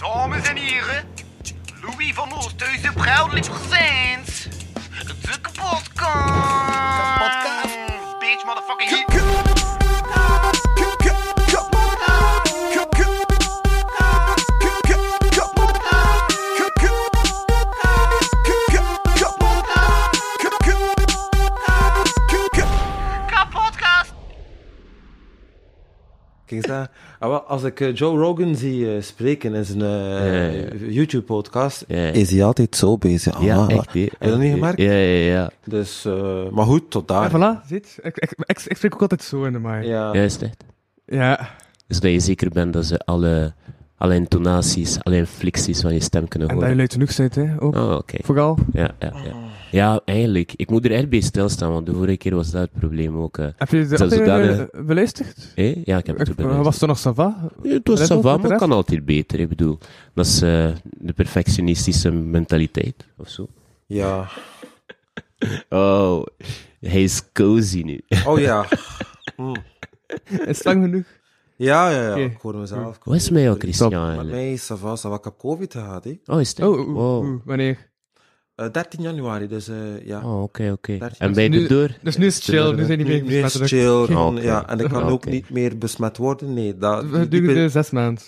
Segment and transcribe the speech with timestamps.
[0.00, 1.04] Dames en heren,
[1.80, 4.48] Louis van Oosthuizen proudly presents
[5.06, 5.90] de kapotkast.
[7.18, 7.76] Kapotkast.
[8.18, 9.04] Bitch, motherfucking hit.
[23.26, 24.12] Kapotkast.
[27.22, 30.68] Ah, wel, als ik eh, Joe Rogan zie eh, spreken in zijn eh, Ja, ja,
[30.88, 31.96] YouTube-podcast, Ja.
[32.10, 33.34] is hij altijd zo bezig.
[33.34, 33.92] Ah, Ja, echt.
[33.92, 34.00] hè.
[34.00, 34.78] Heb je dat niet gemerkt?
[34.80, 35.50] Ja, ja, ja.
[35.64, 37.38] Dus, eh, maar goed, tot daar.
[37.38, 37.98] Ja, voilà, ziet.
[38.02, 39.86] Ik, ik, ik, ik spreek ook altijd zo in de maai.
[39.88, 40.06] Ja.
[40.06, 40.14] Ja.
[40.14, 40.64] Ja, is het echt.
[41.06, 41.48] ja.
[41.88, 43.52] Zodat je zeker bent dat ze alle,
[44.00, 46.76] alle intonaties, alle inflecties van je stem kunnen En dat je horen.
[46.76, 47.62] luid genoeg bent, hè.
[47.62, 47.74] Ook.
[47.76, 48.16] Oh, oké.
[48.22, 48.58] Vooral.
[48.72, 49.34] Ja, ja, ja.
[49.70, 50.52] Ja, eigenlijk.
[50.56, 53.38] Ik moet er echt bij stilstaan, want de vorige keer was dat het probleem ook.
[53.38, 53.44] eh.
[53.56, 55.52] Heb je aflevering zodanig- eh, beluisterd?
[55.54, 55.80] Hé?
[55.84, 56.64] Ja, ik heb het Ik, beluisterd.
[56.64, 57.50] was het nog Sava?
[57.62, 59.40] Ja, het was Red Bull ça va, met de maar kan altijd beter.
[59.40, 59.78] Ik bedoel,
[60.14, 63.48] dat is eh, de perfectionistische mentaliteit, of zo.
[63.86, 64.28] ja.
[65.68, 66.24] Oh,
[66.80, 68.00] hij is cozy nu.
[68.26, 68.66] Oh ja.
[69.36, 69.54] Hm.
[70.46, 71.04] Is het lang genoeg?
[71.62, 72.10] Ja, ja, ja.
[72.10, 72.20] Oké.
[72.20, 72.98] Ik hoorde mezelf.
[73.04, 74.30] Wat is met jou, Christian, Met eigenlijk?
[74.30, 75.14] mij is va, va.
[75.14, 76.18] Ik heb COVID gehad, hè.
[76.26, 76.60] Oh, is het?
[76.60, 77.24] Oh, oeh, Wow.
[77.24, 77.88] oeh, wanneer?
[78.54, 80.20] Eh, 13 januari, dus eh, ja.
[80.24, 80.98] Oh, oké, oké.
[80.98, 81.90] Daar- En ben je Nu- er door?
[82.02, 83.70] Dus nu is het chill, nu zijn die Nu, meer nu is besmet.
[83.70, 84.42] het chill.
[84.42, 86.54] Ja, en ik kan ook niet meer besmet worden.
[86.54, 88.24] Nee, dat, We doen het zes maanden.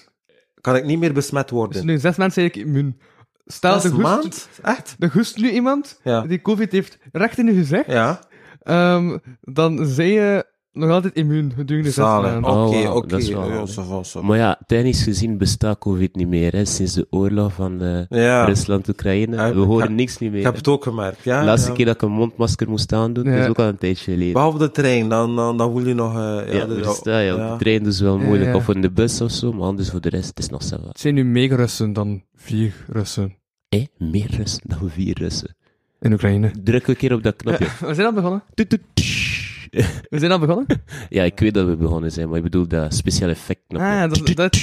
[0.60, 1.86] kan ik niet meer besmet Dus worden.
[1.86, 3.00] nu zes maanden zijn ik immuun.
[3.46, 4.48] Stel, Zes de goest, maand?
[4.62, 4.94] Echt?
[4.98, 6.20] de goest nu iemand Ja.
[6.26, 8.20] die COVID heeft recht in je gezicht, Ja.
[8.62, 12.30] ehm, dan zijn je nog altijd immuun gedurende zes Zalig.
[12.40, 12.50] maanden.
[12.50, 13.16] Oké, Oh, oké.
[13.16, 14.20] is Ja.
[14.22, 18.44] Maar ja, technisch gezien bestaat COVID niet meer, hè, sinds de oorlog van eh, Ja.
[18.44, 19.36] Rusland-Oekraïne.
[19.36, 20.38] Ja, We ik horen heb- niks niet meer.
[20.38, 21.24] Ik heb het ook gemerkt.
[21.24, 21.74] Ja, De laatste ja.
[21.76, 23.36] keer dat ik een mondmasker moest aandoen, Ja.
[23.42, 24.32] is ook al een tijdje geleden.
[24.32, 26.12] Behalve de trein, dan, dan, dan voel je nog...
[26.16, 28.50] eh, ja, de- op de trein dus wel Ja, moeilijk.
[28.50, 28.56] ja.
[28.56, 30.76] Of in de bus of zo, maar anders voor de rest, het is nog zo
[30.76, 30.88] wat.
[30.88, 33.36] Het zijn nu meer Russen dan vier Russen
[33.68, 35.56] Hé, meer Russen dan vier Russen.
[36.00, 36.50] in Oekraïne.
[36.64, 37.66] Druk een keer op dat knopje.
[37.86, 38.42] We zijn al begonnen.
[38.54, 39.31] Toet, toet, tsch.
[40.10, 40.66] We zijn al begonnen.
[41.08, 43.86] Ja, ik weet dat we begonnen zijn, maar ik bedoel dat speciaal effect knopje.
[43.86, 44.58] Ah, dat, dat,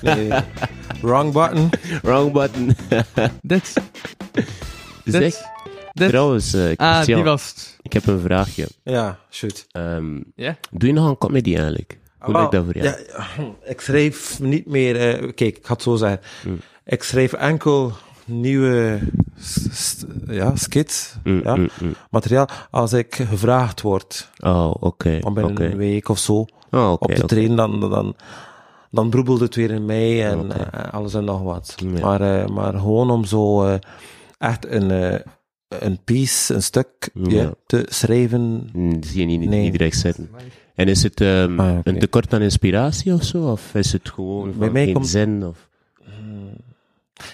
[0.00, 0.30] Nee.
[1.00, 1.70] Wrong button.
[2.02, 2.76] Wrong button.
[3.42, 3.66] dit,
[5.04, 5.44] zeg, dit,
[5.92, 6.08] dit.
[6.08, 7.76] trouwens, eh, Ah, Christian, die was het.
[7.82, 8.66] ik heb een vraagje.
[8.82, 9.66] Ja, shoot.
[9.70, 10.56] Ehm, Ja?
[10.70, 11.98] Doe je nog een comedy eigenlijk?
[12.18, 12.86] Hoe lijkt dat voor jou?
[12.86, 13.26] Ja,
[13.64, 14.96] ik schrijf niet meer...
[14.96, 16.20] eh, kijk, ik ga het zo zeggen.
[16.46, 16.58] Mm.
[16.84, 17.92] Ik schrijf enkel
[18.28, 18.98] nieuwe
[20.26, 21.94] ja, skits, Mm, ja, mm, mm.
[22.10, 24.30] materiaal, als ik gevraagd word.
[24.38, 25.18] Oh, oké.
[25.20, 26.44] Van binnen een week of zo.
[26.70, 27.26] Oh, op de oké.
[27.26, 28.14] train, dan, dan,
[28.90, 31.74] dan broebelt het weer in mij en eh, alles en nog wat.
[31.94, 32.00] Ja.
[32.00, 33.74] Maar, eh, maar gewoon om zo eh,
[34.38, 35.20] echt een,
[35.68, 37.52] een piece, een stuk Ja.
[37.66, 38.70] te schrijven.
[38.72, 39.62] Mm, zie je niet, Nee.
[39.62, 40.30] niet direct zitten.
[40.74, 41.80] En is het Ah, oké.
[41.82, 43.50] een tekort aan inspiratie of zo?
[43.50, 45.46] Of is het gewoon Bij van mij geen komt- zin?
[45.46, 45.67] Of...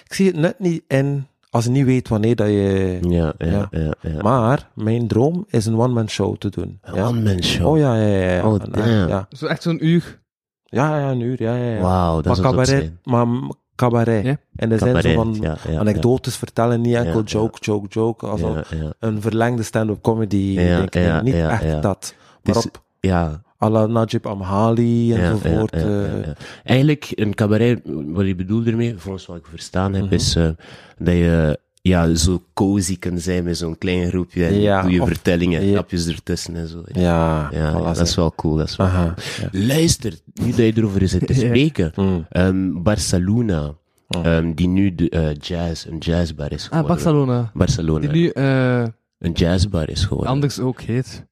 [0.05, 2.97] Ik zie het net niet in als je niet weet wanneer dat je...
[3.01, 3.67] Ja, ja, Ja.
[3.71, 3.93] ja.
[4.01, 6.79] ja, Maar mijn droom is een one-man show te doen.
[6.81, 7.07] Een ja.
[7.07, 7.67] one-man show.
[7.67, 8.31] Oh ja, ja, ja.
[8.35, 8.47] ja.
[8.51, 9.07] Oh, damn.
[9.07, 9.27] ja.
[9.29, 10.21] Zo echt zo'n uur.
[10.63, 11.73] Ja, ja, een uur, ja, ja.
[11.75, 11.81] ja.
[11.81, 12.99] Wauw, dat maar cabaret, zijn.
[13.03, 13.27] maar
[13.75, 14.23] cabaret.
[14.25, 14.37] Ja.
[14.55, 18.25] En er zijn zo van ja, ja, anekdotes vertellen, niet enkel Ja, joke, joke, joke.
[18.25, 18.47] Als ja.
[18.47, 18.93] een- Ja, ja.
[18.99, 20.37] een verlengde stand-up comedy.
[20.37, 21.03] Ja, denk ik.
[21.03, 21.79] ja, niet ja, echt ja.
[21.79, 22.15] dat.
[22.43, 25.73] Maar op ja, à la Najib Amhali enzovoort.
[25.75, 26.33] ja, ja, eh, ja, ja.
[26.63, 30.13] Eigenlijk, een cabaret, wat ik bedoel ermee, volgens wat ik verstaan heb, Mhm.
[30.13, 30.49] is eh,
[30.97, 35.01] dat je ja, zo cozy kan zijn met zo'n klein groepje en Ja, doe je
[35.01, 35.71] of- vertellingen, ja.
[35.73, 36.83] grapjes ertussen en zo.
[36.93, 38.55] Ja, voilà, dat is wel cool.
[38.55, 39.13] Dat is wel Aha,
[39.51, 39.65] cool.
[39.65, 41.91] Luister, nu dat je erover zit te spreken.
[41.95, 42.25] Mm.
[42.29, 43.73] ehm, Barcelona,
[44.07, 44.25] Oh.
[44.25, 46.87] ehm, die nu de, eh, jazz, een jazzbar is Ah, geworden.
[46.87, 47.51] Barcelona.
[47.53, 48.83] Barcelona, Die nu eh,
[49.19, 50.31] een jazzbar is geworden.
[50.31, 51.25] anders ook heet.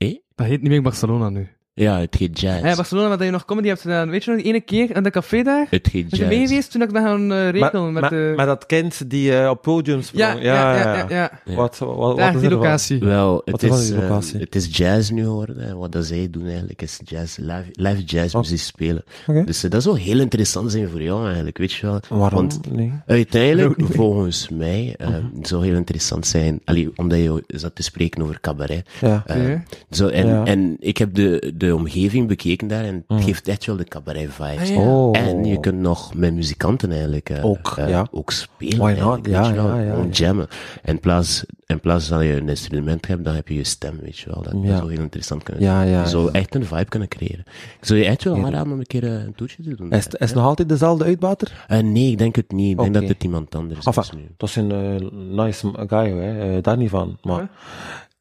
[0.00, 0.18] Eh?
[0.34, 1.48] Dat heet niet meer Barcelona nu.
[1.80, 2.62] Ja, het heet jazz.
[2.64, 4.10] Ja, Barcelona, waar je nog comedy hebt gedaan.
[4.10, 5.66] Weet je nog die ene keer aan de café daar?
[5.70, 6.48] het heet Was je mee jazz.
[6.50, 8.32] geweest toen ik ben gaan eh, rekenen met, de...
[8.36, 10.22] met dat kind die eh, op podium sprong.
[10.24, 11.30] ja, ja, ja, ja, ja.
[11.44, 11.54] Ja.
[11.54, 12.98] Wat, wat, wat Daar, is die locatie.
[12.98, 15.58] Wel, het Wat is, die eh, het is jazz nu geworden.
[15.60, 18.40] En wat dat zij doen eigenlijk is jazz, live, live jazz Oh.
[18.40, 19.04] muziek spelen.
[19.26, 19.44] Oké.
[19.44, 22.00] Dus eh, dat zou heel interessant zijn voor jou eigenlijk, weet je wel.
[22.08, 22.38] Waarom?
[22.38, 22.92] Want nee.
[23.06, 23.88] Uiteindelijk, niet.
[23.94, 25.20] volgens mij, eh, Mhm.
[25.36, 28.88] het zou heel interessant zijn, allee, omdat je zat te spreken over cabaret.
[29.00, 29.24] Ja.
[29.26, 29.62] Ja.
[29.90, 30.44] zo, en, Ja.
[30.44, 33.22] en ik heb de, de omgeving bekeken daar en het Mhm.
[33.22, 34.68] geeft echt wel de cabaret vibes.
[34.70, 34.80] Ah, ja.
[34.80, 35.16] Oh.
[35.18, 38.06] En je kunt nog met muzikanten eigenlijk eh, Ook, eh, ja.
[38.10, 38.78] ook spelen.
[38.78, 39.26] Why not?
[39.26, 39.68] weet Ja, je wel.
[39.68, 40.10] ja, ja, Gewoon ja.
[40.12, 40.48] jammen.
[40.82, 43.98] En in plaats, in plaats dat je een instrument hebt, dan heb je je stem,
[44.02, 44.42] weet je wel.
[44.42, 45.88] Dat, zou heel interessant kunnen zijn.
[45.88, 46.30] ja, Je zou ja.
[46.32, 47.44] echt een vibe kunnen creëren.
[47.80, 49.90] Ik zou je echt wel aanraden om een keer eh, een toetje te doen.
[49.90, 51.64] Is, het- is het nog altijd dezelfde uitbater?
[51.68, 52.70] Eh, nee, ik denk het niet.
[52.70, 54.28] Ik denk dat het iemand anders Enfin, is nu.
[54.36, 56.60] dat is een nice guy, hè.
[56.60, 57.18] daar niet van.
[57.22, 57.50] Maar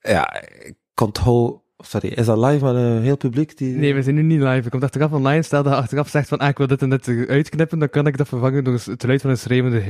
[0.02, 3.58] ja, ik onthoud Sorry, is dat live met een heel publiek?
[3.58, 3.76] Die...
[3.76, 4.62] Nee, we zijn nu niet live.
[4.66, 7.08] Ik kom achteraf online, stel dat achteraf zegt van, ah, ik wil dit en dit
[7.28, 9.78] uitknippen, dan kan ik dat vervangen door het geluid van een schreeuwende.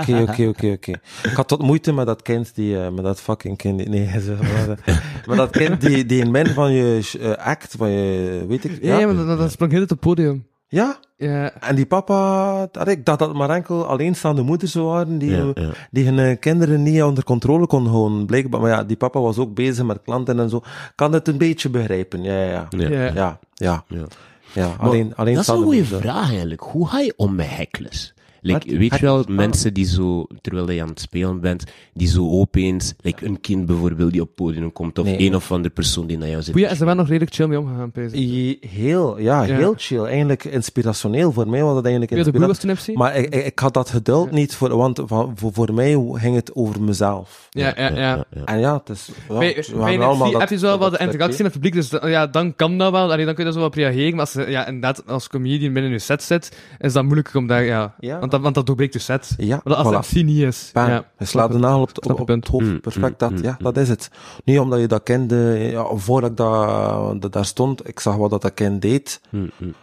[0.00, 0.90] Oké, oké, oké, oké.
[1.22, 4.06] Ik had tot moeite met dat kind die, eh, met dat fucking kind, die- nee,
[4.40, 4.96] maar, eh,
[5.26, 8.78] met dat kind die, die in min van je eh, act, van je, weet ik,
[8.82, 9.06] Ja, ja.
[9.06, 10.46] maar dat, dat sprong heel het op het podium.
[10.68, 10.96] Ja?
[11.16, 11.52] Ja.
[11.60, 15.50] En die papa, dat- ik dacht dat het maar enkel alleenstaande moeders waren die, Ja,
[15.54, 15.70] ja.
[15.90, 18.60] die hun eh, kinderen niet onder controle konden houden, blijkbaar.
[18.60, 20.60] Maar ja, die papa was ook bezig met klanten en zo.
[20.94, 22.68] Kan het een beetje begrijpen, ja, ja, ja.
[22.70, 22.88] Ja.
[22.88, 23.12] Ja.
[23.14, 24.04] Ja, ja, Ja.
[24.52, 24.66] ja.
[24.68, 26.60] Maar alleen, alleen dat is een goede vraag eigenlijk.
[26.60, 28.14] Hoe ga je om met hecklers?
[28.46, 28.78] Like, Wat?
[28.78, 29.36] weet je wel, Hecklers?
[29.38, 31.64] mensen die zo, terwijl je aan het spelen bent,
[31.94, 35.20] die zo opeens, like een kind bijvoorbeeld die op het podium komt, of Nee.
[35.20, 36.52] een of andere persoon die naar jou zit.
[36.54, 38.12] Goeie, is er wel nog redelijk chill mee omgegaan, Pees.
[38.12, 39.56] I- Heel, ja, Ja.
[39.56, 40.04] heel chill.
[40.04, 41.32] Eigenlijk inspirationeel.
[41.32, 42.76] Voor mij was het eigenlijk Ja, inspirationeel.
[42.76, 42.94] FC?
[42.94, 46.34] Maar ik, ik, ik had dat geduld niet, voor, want van, voor, voor mij ging
[46.34, 47.46] het over mezelf.
[47.50, 48.24] Ja, ja, ja.
[48.44, 49.08] En ja, het is...
[49.28, 51.88] Ja, Bij, allemaal dat- heb je zo wel dat de interactie met het publiek, dus
[51.88, 53.10] dan- ja, dan kan dat wel.
[53.12, 54.10] Allee, dan kun je daar zo wat op reageren.
[54.10, 57.46] Maar als je ja, inderdaad als comedian binnen je set zit, is dat moeilijker om
[57.46, 57.94] daar, ja...
[57.98, 58.18] Ja.
[58.18, 59.34] Want, dat, want dat doorbreekt je set.
[59.36, 60.08] Ja, Maar als voilà.
[60.14, 60.70] het niet is...
[60.72, 60.88] Bam.
[60.88, 61.04] Ja.
[61.18, 62.64] Je slaat de nagel op, de- Snap op, het hoofd.
[62.66, 63.64] Mm, Perfect, mm, dat, mm, ja, mm.
[63.64, 64.10] dat is het.
[64.44, 68.30] Niet omdat je dat kende, ja, voordat ik dat, dat daar stond, ik zag wat
[68.30, 69.20] dat, dat kind deed.
[69.30, 69.74] Mm, mm.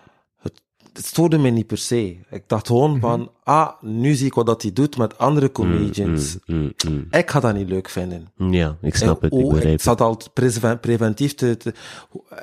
[0.93, 2.17] Het stoorde mij niet per se.
[2.29, 2.77] Ik dacht Mhm.
[2.77, 6.37] gewoon van, ah, nu zie ik wat dat hij doet met andere comedians.
[6.45, 7.07] Mm, mm, mm.
[7.11, 8.27] Ik ga dat niet leuk vinden.
[8.37, 9.81] Ja, ik snap En, het, ik oh, ik het.
[9.81, 11.73] zat al preven- preventief te, te-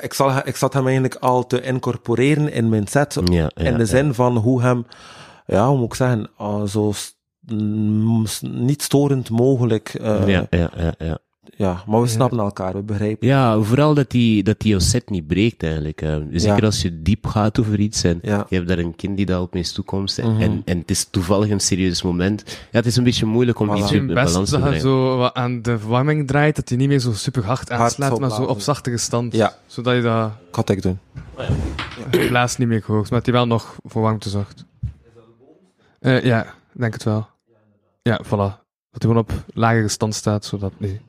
[0.00, 3.18] ik, zal, ik zat hem eigenlijk al te incorporeren in mijn set.
[3.24, 3.84] Ja, ja, in de ja.
[3.84, 4.86] zin van hoe hem,
[5.46, 6.92] ja, hoe moet ik zeggen, ah, zo
[8.40, 9.88] niet storend mogelijk.
[9.88, 11.18] eh, Ja, ja, ja, ja.
[11.56, 13.26] ja, maar we snappen elkaar, we begrijpen.
[13.28, 16.02] Ja, vooral dat die, dat die jouw set niet breekt eigenlijk.
[16.02, 16.16] eh.
[16.30, 16.64] Zeker Ja.
[16.66, 18.46] als je diep gaat over iets en Ja.
[18.48, 20.40] je hebt daar een kind die daar opeens toekomt en, Mhm.
[20.42, 22.44] en, en het is toevallig een serieus moment.
[22.46, 23.72] Ja, het is een beetje moeilijk om Voilà.
[23.78, 24.80] iets Het in is best balans te dat je brengen.
[24.98, 28.30] zo wat aan de verwarming draait, dat hij niet meer zo super hard aanslaat, maar
[28.30, 29.34] zo op zachtere stand.
[29.34, 29.54] Ja.
[29.66, 30.98] Zodat je dat Ik had ik doen.
[32.28, 34.64] blaast niet meer hoort, maar dat hij wel nog voor warmte zorgt.
[36.00, 37.26] Eh ja, denk het wel.
[38.02, 38.58] Ja, voilà.
[38.90, 41.00] Dat hij gewoon op lagere stand staat, zodat het niet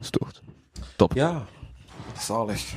[0.00, 0.42] stoort.
[1.14, 1.44] Ja,
[2.18, 2.74] zalig.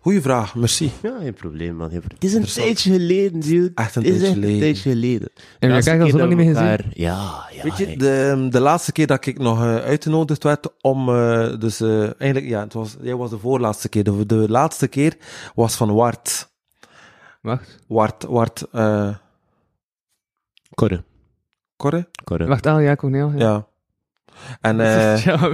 [0.00, 0.92] Goeie vraag, merci.
[1.02, 1.90] Ja, geen probleem, man.
[1.90, 3.70] Het is een tijdje geleden, dude.
[3.74, 4.60] Echt een Het is tijdje echt een geleden.
[4.60, 5.30] tijdje geleden.
[5.58, 6.90] En krijgt dat keer zo lang we niet meer gezien?
[6.94, 7.62] Ja, ja.
[7.62, 11.80] Weet je, de, de laatste keer dat ik nog eh, uitgenodigd werd om, eh, dus
[11.80, 14.04] eh, eigenlijk, ja, het was, jij was de voorlaatste keer.
[14.04, 15.16] De, de laatste keer
[15.54, 16.52] was van Wart.
[17.40, 17.78] Wacht.
[17.86, 19.14] Wart, Wart, eh,
[20.74, 21.04] Corre.
[21.76, 22.08] Corre?
[22.24, 22.46] Corre.
[22.46, 23.32] Wacht, Al, ja, Cornel.
[23.36, 23.38] Ja.
[23.38, 23.66] Ja.
[24.60, 25.38] En, eh, ja,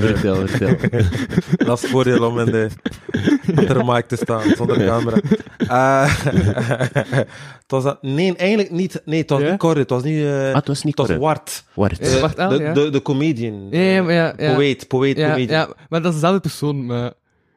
[0.00, 0.76] vertel, vertel.
[1.56, 2.68] dat is het voordeel om in de,
[3.56, 5.16] achter de mic te staan, zonder camera.
[5.58, 6.24] Eh,
[7.62, 9.50] het was dat, nee, eigenlijk niet, nee, het was Ja?
[9.50, 11.16] niet Corre, het was niet, eh, Ah, het was niet het was.
[11.16, 11.64] Wart.
[11.74, 11.98] Wart.
[11.98, 12.72] Eh, Wart Al, de, ja.
[12.72, 13.66] de, de comedian.
[13.70, 14.54] Ja, ja, maar ja, ja.
[14.54, 15.58] Poëet, poëet, ja, comedian.
[15.58, 16.86] ja, maar dat is dezelfde persoon.
[16.86, 17.12] Maar...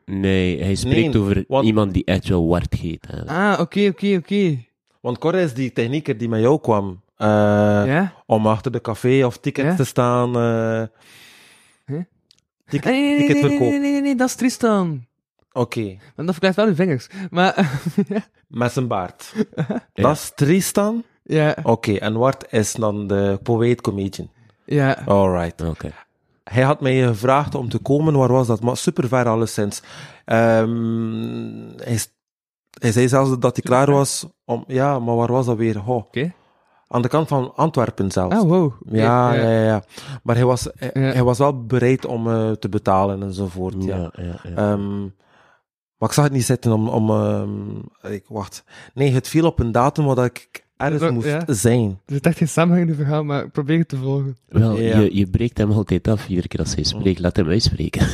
[0.05, 3.05] Nee, hij spreekt Nee, over want- iemand die echt wel Wart heet.
[3.09, 3.37] eigenlijk.
[3.37, 4.57] Ah, oké, oké, oké.
[5.01, 7.01] Want Corre is die technieker die met jou kwam.
[7.17, 7.27] eh,
[7.85, 8.13] Ja?
[8.25, 9.75] Om achter de café of tickets Ja?
[9.75, 10.35] te staan.
[10.35, 10.83] eh
[11.85, 12.01] Huh?
[12.67, 13.69] ticket, Nee, nee, nee, nee, ticketverkoop.
[13.81, 15.05] nee, nee, dat is Tristan.
[15.53, 17.07] Oké, Want dat verkrijgt wel uw vingers.
[17.29, 17.81] Maar,
[18.47, 19.33] met zijn baard.
[19.55, 19.81] Ja.
[19.93, 21.03] Dat is Tristan.
[21.23, 24.29] ja, Oké, en Wart is dan de poëet-comedian.
[24.65, 25.01] ja.
[25.05, 25.61] Alright.
[25.61, 25.91] Oké.
[26.43, 28.61] Hij had mij gevraagd om te komen, waar was dat?
[28.61, 29.81] Maar super ver alleszins.
[30.25, 31.99] Ehm hij,
[32.79, 34.63] hij zei zelfs dat hij klaar was om...
[34.67, 35.77] Ja, maar waar was dat weer?
[35.77, 36.33] Ho, Oké.
[36.87, 38.35] Aan de kant van Antwerpen zelfs.
[38.35, 38.71] Ah, wow.
[38.89, 39.83] Ja, ja, ja, ja.
[40.23, 40.99] Maar hij was, hij, Ja.
[40.99, 43.75] hij was wel bereid om eh, te betalen enzovoort.
[43.83, 43.97] Ja.
[43.97, 44.55] Ja, ja, ja.
[44.55, 45.01] Ehm,
[45.97, 46.87] maar ik zag het niet zitten om...
[46.89, 48.63] om ehm, ik, wacht.
[48.93, 51.43] Nee, het viel op een datum waar ik ergens Dat- moest ja.
[51.47, 51.99] zijn.
[52.05, 54.37] Er zit echt geen samenhang in het verhaal, maar ik probeer het te volgen.
[54.47, 54.99] Wel, Ja.
[54.99, 57.19] je, je breekt hem altijd af iedere keer als hij spreekt.
[57.19, 58.07] Laat hem uitspreken.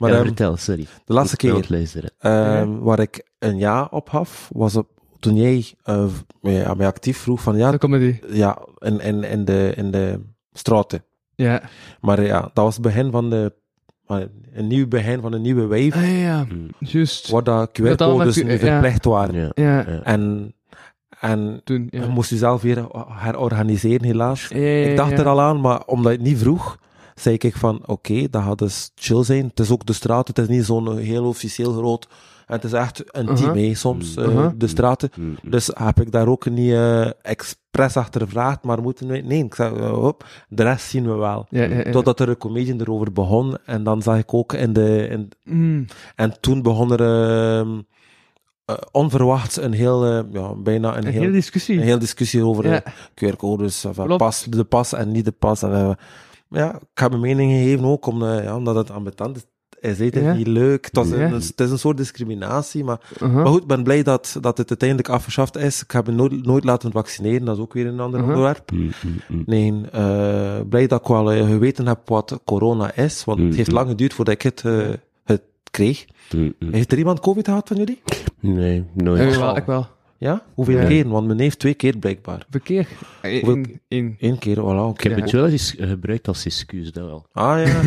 [0.00, 0.86] Maar ja, ehm, vertel, sorry.
[1.04, 4.88] de laatste keer ehm, waar ik een ja op gaf, was op,
[5.22, 6.04] toen jij eh,
[6.40, 8.18] mij, aan mij actief vroeg van ja, De comedy.
[8.28, 10.20] ja in, in, in, de, in de
[10.52, 11.04] straten.
[11.34, 11.62] Ja.
[12.00, 13.52] Maar ja, dat was het begin van de...
[14.52, 16.46] Een nieuw begin van een nieuwe wave, Ah, ja, ja.
[16.50, 16.68] Mm.
[16.78, 17.28] Juist.
[17.28, 19.52] waar dat QR-codes nu verplicht waren.
[19.54, 19.86] Ja.
[20.02, 20.54] En,
[21.20, 22.06] en toen, je ja.
[22.06, 24.48] moest jezelf weer herorganiseren, helaas.
[24.48, 25.16] Ja, ja, Ik dacht ja.
[25.16, 26.78] er al aan, maar omdat je het niet vroeg,
[27.14, 29.46] zei ik van, oké, dat gaat dus chill zijn.
[29.46, 32.08] Het is ook de straat, het is niet zo'n heel officieel groot.
[32.52, 33.74] Het is echt een team, Uh-huh.
[33.74, 34.50] soms, eh, Uh-huh.
[34.56, 35.10] de straten.
[35.16, 35.50] Mm, mm.
[35.50, 39.18] Dus heb ik daar ook niet eh, expres achter gevraagd, maar moeten we...
[39.18, 41.46] Nee, ik zei, eh, hop, de rest zien we wel.
[41.50, 41.90] Ja, ja, ja.
[41.90, 43.56] Totdat er een comedian erover begon.
[43.66, 45.08] En dan zag ik ook in de...
[45.10, 45.84] In, Mm.
[46.16, 47.80] en toen begon er ehm,
[48.64, 50.06] eh, onverwachts een heel...
[50.32, 51.76] ja, bijna een, Een heel, hele discussie.
[51.76, 52.82] een heel discussie over Ja.
[53.14, 53.84] QR-codes.
[53.84, 55.62] of, pas, de pas en niet de pas.
[55.62, 55.96] En,
[56.48, 59.44] ja, ik heb mijn mening gegeven ook, om, ja, omdat het ambetant is.
[59.82, 60.32] Hij zei het Ja.
[60.32, 60.84] niet leuk.
[60.84, 61.14] Het, was Ja.
[61.16, 63.34] een, het is een soort discriminatie, maar, Uh-huh.
[63.34, 65.82] maar goed, ik ben blij dat, dat het uiteindelijk afgeschaft is.
[65.82, 68.34] Ik heb me nooit, nooit laten vaccineren, dat is ook weer een ander Uh-huh.
[68.36, 68.70] onderwerp.
[68.72, 69.42] Mm, mm, mm.
[69.46, 73.72] Nee, eh, blij dat ik wel eh, geweten heb wat corona is, want het heeft
[73.72, 74.88] lang geduurd voordat ik het, eh,
[75.24, 76.04] het kreeg.
[76.70, 78.02] Heeft er iemand COVID gehad van jullie?
[78.40, 79.36] Nee, nooit.
[79.36, 79.86] Wel, ik wel.
[80.22, 80.42] Ja?
[80.54, 80.86] Hoeveel Ja.
[80.86, 81.10] keren?
[81.10, 82.46] Want mijn neef twee keer blijkbaar.
[82.50, 82.88] Verkeer.
[83.88, 84.92] In, Eén keer, voilà, oké.
[84.94, 85.22] Ik heb Ja.
[85.22, 87.26] het wel eens gebruikt als excuus, dat wel.
[87.32, 87.80] Ah ja,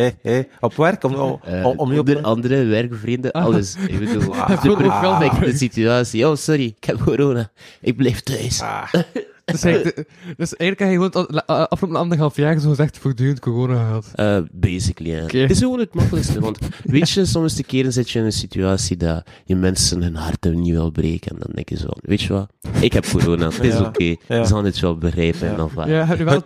[0.60, 2.08] op werk, om, om, Eh, om, je op...
[2.08, 3.76] onder andere werkvrienden, alles.
[3.88, 4.62] Ik bedoel, Ah.
[4.62, 4.68] de
[5.00, 5.18] wel.
[5.18, 6.28] perfecte situatie.
[6.28, 7.50] Oh, sorry, ik heb corona.
[7.80, 8.62] Ik blijf thuis.
[9.44, 9.96] Dus, eigenlijk,
[10.36, 13.74] dus eigenlijk heb je gewoon het al- la- afgelopen anderhalf jaar zo gezegd voortdurend corona
[13.84, 14.10] gehad.
[14.14, 15.40] Eh, basically, ja.
[15.40, 18.32] Het is gewoon het makkelijkste, want weet je, soms de keren zit je in een
[18.32, 22.20] situatie dat je mensen hun harten niet wil breken en dan denk je zo, weet
[22.22, 22.48] je wat,
[22.80, 23.80] ik heb corona, het is Ja.
[23.84, 24.44] oké, Ja.
[24.44, 25.88] ze gaan het wel begrijpen en dan van.
[25.88, 26.42] Ja, heb nu wel,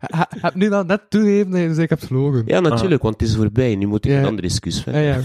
[0.00, 2.42] ha- heb nu wel net toegegeven dat je dus ik heb gelogen.
[2.46, 4.18] Ja, natuurlijk, want het is voorbij, nu moet ik Ja.
[4.18, 5.02] een andere excuus Ja, vinden.
[5.02, 5.20] ja.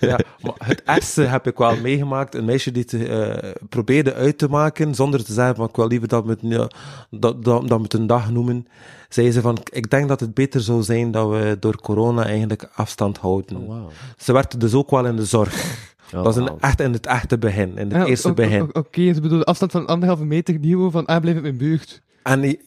[0.08, 2.34] ja, maar het ergste heb ik wel meegemaakt.
[2.34, 6.08] Een meisje die eh, probeerde uit te maken, zonder te zeggen van ik wil liever
[6.08, 6.68] dat we het, ja,
[7.10, 8.66] dat, dat, dat we het een dag noemen.
[9.08, 12.68] Zei ze van, ik denk dat het beter zou zijn dat we door corona eigenlijk
[12.74, 13.56] afstand houden.
[13.56, 13.90] Oh, wauw.
[14.18, 15.54] Ze werkte dus ook wel in de zorg.
[16.14, 18.68] Oh, dat is een, echt in het echte begin, in het Ja, eerste begin.
[18.72, 22.02] Oké, ze bedoelen afstand van anderhalve meter niveau van ah, blijf in mijn buurt.
[22.22, 22.60] En die,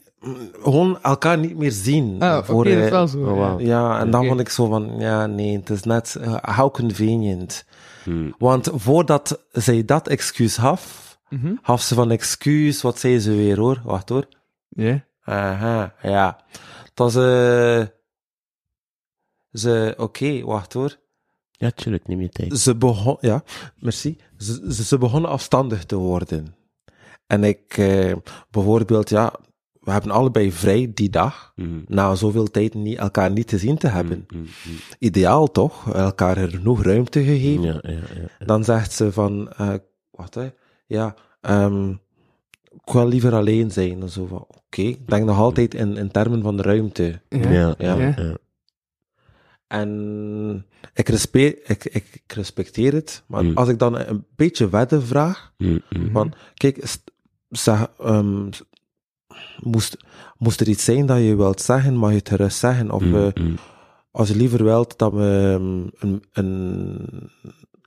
[0.61, 2.15] gewoon elkaar niet meer zien.
[2.19, 3.17] Ah, voor, dat is eh, wel zo.
[3.17, 3.59] oh, wauw.
[3.59, 7.65] Ja, en dan vond ik zo van, ja, nee, het is net, eh, how convenient.
[8.03, 8.35] Hmm.
[8.37, 10.57] Want voordat zij dat excuus
[11.29, 11.53] gaf, Mhm.
[11.61, 13.81] gaf ze van excuus, wat zei ze weer hoor?
[13.83, 14.27] Wacht hoor.
[14.69, 15.05] Ja.
[15.23, 16.43] Aha, ja.
[16.95, 17.85] Was, eh,
[19.51, 20.97] ze, oké, wacht hoor.
[21.51, 22.57] Ja, tuurlijk, neem je tijd.
[22.59, 23.43] Ze begon, ja,
[23.75, 24.17] merci.
[24.37, 26.55] Ze, ze, ze begonnen afstandig te worden.
[27.27, 28.13] En ik, eh,
[28.51, 29.33] bijvoorbeeld, ja,
[29.79, 31.51] we hebben allebei vrij die dag.
[31.55, 31.83] Mm.
[31.87, 34.25] Na zoveel tijd niet, elkaar niet te zien te hebben.
[34.27, 34.77] Mm, mm, mm.
[34.99, 35.93] Ideaal toch?
[35.93, 37.63] Elkaar er genoeg ruimte gegeven.
[37.63, 37.99] Ja, ja,
[38.39, 38.45] ja.
[38.45, 39.73] Dan zegt ze van, eh
[40.11, 40.49] wat hè?
[40.89, 41.89] Ja, ehm
[42.85, 44.01] ik wil liever alleen zijn.
[44.01, 44.81] En zo van, oké.
[44.81, 47.21] Ik denk nog altijd in, in termen van ruimte.
[47.29, 47.95] Ja, Ja.
[47.97, 48.37] ja.
[49.67, 53.23] En ik, respe ik, ik, respecteer het.
[53.27, 53.57] Maar Mm.
[53.57, 56.11] als ik dan een beetje wedden vraag, Mm, mm.
[56.11, 56.95] van, kijk,
[57.49, 58.49] zeg, ehm,
[59.59, 59.97] moest,
[60.37, 62.91] moest er iets zijn dat je wilt zeggen, mag je het gerust zeggen.
[62.91, 63.43] Of Mm, eh,
[64.11, 67.29] als je liever wilt dat we ehm, een, een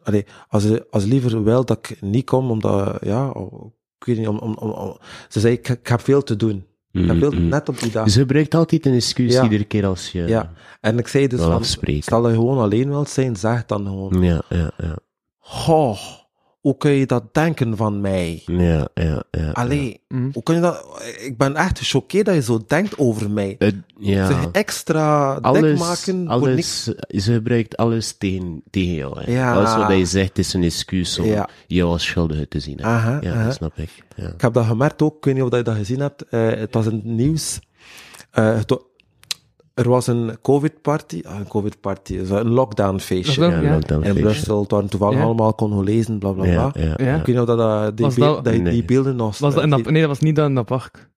[0.03, 4.29] allee, als als liever wil dat ik niet kom, omdat, ja, oh, ik weet niet,
[4.29, 4.97] om, om, om, om-
[5.29, 6.67] ze zei, ik, ik heb veel te doen.
[6.93, 7.49] Ik heb Mm, veel, mm.
[7.49, 8.11] net op die dag.
[8.11, 9.43] Ze gebruikt altijd een excuus Ja.
[9.43, 10.23] iedere keer als je...
[10.23, 10.53] Ja.
[10.81, 11.65] En ik zei dus Wel van,
[12.03, 14.97] stel dat je gewoon alleen wilt zijn, zeg dan gewoon, Ja, ja, ja.
[15.39, 15.99] goh,
[16.63, 18.43] hoe kun je dat denken van mij?
[18.47, 19.51] Ja, ja, ja.
[19.51, 20.31] Allee, Mm.
[20.33, 23.55] hoe kun je dat, ik ben echt gechoqueerd dat je zo denkt over mij.
[23.59, 24.27] Het- ja.
[24.27, 26.89] Zeg, extra dik alles, maken voor niks.
[26.89, 29.21] alles, ze gebruikt alles tegen, tegen jou.
[29.21, 29.33] Hè.
[29.33, 29.55] Ja.
[29.55, 31.49] Alles wat hij zegt is een excuus om Ja.
[31.67, 32.77] jou als schuldige te zien.
[32.79, 32.85] Hè.
[32.85, 33.45] Aha, ja, aha.
[33.45, 33.91] dat snap ik.
[34.17, 34.29] Ja.
[34.29, 36.23] Ik heb dat gemerkt ook, ik weet niet of je dat gezien hebt.
[36.29, 37.61] eh, het was in het nieuws.
[38.31, 38.79] Eh, het
[39.75, 41.23] er was een COVID-party.
[41.27, 43.41] Ah, een COVID-party, zo een lockdown-feestje.
[43.41, 43.63] Lockdown?
[43.65, 43.75] Ja, Ja.
[43.75, 44.23] lockdown In feestje.
[44.23, 45.25] Brussel, het waren toevallig Ja.
[45.25, 46.53] allemaal Congolezen, bla bla bla.
[46.53, 46.95] Ja, ja, Ja.
[47.05, 47.11] ja.
[47.17, 49.39] Ik weet niet of dat, eh, die, Was dat- die beelden nog...
[49.39, 51.11] Was dat in dat, die- nee, dat was niet in dat park.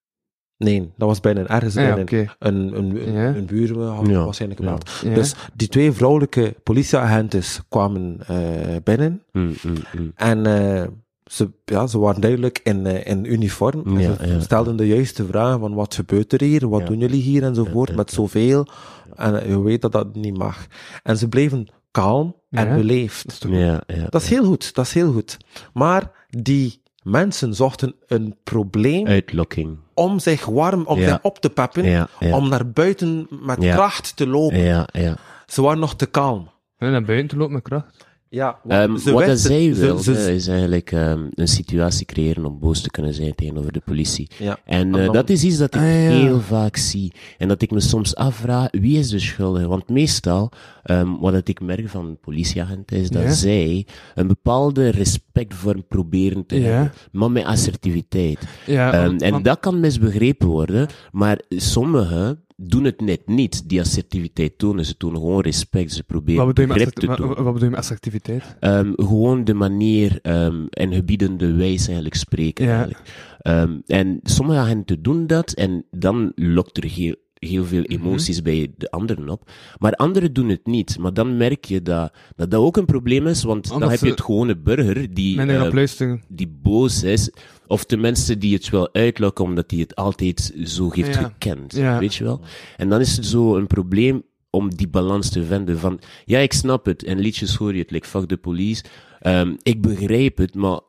[0.57, 2.29] Nee, dat was binnen, ergens ja, binnen.
[2.39, 3.35] Een, een, een, Ja.
[3.35, 4.23] een buur had Ja.
[4.23, 4.89] waarschijnlijk gebeld.
[5.03, 5.13] Ja.
[5.13, 8.35] Dus die twee vrouwelijke politieagenten kwamen eh,
[8.83, 9.21] binnen.
[9.31, 10.11] Mm, mm, mm.
[10.15, 10.87] En eh,
[11.25, 13.99] ze, ja, ze waren duidelijk in, eh, in uniform.
[13.99, 14.39] Ja, ze ja.
[14.39, 16.85] stelden de juiste vragen van wat gebeurt er hier, wat Ja.
[16.87, 18.15] doen jullie hier enzovoort, met ja.
[18.15, 18.67] zoveel.
[19.15, 20.65] En eh, je weet dat dat niet mag.
[21.03, 22.75] En ze bleven kalm en Ja.
[22.75, 23.23] beleefd.
[23.23, 24.07] Dat is toch Ja, ja.
[24.09, 25.37] Dat is heel goed, dat is heel goed.
[25.73, 29.77] Maar die mensen zochten een probleem Uitlokking.
[29.93, 31.07] om zich warm, om Ja.
[31.07, 32.35] zich op te peppen, Ja, ja.
[32.37, 33.73] om naar buiten met Ja.
[33.75, 34.59] kracht te lopen.
[34.59, 35.15] Ja, ja.
[35.45, 36.49] Ze waren nog te kalm.
[36.77, 38.05] En naar buiten te lopen met kracht.
[38.29, 42.59] Ja, Ehm, ze wat zij ze- wilde, ze- is eigenlijk ehm, een situatie creëren om
[42.59, 44.29] boos te kunnen zijn tegenover de politie.
[44.37, 44.57] ja.
[44.65, 45.91] En eh, dat is iets dat ik Ah, ja.
[46.09, 47.11] heel vaak zie.
[47.37, 49.67] En dat ik me soms afvraag, wie is de schuldige?
[49.67, 50.51] Want meestal,
[50.83, 53.31] ehm, wat dat ik merk van politieagenten, is dat Ja.
[53.31, 56.61] zij een bepaalde respectvorm proberen te Ja.
[56.67, 58.39] hebben, maar met assertiviteit.
[58.65, 63.69] Ja, Ehm, want- en want- dat kan misbegrepen worden, maar sommigen doen het net niet,
[63.69, 64.85] die assertiviteit tonen.
[64.85, 68.55] Ze tonen gewoon respect, ze proberen wat bedoel, je te wat, bedoel je met assertiviteit?
[68.59, 72.65] Ehm, gewoon de manier ehm, en gebiedende wijze eigenlijk spreken.
[72.65, 72.71] Ja.
[72.71, 73.35] Eigenlijk.
[73.39, 77.15] Ehm, en sommige agenten doen dat en dan lokt er heel,
[77.45, 77.91] heel veel Mhm.
[77.91, 79.51] emoties bij de anderen op.
[79.77, 80.97] Maar anderen doen het niet.
[80.99, 83.99] Maar dan merk je dat dat, dat ook een probleem is, want dan Omdat heb
[83.99, 87.31] je het gewone burger die, eh, die boos is.
[87.67, 91.21] Of de mensen die het wel uitlokken omdat hij het altijd zo heeft Ja.
[91.23, 91.75] gekend.
[91.75, 91.99] Ja.
[91.99, 92.41] Weet je wel?
[92.77, 96.53] En dan is het zo een probleem om die balans te vinden van, ja, ik
[96.53, 98.83] snap het, en liedjes hoor je het, like, fuck the police,
[99.19, 100.79] Ehm, ik begrijp het, maar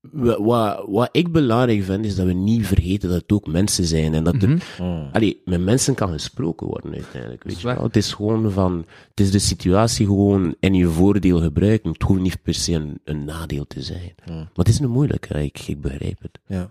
[0.00, 3.84] wa- wat, wat ik belangrijk vind, is dat we niet vergeten dat het ook mensen
[3.84, 5.04] zijn, en dat er, Mhm.
[5.12, 7.44] Allee, met mensen kan gesproken worden uiteindelijk.
[7.44, 7.82] Weet je wel?
[7.82, 11.90] Het is gewoon van, het is de situatie gewoon in je voordeel gebruiken.
[11.92, 14.14] Het hoeft niet per se een, een nadeel te zijn.
[14.26, 16.38] Maar het is een moeilijke, ik, ik begrijp het.
[16.46, 16.70] Ja.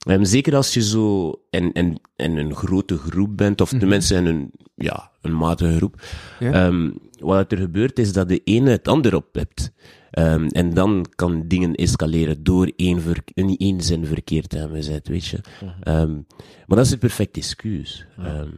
[0.00, 4.26] Ehm, zeker als je zo in, in, in een grote groep bent, of tenminste in
[4.26, 6.02] een, ja, een matige groep.
[6.38, 6.52] Ja.
[6.52, 9.72] Ehm, wat er gebeurt is dat de ene het ander oppipt.
[10.10, 13.02] Ehm, en dan kan dingen escaleren door één,
[13.34, 15.40] in één zin verkeerd te hebben gezet, weet je.
[15.80, 16.12] Ehm,
[16.66, 18.06] maar dat is een perfect excuus.
[18.18, 18.50] Ehm,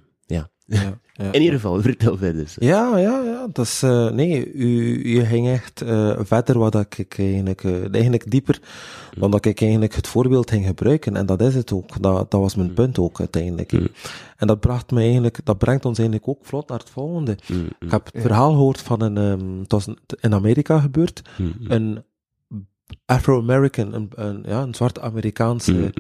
[0.67, 1.33] ja.
[1.33, 2.55] In ieder geval, vertel verder.
[2.59, 3.47] Ja, ja, ja.
[3.53, 7.93] Dat is, eh, nee, u, u ging echt eh, verder wat dat ik eigenlijk, eh,
[7.93, 8.61] eigenlijk dieper
[9.19, 11.17] dan dat ik eigenlijk het voorbeeld ging gebruiken.
[11.17, 12.03] En dat is het ook.
[12.03, 13.71] Dat, dat was mijn punt ook uiteindelijk.
[13.71, 13.85] hè.
[14.37, 17.37] En dat bracht me eigenlijk, dat brengt ons eigenlijk ook vlot naar het volgende.
[17.79, 19.89] Ik heb het verhaal gehoord van een, ehm, het was
[20.21, 21.23] in Amerika gebeurd,
[21.65, 22.03] een
[23.07, 25.93] Afro-American, een, een, ja, een zwarte Amerikaanse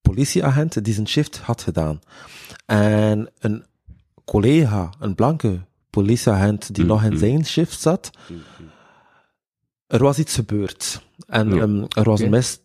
[0.00, 2.00] politieagent die zijn shift had gedaan.
[2.66, 3.64] En een
[4.28, 8.10] collega, een blanke politieagent die nog in zijn shift zat,
[9.86, 11.02] er was iets gebeurd.
[11.26, 11.60] En Ja.
[11.62, 12.60] ehm, er was een mis,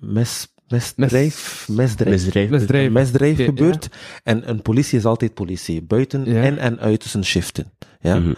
[0.00, 2.50] mis, misdrijf, misdrijf, Misdrijf.
[2.50, 2.86] Misdrijf.
[2.86, 3.88] een misdrijf Oké, gebeurd.
[4.22, 6.42] En een politie is altijd politie, buiten, Ja.
[6.42, 7.72] in en uit zijn shiften.
[8.00, 8.18] Ja?
[8.18, 8.34] Mhm.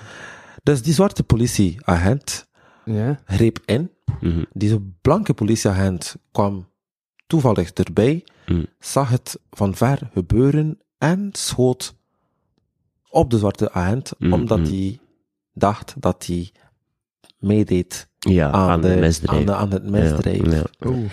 [0.63, 2.47] Dus die zwarte politieagent
[2.85, 3.21] Ja.
[3.27, 3.91] greep in.
[4.21, 4.43] Mhm.
[4.53, 6.69] Deze blanke politieagent kwam
[7.27, 8.65] toevallig erbij, Mhm.
[8.79, 11.96] zag het van ver gebeuren en schoot
[13.17, 14.33] op de zwarte agent, Mhm.
[14.33, 14.99] omdat hij
[15.53, 16.51] dacht dat hij
[17.39, 20.47] meedeed Ja, aan, aan, de, aan, de- aan het misdrijf.
[20.51, 20.63] Ja, ja.
[20.87, 21.11] Oeh.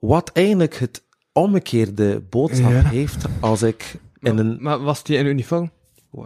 [0.00, 1.02] Wat eigenlijk het
[1.32, 2.82] omgekeerde boodschap Ja.
[2.82, 4.56] heeft als ik in een...
[4.60, 5.70] Maar was die in uniform?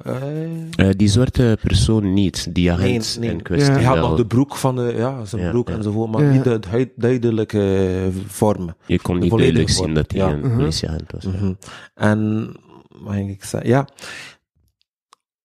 [0.04, 3.37] Eh, die zwarte persoon niet, die agent Nee, nee.
[3.38, 3.71] in kwestie.
[3.73, 3.76] Ja.
[3.76, 5.75] hij had nog de broek van de, ja, zijn Ja, broek ja.
[5.75, 6.30] enzovoort, maar Ja.
[6.32, 8.75] niet de duidelijke vorm.
[8.86, 9.84] Je kon niet duidelijk vorm.
[9.86, 10.30] zien dat hij Ja.
[10.30, 10.56] een Mhm.
[10.56, 11.25] politieagent was.
[11.25, 11.30] ja.
[11.30, 11.52] Mhm.
[11.95, 12.52] En,
[12.89, 13.71] wat ging ik zeggen?
[13.71, 13.86] Ja,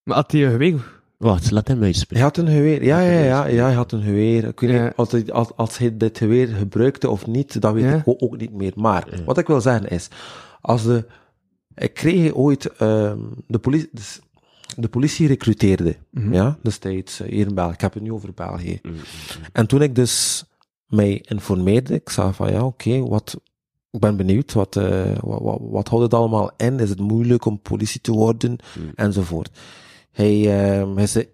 [0.06, 0.94] Maar had hij een geweer?
[1.18, 2.24] Wacht, laat hem hij uitspreken.
[2.26, 2.84] had een geweer.
[2.84, 4.44] Ja, ja, ja, ja, hij had een geweer.
[4.48, 4.84] Ik weet Ja.
[4.84, 7.94] niet als hij, als, als hij dit geweer gebruikte of niet, dat weet Ja.
[7.96, 8.72] ik ook, ook niet meer.
[8.76, 10.08] Maar, wat ik wil zeggen is,
[10.62, 11.06] als de,
[11.76, 14.20] ik kreeg ooit, ehm, de politie, dus
[14.78, 16.34] de politie recruteerde, Mhm.
[16.34, 17.74] ja, destijds eh, hier in België.
[17.74, 18.80] Ik heb het nu over België.
[18.82, 18.94] Mhm.
[19.52, 20.44] En toen ik dus
[20.88, 23.40] mij informeerde, ik zag van ja, oké, wat,
[23.92, 26.80] ik ben benieuwd, wat, eh, wat, wat, wat houdt het allemaal in?
[26.80, 28.50] Is het moeilijk om politie te worden?
[28.80, 28.92] Mm.
[28.96, 29.50] Enzovoort.
[30.16, 30.36] Hij,
[30.80, 31.28] ehm hij zei,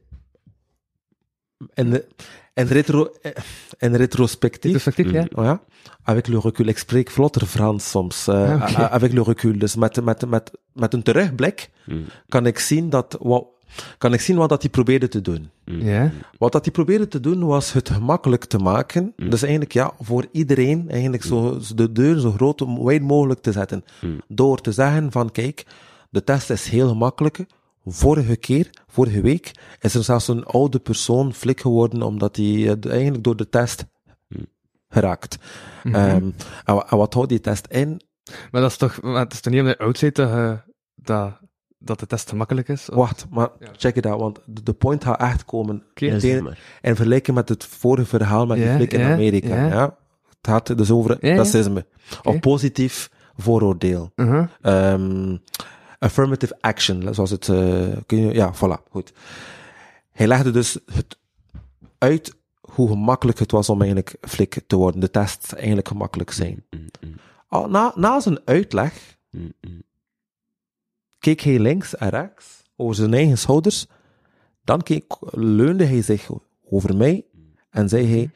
[1.73, 2.07] in, de,
[2.53, 3.31] in, retro, eh,
[3.79, 5.25] in retrospectief, Perspectief, ja?
[5.33, 5.61] oh ja,
[6.03, 8.89] avec le recul, ik spreek vlotter Frans soms, eh, Ah, oké.
[8.89, 12.05] avec le recul, dus met, met, met, met een terugblik Mm.
[12.27, 13.45] kan ik zien dat, wat,
[13.97, 15.49] kan ik zien wat dat hij probeerde te doen.
[15.65, 16.11] Ja.
[16.37, 19.13] Wat dat hij probeerde te doen was het gemakkelijk te maken.
[19.15, 23.83] Dus eigenlijk ja, voor iedereen eigenlijk zo, de deur zo groot, wijd mogelijk te zetten.
[24.27, 25.65] Door te zeggen van kijk,
[26.09, 27.45] de test is heel gemakkelijk.
[27.85, 32.91] Vorige keer, vorige week, is er zelfs een oude persoon flik geworden omdat hij eh,
[32.91, 33.85] eigenlijk door de test
[34.89, 35.37] geraakt.
[35.83, 35.95] Ehm,
[36.65, 38.01] en, wa- en wat houdt die test in?
[38.51, 40.59] Maar dat is toch, maar het is toch niet omdat je oud dat, je-
[40.95, 41.39] dat,
[41.77, 42.89] dat de test gemakkelijk is?
[42.89, 45.83] Of- Wacht, maar check it out, want de, de point gaat echt komen.
[46.43, 46.57] Maar.
[46.81, 49.55] in vergelijking met het vorige verhaal met die flik in Amerika.
[49.55, 49.67] ja.
[49.67, 49.97] Ja.
[50.27, 51.85] Het gaat dus over racisme.
[52.23, 54.11] Of positief vooroordeel.
[54.15, 54.45] Mhm.
[54.61, 55.37] Ehm,
[56.01, 57.49] affirmative action, zoals het...
[57.49, 59.13] eh, kun je, ja, voilà, goed.
[60.11, 61.17] Hij legde dus het
[61.97, 65.01] uit hoe gemakkelijk het was om eigenlijk flik te worden.
[65.01, 66.65] De tests eigenlijk gemakkelijk zijn.
[66.69, 67.15] Mm, mm,
[67.47, 69.83] Al, na, na zijn uitleg mm, mm.
[71.19, 73.85] keek hij links en rechts over zijn eigen schouders.
[74.63, 76.29] Dan keek, leunde hij zich
[76.69, 77.25] over mij
[77.69, 78.29] en zei hij: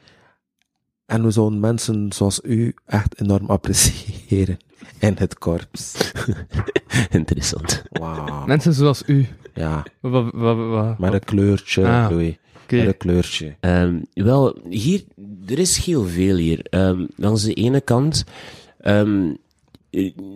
[1.06, 4.58] En we zouden mensen zoals u echt enorm appreciëren
[4.98, 6.12] in het korps.
[7.10, 7.82] Interessant.
[7.90, 8.46] Wauw.
[8.46, 9.26] Mensen zoals u.
[9.54, 12.34] Ja, Wat, wat, wat, met een kleurtje, Ah, Louis.
[12.62, 12.76] oké.
[12.76, 13.54] Met een kleurtje.
[13.60, 15.04] Ehm, wel, hier,
[15.46, 16.60] er is heel veel hier.
[16.70, 18.24] Ehm langs de ene kant,
[18.80, 19.32] ehm,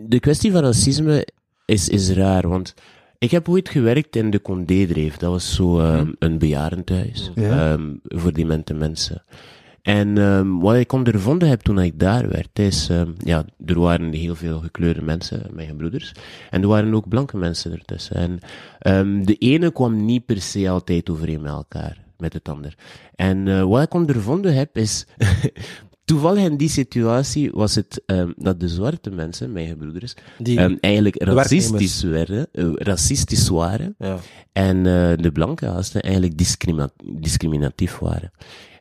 [0.07, 1.27] de kwestie van racisme
[1.65, 2.75] is, is raar, want
[3.19, 5.17] ik heb ooit gewerkt in de Condé-dreef.
[5.17, 7.73] Dat was zo ehm, een bejaardentehuis Ja.
[7.73, 9.23] ehm, voor demente mensen.
[9.83, 14.13] En ehm, wat ik ondervonden heb toen ik daar werd, is, ehm, ja, er waren
[14.13, 16.13] heel veel gekleurde mensen, mijn broeders,
[16.51, 18.17] en er waren ook blanke mensen ertussen.
[18.17, 18.39] En
[18.79, 22.75] ehm, de ene kwam niet per se altijd overeen met elkaar, met het ander.
[23.15, 25.07] En eh, wat ik ondervonden heb, is,
[26.05, 28.03] toevallig in die situatie was het
[28.37, 30.01] dat de zwarte mensen, mijn
[30.39, 33.95] Die- ehm, eigenlijk racistisch, werden, eh, racistisch waren.
[33.99, 34.19] Ja.
[34.53, 36.39] En eh, de blanke gasten eigenlijk
[37.21, 38.31] discriminatief waren.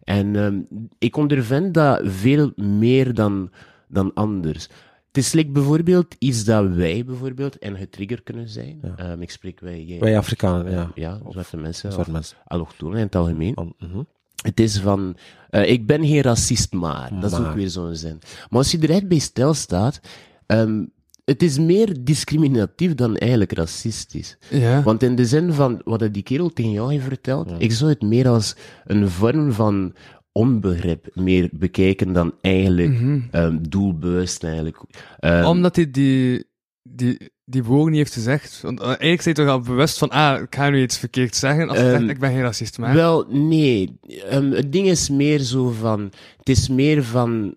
[0.09, 0.59] En ehm,
[0.97, 3.51] ik ondervind dat veel meer dan,
[3.87, 4.67] dan anders.
[5.07, 8.79] Het is like bijvoorbeeld iets dat wij bijvoorbeeld en getriggerd kunnen zijn.
[8.95, 10.91] Ehm, ik spreek wij, jij, Wij Afrikanen, ja.
[10.95, 12.37] ja, zwarte mensen, Zwarte mensen.
[12.45, 13.73] allochtonen in het algemeen.
[13.77, 14.03] Mhm.
[14.41, 15.17] Het is van,
[15.49, 17.19] eh, ik ben geen racist, maar.
[17.19, 18.19] Dat is ook weer zo'n zin.
[18.21, 19.99] Maar als je er echt bij stilstaat,
[20.45, 20.83] ehm
[21.29, 24.37] het is meer discriminatief dan eigenlijk racistisch.
[24.49, 24.83] Ja.
[24.83, 28.01] Want in de zin van wat die kerel tegen jou heeft verteld, ik zou het
[28.01, 29.93] meer als een vorm van
[30.31, 34.77] onbegrip meer bekijken dan eigenlijk ehm, doelbewust eigenlijk.
[35.19, 36.45] Ehm, Omdat hij die,
[36.83, 38.61] die, die woorden niet heeft gezegd.
[38.61, 41.35] Want eh, eigenlijk zijn je toch al bewust van, ah, ik ga nu iets verkeerd
[41.35, 41.69] zeggen.
[41.69, 42.93] Als je Ehm, ik ben geen racist, maar...
[42.93, 43.99] Wel, nee.
[44.29, 46.11] Ehm, het ding is meer zo van.
[46.37, 47.55] Het is meer van.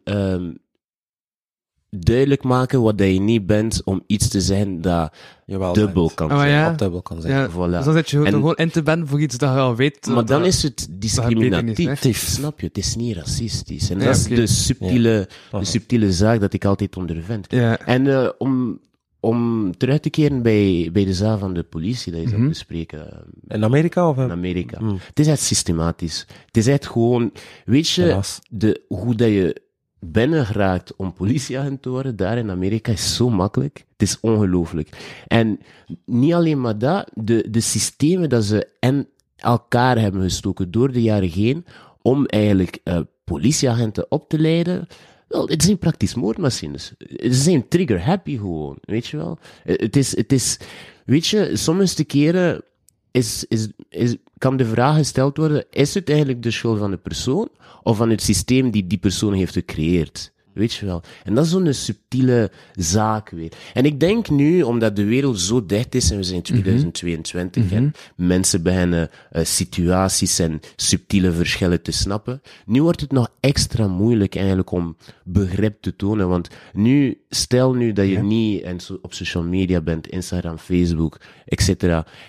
[1.97, 5.13] Duidelijk maken wat dat je niet bent om iets te zeggen dat
[5.47, 6.17] Jawel, dubbel zijn.
[6.17, 6.51] kan Ah, zijn.
[6.51, 6.69] ja.
[6.69, 7.33] Wat dubbel kan zijn.
[7.35, 7.71] ja, Voilà.
[7.71, 9.77] Dus dan zit je er En- gewoon in te ben voor iets dat je al
[9.77, 10.07] weet.
[10.07, 12.19] Maar dan dat- is het discriminatief.
[12.29, 12.67] Snap je?
[12.67, 13.91] Het is niet racistisch.
[13.91, 17.47] En Ja, dat is de subtiele, de subtiele zaak dat ik altijd ondervind.
[17.49, 17.79] Ja.
[17.79, 18.79] En eh, om,
[19.21, 22.37] om terug te keren bij, bij de zaak van de politie, dat je Mhm.
[22.37, 24.17] zou bespreken In Amerika of?
[24.17, 24.81] in in- Amerika.
[24.81, 24.99] Mm.
[25.07, 26.27] Het is echt systematisch.
[26.47, 27.33] Het is echt gewoon,
[27.65, 29.62] weet je, de, hoe dat je
[30.05, 33.85] binnen geraakt om politieagent te worden, daar in Amerika, is zo makkelijk.
[33.93, 34.89] Het is ongelooflijk.
[35.27, 35.59] En
[36.05, 41.03] niet alleen maar dat, de, de systemen dat ze in elkaar hebben gestoken door de
[41.03, 41.65] jaren heen,
[42.03, 44.87] om eigenlijk eh, politieagenten op te leiden,
[45.29, 46.93] wel, het zijn praktisch moordmachines.
[47.09, 49.39] Ze zijn trigger happy gewoon, weet je wel.
[49.65, 50.59] Eh, Het is, het is,
[51.05, 52.63] weet je, sommige keren
[53.11, 56.97] is, is, is, kan de vraag gesteld worden, is het eigenlijk de schuld van de
[56.97, 57.49] persoon
[57.83, 60.33] of van het systeem die die persoon heeft gecreëerd?
[60.53, 61.03] Weet je wel?
[61.25, 63.53] En dat is zo'n subtiele zaak weer.
[63.75, 67.73] En ik denk nu, omdat de wereld zo dicht is en we zijn in 2022
[67.73, 73.87] en mensen beginnen eh, situaties en subtiele verschillen te snappen, nu wordt het nog extra
[73.87, 76.29] moeilijk eigenlijk om begrip te tonen.
[76.29, 81.21] Want nu, stel nu dat je niet en zo- op social media bent, Instagram, Facebook,
[81.45, 81.83] etc.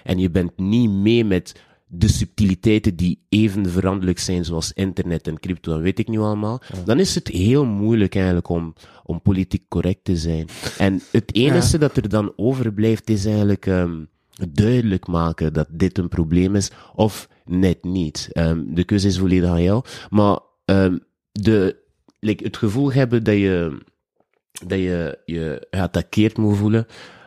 [0.04, 1.56] En je bent niet mee met
[1.96, 6.62] de subtiliteiten die even veranderlijk zijn, zoals internet en crypto en weet ik nu allemaal,
[6.86, 10.48] dan is het heel moeilijk eigenlijk om, om politiek correct te zijn.
[10.78, 14.04] En het enige dat er dan overblijft is eigenlijk ehm,
[14.50, 18.30] duidelijk maken dat dit een probleem is, of net niet.
[18.32, 19.84] Ehm, de keuze is volledig aan jou.
[20.10, 20.98] Maar ehm,
[21.32, 21.76] de,
[22.20, 23.82] like, het gevoel hebben dat je,
[24.68, 26.86] dat je je geattaqueerd moet voelen,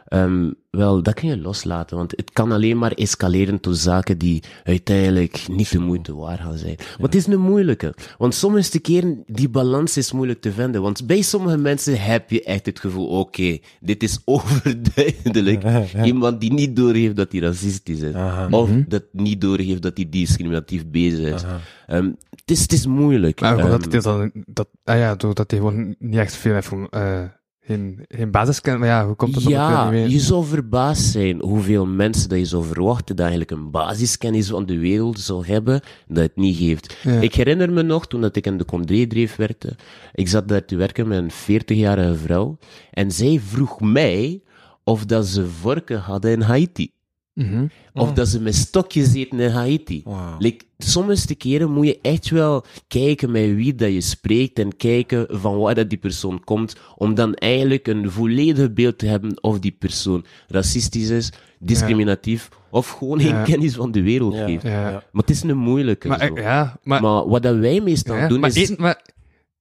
[0.09, 4.43] ehm, wel, dat kun je loslaten, want het kan alleen maar escaleren tot zaken die
[4.65, 6.75] uiteindelijk niet de moeite waard gaan zijn.
[6.77, 11.07] Maar het is een moeilijke, want sommige keren, die balans is moeilijk te vinden, want
[11.07, 15.65] bij sommige mensen heb je echt het gevoel, oké, dit is overduidelijk
[16.05, 18.15] iemand die niet doorheeft dat hij racistisch is,
[18.51, 21.43] of dat niet doorheeft dat hij discriminatief bezig is.
[21.87, 22.61] Ehm, het is.
[22.61, 23.41] Het is moeilijk.
[23.41, 26.89] Maar Ehm, hij dan, dat, ah ja, doordat hij gewoon niet echt veel heeft, van,
[26.89, 27.23] eh,
[27.67, 31.87] geen, geen basiskennis, maar ja, hoe komt dat Ja, niet je zou verbaasd zijn hoeveel
[31.87, 36.23] mensen dat je zou verwachten dat eigenlijk een basiskennis van de wereld zou hebben, dat
[36.23, 36.97] het niet heeft.
[37.03, 37.21] Ja.
[37.21, 39.77] Ik herinner me nog, toen dat ik in de Condé-dreef werkte,
[40.15, 42.59] ik zat daar te werken met een 40-jarige vrouw,
[42.91, 44.41] en zij vroeg mij
[44.85, 46.95] of dat ze vorken hadden in Haiti.
[47.37, 47.67] Mhm.
[47.95, 50.03] Of dat ze met stokjes eten in Haiti.
[50.39, 55.27] Like, sommige keren moet je echt wel kijken met wie dat je spreekt en kijken
[55.31, 59.59] van waar dat die persoon komt, om dan eigenlijk een volledig beeld te hebben of
[59.59, 63.43] die persoon racistisch is, discriminatief, of gewoon geen Ja.
[63.43, 64.45] kennis van de wereld Ja.
[64.47, 64.63] heeft.
[64.63, 64.91] Ja.
[64.91, 66.09] Maar het is een moeilijke.
[66.09, 66.35] Maar, zo.
[66.35, 68.57] eh, ja, maar, Maar wat dat wij meestal ja, doen maar is...
[68.57, 69.03] eten, maar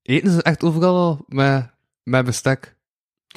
[0.02, 1.70] eten ze echt overal al met,
[2.02, 2.75] met bestek?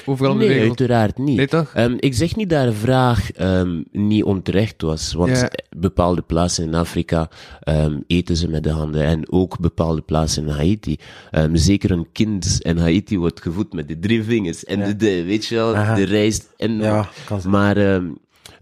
[0.04, 0.78] Overal in de nee, wereld?
[0.80, 1.36] uiteraard niet.
[1.36, 1.72] Nee, toch?
[1.74, 5.50] Ehm, ik zeg niet dat de vraag ehm, niet onterecht was, want Ja.
[5.76, 7.28] bepaalde plaatsen in Afrika
[7.60, 10.96] ehm, eten ze met de handen en ook bepaalde plaatsen in Haiti.
[11.30, 15.24] Ehm, zeker een kind in Haiti wordt gevoed met de drie vingers en de, de,
[15.24, 15.94] weet je wel, Aha.
[15.94, 17.08] de rijst en Ja,
[17.46, 18.06] maar ehm,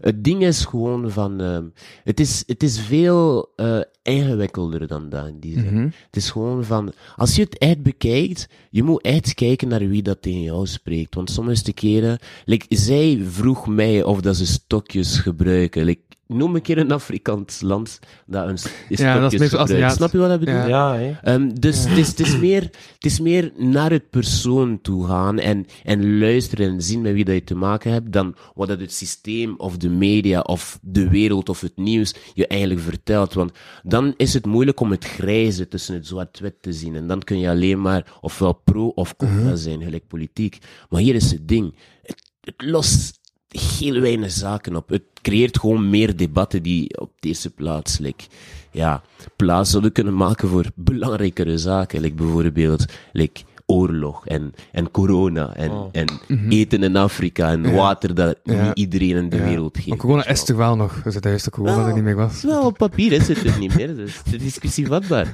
[0.01, 1.65] het ding is gewoon van, ehm,
[2.03, 5.73] het, is, het is veel eh, ingewikkelder dan dat in die zin.
[5.73, 5.83] Mhm.
[5.83, 10.03] Het is gewoon van, als je het echt bekijkt, je moet echt kijken naar wie
[10.03, 11.15] dat tegen jou spreekt.
[11.15, 15.83] Want sommige keren, like, zij vroeg mij of dat ze stokjes gebruiken.
[15.83, 18.57] Like, noem een keer een Afrikaans land dat een
[18.89, 19.55] is Ja, dat is.
[19.55, 19.95] Aziatisch.
[19.95, 20.67] Snap je wat ik bedoel?
[20.67, 20.93] Ja.
[20.93, 21.19] Ja.
[21.23, 22.61] Ehm, dus het, is, het, is meer,
[22.93, 27.25] het is meer naar het persoon toe gaan en, en luisteren en zien met wie
[27.25, 31.09] dat je te maken hebt dan wat dat het systeem of de media of de
[31.09, 33.33] wereld of het nieuws je eigenlijk vertelt.
[33.33, 33.51] Want
[33.83, 36.95] dan is het moeilijk om het grijze tussen het zwart-wit te zien.
[36.95, 40.57] En dan kun je alleen maar ofwel pro of contra zijn, gelijk politiek.
[40.89, 41.75] Maar hier is het ding.
[42.03, 43.18] Het, het lost
[43.49, 44.89] heel weinig zaken op.
[44.89, 48.23] Het creëert gewoon meer debatten die op de eerste plaats like,
[48.71, 49.01] ja,
[49.35, 52.01] plaats zouden kunnen maken voor belangrijkere zaken.
[52.01, 56.07] Like bijvoorbeeld like, oorlog en, en corona en, en
[56.49, 58.63] eten in Afrika en water dat Ja.
[58.63, 59.43] niet iedereen in de Ja.
[59.43, 59.87] wereld geeft.
[59.87, 61.01] Maar corona is toch wel nog.
[61.03, 62.41] Dus het is de corona er niet meer was.
[62.43, 62.65] wel.
[62.65, 65.33] Op papier is het er niet meer, dus de discussie vatbaar.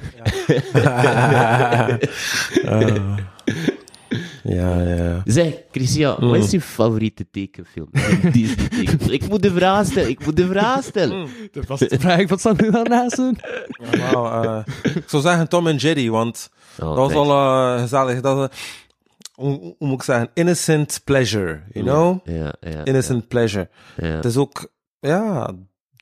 [2.64, 3.16] Ah.
[4.42, 5.22] Ja, ja.
[5.24, 7.88] Zeg, Christian, wat is je favoriete tekenfilm?
[8.32, 9.10] Disney tekenfilm.
[9.12, 11.28] Ik moet de vraag stellen, ik moet de vraag stellen.
[11.52, 13.38] De vaste vraag, wat staat nu daarnaast doen?
[13.90, 16.48] Nou, eh, ik zou zeggen Tom en Jerry, want
[16.80, 18.20] Oh, dat was al eh, gezellig.
[18.20, 18.56] Dat, eh,
[19.34, 20.30] hoe, hoe moet ik zeggen?
[20.34, 22.18] Innocent pleasure, you know?
[22.24, 23.68] Ja, ja, Innocent pleasure.
[23.96, 24.06] ja.
[24.06, 25.50] Het is ook, ja,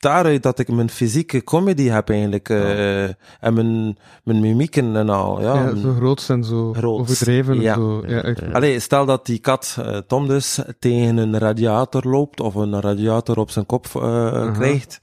[0.05, 2.49] daaruit dat ik mijn fysieke comedy heb eigenlijk.
[2.49, 5.40] eh, En mijn, mijn mimieken en al.
[5.40, 7.61] Ja, zo groot en zo overdreven.
[7.61, 7.75] Ja.
[7.75, 8.05] Zo.
[8.53, 13.37] Allee, stel dat die kat, eh, Tom dus, tegen een radiator loopt of een radiator
[13.38, 15.01] op zijn kop eh, krijgt,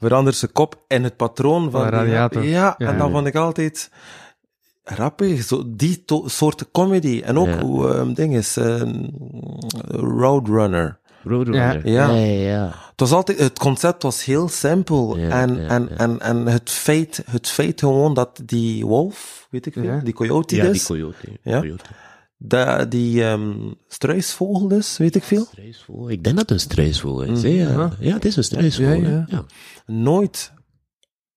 [0.00, 2.44] verandert zijn kop in het patroon van die radiator.
[2.44, 2.88] Ja, Ja.
[2.88, 3.90] en dat vond ik altijd
[4.84, 7.22] grappig, zo, die soort comedy.
[7.24, 7.60] En ook Ja.
[7.64, 8.80] hoe um, ding is, eh,
[9.88, 10.98] Roadrunner.
[11.24, 11.88] Roadrunner.
[11.88, 12.08] Ja.
[12.10, 12.50] ja, ja.
[12.50, 12.64] ja.
[12.90, 15.16] Het was altijd, het concept was heel simpel.
[15.18, 15.96] Ja, en, ja, en, ja.
[15.96, 19.98] En, en het feit, het feit gewoon dat die wolf, weet ik veel, Ja.
[20.00, 21.38] die coyote Ja, die coyote.
[21.42, 21.60] Ja.
[21.60, 21.84] coyote.
[22.88, 23.52] die ehm
[23.88, 25.44] struisvogel dus, weet ik veel.
[25.44, 26.10] Struisvogel.
[26.10, 27.42] Ik denk dat het een struisvogel is.
[27.42, 27.90] hè, Ja.
[27.98, 28.94] ja, het is een struisvogel.
[28.94, 29.10] Ja, hè.
[29.14, 29.24] ja.
[29.26, 29.44] Ja.
[29.86, 30.52] nooit,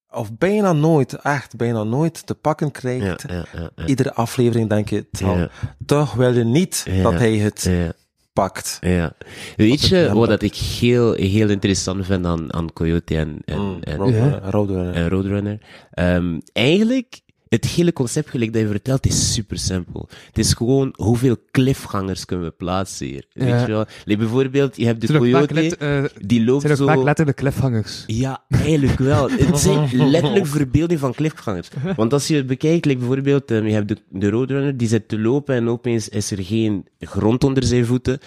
[0.09, 3.23] of bijna nooit, echt bijna nooit te pakken krijgt.
[3.27, 3.85] ja, ja, ja.
[3.85, 5.49] Iedere aflevering denk je, het zal- Ja.
[5.85, 7.03] toch wil je niet Ja.
[7.03, 7.93] dat hij het Ja.
[8.35, 8.77] Pakt.
[8.81, 9.13] Ja.
[9.55, 13.77] Weet je wat dat ik heel, heel interessant vind aan, aan Coyote en, en, Mm,
[13.81, 14.93] en, Roadrunner, Roadrunner.
[14.93, 15.57] en Roadrunner?
[15.91, 17.19] Ehm, eigenlijk,
[17.49, 20.09] het hele concept gelijk dat je vertelt is super simpel.
[20.27, 23.25] Het is gewoon hoeveel cliffhangers kunnen we plaatsen hier.
[23.33, 23.61] Weet Ja.
[23.65, 23.85] je wel?
[24.05, 26.85] Like bijvoorbeeld, je hebt de Coyote, let- eh, die loopt zijn zo...
[26.85, 28.03] vaak letterlijk cliffhangers.
[28.07, 29.29] Ja, eigenlijk wel.
[29.31, 31.69] Het zijn letterlijk verbeelding van cliffgangers.
[31.95, 35.07] Want als je het bekijkt, like bijvoorbeeld, um, je hebt de, de Roadrunner, die zit
[35.07, 38.19] te lopen en opeens is er geen grond onder zijn voeten.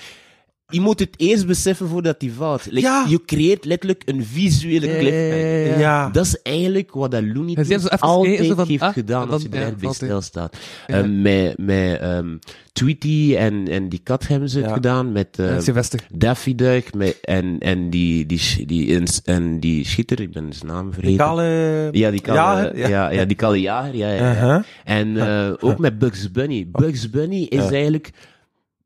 [0.70, 2.66] Je moet het eerst beseffen voordat hij valt.
[2.66, 3.06] Like, Ja.
[3.08, 5.78] Je creëert letterlijk een visuele cliffhanger.
[5.78, 6.08] Ja.
[6.10, 9.60] Dat is eigenlijk wat dat Looney Tunes altijd van, heeft ah, gedaan en als dan-
[9.60, 9.92] je valt hij.
[10.08, 10.56] stilstaat.
[10.86, 10.94] Ja.
[10.94, 12.36] Ehm, met met ehm,
[12.72, 14.72] Tweety en, en die kat hebben ze het Ja.
[14.74, 15.12] gedaan.
[15.12, 16.06] Met, Sylvester.
[16.14, 20.66] Daffy Duck met, en, en, die, die, die, en, en die schieter, ik ben zijn
[20.72, 21.08] naam vergeten.
[21.08, 21.88] Die kale...
[21.92, 23.10] Ja, die kalle, Jager, ja, ja.
[23.10, 23.24] ja.
[23.24, 24.32] die kalle jager, ja, ja, ja.
[24.34, 24.62] Uh-huh.
[24.84, 26.68] En eh, ook met Bugs Bunny.
[26.72, 28.10] Bugs Bunny is eigenlijk,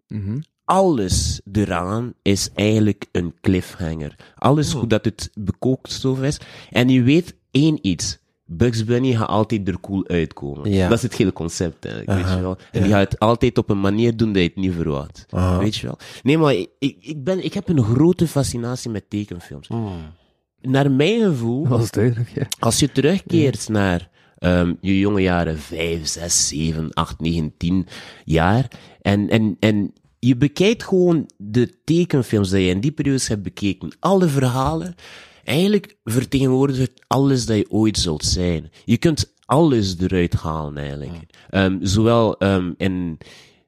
[0.09, 0.39] Mhm.
[0.65, 4.17] Alles eraan is eigenlijk een cliffhanger.
[4.35, 6.41] Alles hoe dat het bekookt stof is.
[6.71, 8.21] En je weet één iets.
[8.45, 10.71] Bugs Bunny gaat altijd er cool uitkomen.
[10.71, 10.89] Ja.
[10.89, 12.57] Dat is het hele concept, eigenlijk, weet je wel.
[12.73, 15.27] En die gaat het altijd op een manier doen dat je het niet verwacht.
[15.59, 15.99] Weet je wel.
[16.23, 19.69] Nee, maar ik, ik, ben, ik heb een grote fascinatie met tekenfilms.
[20.61, 22.47] Naar mijn gevoel, duidelijk, ja.
[22.59, 27.87] als je terugkeert naar ehm, je jonge jaren 5, 6, 7, 8, 9, 10
[28.25, 28.71] jaar
[29.01, 29.93] en, en, en
[30.25, 34.95] je bekijkt gewoon de tekenfilms die je in die periodes hebt bekeken, alle verhalen,
[35.45, 38.71] eigenlijk vertegenwoordigt alles dat je ooit zult zijn.
[38.85, 41.13] Je kunt alles eruit halen eigenlijk.
[41.51, 43.19] Ehm, zowel ehm, in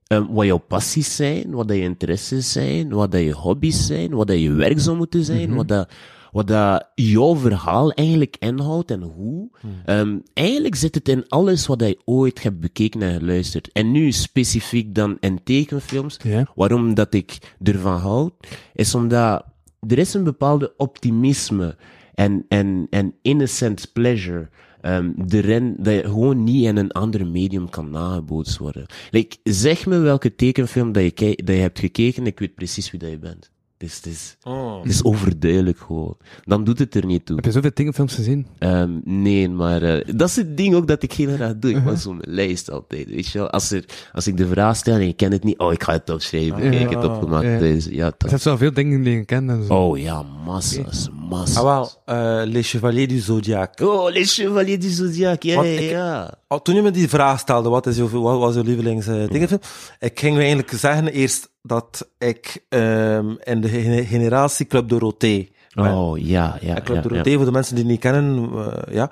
[0.07, 4.11] ehm, wat jouw passies zijn, wat dat je interesses zijn, wat dat je hobby's zijn,
[4.11, 5.91] wat dat je werk zou moeten zijn, wat dat
[6.35, 9.51] wat dat jouw verhaal eigenlijk inhoudt en hoe.
[9.85, 13.73] Ehm, eigenlijk zit het in alles wat je ooit hebt bekeken en geluisterd.
[13.73, 16.17] En nu specifiek dan in tekenfilms.
[16.55, 18.33] Waarom dat ik ervan houd,
[18.73, 19.45] is omdat
[19.89, 21.77] er is een bepaalde optimisme
[22.15, 24.49] en, en, en innocent pleasure
[24.81, 28.87] ehm erin dat je gewoon niet in een ander medium kan nagebootst worden.
[29.11, 33.01] Like, zeg me welke tekenfilm dat je, dat je hebt gekeken, ik weet precies wie
[33.01, 33.53] dat je bent.
[33.79, 34.83] Het is, het is, Oh.
[34.83, 36.17] het is overduidelijk gewoon.
[36.45, 37.37] Dan doet het er niet toe.
[37.37, 38.47] Heb je zoveel tekenfilms gezien?
[38.59, 41.71] Ehm, nee, maar eh, dat is het ding ook dat ik heel graag doe.
[41.71, 43.51] Ik maak zo'n lijst altijd, weet je wel.
[43.51, 45.93] Als, er, als ik de vraag stel en je kent het niet, oh, ik ga
[45.93, 46.61] het opschrijven.
[46.61, 47.47] Kijk, ik heb het opgemaakt.
[47.47, 47.59] Ja.
[47.59, 49.75] Dus, ja, Er dat- zijn wel veel dingen die je kent en zo.
[49.75, 51.09] Oh ja, massa's,
[51.55, 53.81] Ah, wel, eh, Les Chevaliers du Zodiac.
[53.83, 56.35] Oh, Les Chevaliers du Zodiac, ja, Want ja, ik- ja.
[56.49, 59.25] Oh, toen je me die vraag stelde, wat, is jouw, wat was jouw lievelings eh,
[59.25, 59.61] tekenfilm?
[60.01, 66.19] Ik ging eigenlijk zeggen eerst dat ik ehm, in de gene- generatie Club Dorothee Oh,
[66.19, 66.75] ja, ja.
[66.75, 67.37] En Club ja, ja.
[67.37, 69.11] voor de mensen die het niet kennen, eh, ja,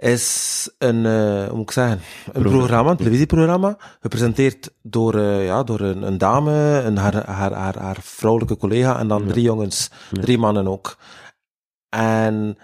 [0.00, 2.00] is een, eh, hoe moet ik zeggen,
[2.32, 7.52] een programma, een televisieprogramma, gepresenteerd door, eh, ja, door een, een dame, een, haar, haar,
[7.52, 10.96] haar, haar vrouwelijke collega en dan drie jongens, drie mannen ook.
[11.88, 12.58] En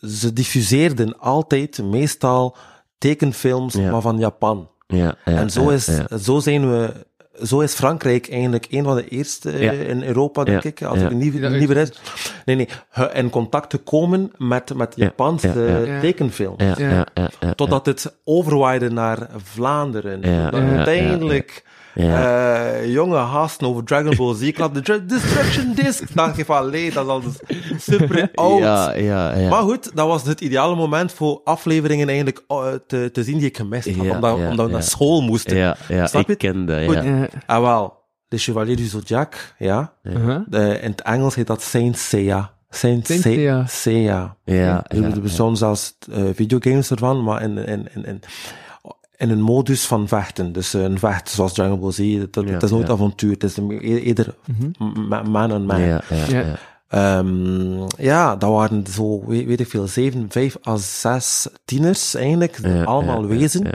[0.00, 2.56] ze diffuseerden altijd, meestal,
[2.98, 3.90] tekenfilms, Ja.
[3.90, 4.70] maar van Japan.
[4.86, 5.88] Ja, ja, en zo, is,
[6.22, 7.08] zo zijn we...
[7.42, 9.72] Zo is Frankrijk eigenlijk een van de eerste eh, Ja.
[9.72, 10.68] in Europa, denk Ja.
[10.70, 10.82] ik.
[10.82, 11.04] Als Ja.
[11.08, 12.00] ik niet, niet vergis.
[12.44, 12.68] Nee, nee.
[13.12, 15.04] In contact gekomen met, met Ja.
[15.04, 15.66] Japanse Ja.
[15.78, 15.78] Ja.
[15.94, 16.00] Ja.
[16.00, 16.54] tekenfilm.
[16.56, 16.88] Ja, Ja.
[16.88, 20.20] ja, ja, ja, Totdat het overwaaide naar Vlaanderen.
[20.22, 22.72] Ja, uiteindelijk ja.
[22.72, 24.40] eh, jonge gasten over Dragon Ball Z.
[24.42, 26.00] Ik had de Destruction Disc.
[26.00, 27.38] Ik dacht ik van, allee, dat is al dus
[27.84, 28.58] super oud.
[28.58, 29.48] Ja, ja, ja.
[29.48, 33.46] Maar goed, dat was het ideale moment voor afleveringen eigenlijk eh, te, te zien die
[33.46, 34.04] ik gemist had.
[34.06, 34.78] Ja, omdat, ja, omdat we ja.
[34.78, 35.56] naar school moesten.
[35.56, 36.94] ja, ja, Snap je ik ken dat, Goed.
[36.94, 37.28] ja.
[37.46, 37.98] Ah, wel.
[38.28, 39.92] De Chevalier du Zodiac, ja.
[40.02, 40.40] Uh-huh.
[40.82, 42.52] In het Engels heet dat Saint Seiya.
[42.72, 43.66] Saint, Saint Se- Seiya.
[43.66, 44.36] Seiya.
[44.44, 48.20] Ja, Er, ja, er bestaan zelfs eh, videogames ervan, maar in, in, in, in,
[49.20, 50.52] in een modus van vechten.
[50.52, 51.98] Dus eh, een vecht zoals Dragon Ball Z.
[51.98, 52.92] Ja, is nooit ja.
[52.92, 53.30] avontuur.
[53.32, 54.72] Het is e- eerder m-
[55.08, 55.80] m- man on man.
[55.80, 56.40] Ja, ja, Ja.
[56.40, 56.58] ja.
[56.88, 62.58] Ehm, ja, dat waren zo, weet, weet ik veel, zeven, vijf à zes tieners eigenlijk.
[62.62, 63.66] Ja, allemaal ja, wezen.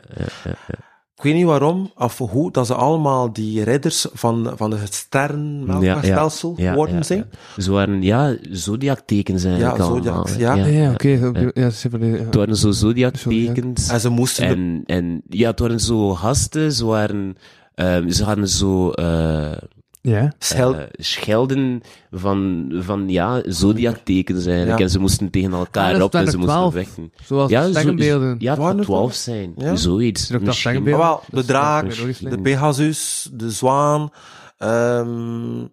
[1.25, 6.63] Weet niet waarom, of hoe, dat ze allemaal die ridders van, van het sterrenmelkstelsel Ja,
[6.69, 7.27] ja, worden ja, zijn.
[7.55, 7.61] ja.
[7.61, 10.03] Ze waren, ja, zodiactekens eigenlijk Ja, allemaal.
[10.27, 10.53] zodiac, ja.
[10.55, 11.07] Ja, ja, oké.
[11.31, 12.23] die- Ja, ja.
[12.25, 13.87] Het waren zo zodiactekens.
[13.89, 17.35] En ze moesten de- En, en ja, het waren zo gasten, ze waren,
[17.75, 19.51] ehm, ze hadden zo, eh,
[20.05, 20.33] Ja.
[20.39, 24.77] schel- eh, schelden van, van ja, zodiactekens eigenlijk.
[24.77, 24.83] Ja.
[24.83, 26.73] En ze moesten tegen Ah, elkaar op en ze moesten 12.
[26.73, 27.11] vechten.
[27.23, 28.35] Zoals Ja, ja, zo- sterrenbeelden.
[28.39, 29.53] Ja, het er 12 zijn.
[29.57, 29.75] Ja.
[29.75, 30.29] Zoiets.
[30.29, 30.83] Misschien.
[30.83, 32.39] Maar wel, de draak, de.
[32.41, 34.09] Pegasus, de zwaan,
[34.57, 35.63] ehm,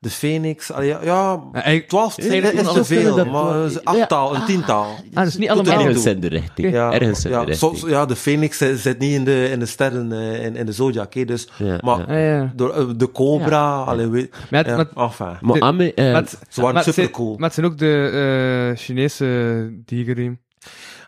[0.00, 0.72] de phoenix.
[0.72, 1.42] Allee, ja,
[1.88, 4.82] twaalf Ja, is dat te is veel, dat- maar een achttal, een tiental.
[4.84, 5.72] Ah, dat is niet allemaal.
[5.80, 6.12] Ergens toe.
[6.12, 6.72] in de richting.
[6.72, 7.76] Ja, Ergens in de ja, richting.
[7.78, 10.72] zo- ja, de phoenix zit niet in de, in de sterren, eh, in, in de
[10.72, 12.06] zodiac, hè, dus, Ja, maar
[12.56, 15.36] door, eh, de cobra, allee, weet, Maar het- ja, maar- enfin.
[15.40, 17.34] Maar De- Ame, eh, het- Ze waren supercool.
[17.36, 20.40] Maar het zijn ook de eh, Chinese digeriem.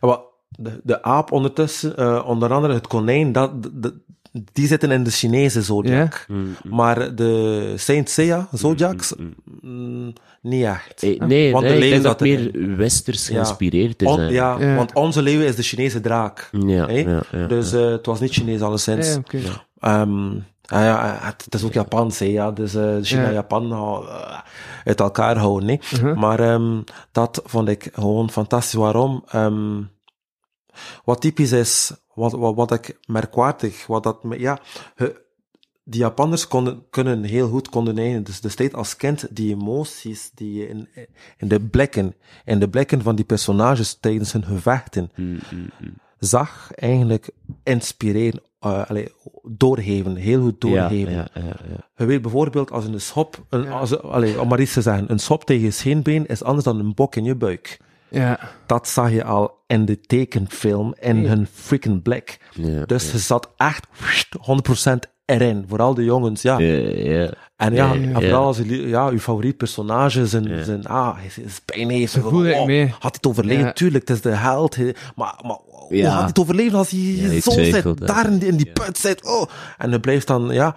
[0.00, 4.00] Ja, maar de, de aap ondertussen, eh, onder andere het konijn, dat, de- de-
[4.52, 6.24] die zitten in de Chinese zodiac.
[6.28, 9.14] mm, Maar de Saint Seiya zodiacs,
[9.60, 11.02] mm, niet echt.
[11.02, 13.32] eh, nee, Want de nee, leeuw dat meer westers Ja.
[13.34, 14.08] geïnspireerd is.
[14.08, 14.26] On- hè.
[14.28, 14.74] ja, Ja.
[14.76, 16.48] want onze leeuw is de Chinese draak.
[16.66, 19.08] Ja, ja, ja, dus eh, het was niet Chinees alleszins.
[19.08, 19.38] Ja, oké.
[19.80, 20.26] Ehm,
[20.66, 22.50] ah ja, het, is ook Japans, hè, ja.
[22.50, 23.26] Dus eh, China Ja.
[23.28, 23.98] en Japan uh,
[24.84, 25.80] uit elkaar houden, nee.
[25.94, 26.16] Uh-huh.
[26.16, 26.80] Maar ehm,
[27.12, 28.74] dat vond ik gewoon fantastisch.
[28.74, 29.24] Waarom?
[29.28, 29.80] Ehm,
[31.04, 34.58] wat typisch is, wat, wat, wat ik merkwaardig, wat dat, me- ja,
[35.84, 38.24] die Japanners konden, kunnen heel goed combineren.
[38.24, 40.88] Dus de steeds als kind die emoties die je in,
[41.38, 45.94] in de blikken, in de blikken van die personages tijdens hun gevechten Mm, mm, mm.
[46.18, 47.30] zag, eigenlijk
[47.62, 49.08] inspireren, eh, allee,
[49.42, 51.12] doorgeven, heel goed doorgeven.
[51.12, 51.88] ja, ja, ja.
[51.96, 55.18] Je weet bijvoorbeeld als een schop, een, als, allee, om maar iets te zeggen, een
[55.18, 57.80] schop tegen je scheenbeen is anders dan een bok in je buik.
[58.12, 58.38] Ja.
[58.66, 62.38] Dat zag je al in de tekenfilm, in hun freaking blik.
[62.52, 63.86] Ja, dus je zat echt
[64.86, 64.92] 100%
[65.24, 66.58] erin, vooral de jongens, ja.
[66.58, 67.30] Ja, ja.
[67.56, 68.20] En ja, Ja, en ja.
[68.20, 70.62] vooral als je, ja, je favoriet personage zijn, Ja.
[70.62, 71.16] zijn ah,
[71.66, 72.84] hij is voel je oh, mee.
[72.86, 73.64] Had hij het overleven?
[73.64, 73.72] Ja.
[73.72, 74.76] Tuurlijk, het is de held.
[74.76, 76.08] Maar, maar hoe Ja.
[76.08, 79.24] had hij het overleven als hij zo zit, daar in die, in die put zit?
[79.24, 79.42] Oh.
[79.78, 80.74] En hij blijft dan, ja...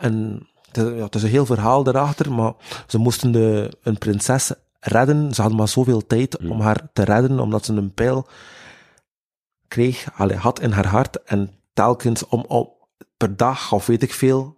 [0.00, 2.52] En het is, ja, het is een heel verhaal daarachter, maar
[2.86, 5.34] ze moesten de, een prinses redden.
[5.34, 8.28] Ze hadden maar zoveel tijd om haar te redden, omdat ze een pijl
[9.68, 11.22] kreeg, allee, had in haar hart.
[11.22, 12.68] En telkens om, om
[13.16, 14.56] per dag, of weet ik veel,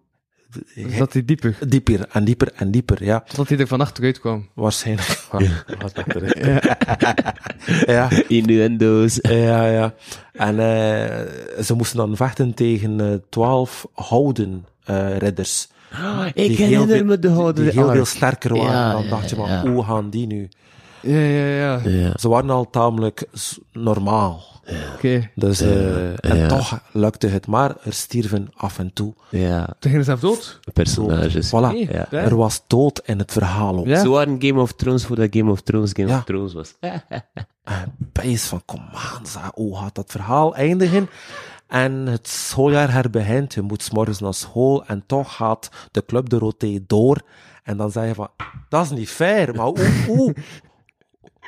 [0.99, 1.59] dat hij dieper.
[1.69, 3.25] dieper en dieper en dieper, ja.
[3.37, 4.49] Dat hij er van achteruit kwam.
[4.55, 5.09] Waarschijnlijk.
[5.09, 5.29] Is.
[6.35, 6.63] Ja.
[7.95, 9.19] ja, Innuendo's.
[9.23, 9.95] ja, ja.
[10.33, 15.69] En eh, ze moesten dan vechten tegen eh, twaalf houden eh, ridders.
[16.35, 17.65] Ik Die heel herinner veel- me de houden.
[17.65, 17.95] Die heel arc.
[17.95, 18.73] veel sterker waren.
[18.73, 19.67] Ja, dan ja, dacht je van, ja.
[19.69, 20.49] hoe gaan die nu?
[21.03, 21.81] Ja, ja, ja.
[21.85, 22.13] Ja.
[22.17, 23.25] Ze waren al tamelijk
[23.73, 24.43] normaal.
[24.95, 25.31] Oké.
[25.35, 26.47] Dus, eh, en ja.
[26.49, 27.75] toch lukte het maar.
[27.85, 29.15] Er stierven af en toe.
[29.31, 30.61] ja, Toen gingen ze zelf dood.
[30.73, 31.49] personages.
[31.49, 31.73] Voilà.
[31.73, 32.07] Nee, Ja.
[32.11, 32.25] daar.
[32.25, 33.87] Er was dood in het verhaal ook.
[33.87, 34.01] Ja.
[34.01, 36.17] Ze waren Game of Thrones voordat Game of Thrones Game Ja.
[36.17, 36.75] of Thrones was.
[37.65, 41.09] En bijs van, kom aan, hoe gaat dat verhaal eindigen?
[41.71, 46.29] En het schooljaar herbegint, je moet 's morgens naar school en toch gaat de Club
[46.29, 47.21] de Roté door.
[47.63, 48.29] En dan zeg je van,
[48.69, 50.35] dat is niet fair, maar hoe, hoe?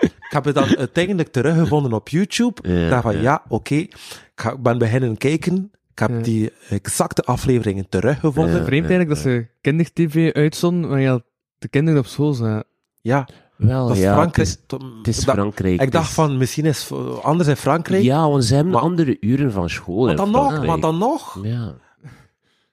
[0.00, 2.68] Ik heb het dan uiteindelijk teruggevonden op YouTube.
[2.68, 3.20] Ja, ik dacht van, ja.
[3.22, 5.70] ja, oké, ik ben beginnen kijken.
[5.92, 6.20] Ik heb Ja.
[6.22, 8.56] die exacte afleveringen teruggevonden.
[8.56, 8.64] Ja.
[8.64, 11.20] Vreemd eigenlijk dat ze kindertv uitzonden, maar ja,
[11.58, 12.64] de kinderen op school zaten.
[13.00, 14.48] Ja, Wel, dat ja, Frankrijk.
[14.66, 15.80] Het is, het Frankrijk.
[15.82, 18.02] Ik dacht van, misschien is het anders in Frankrijk.
[18.02, 21.38] Ja, want ze hebben Maar- andere uren van school maar dan nog, maar dan nog.
[21.42, 21.74] Ja.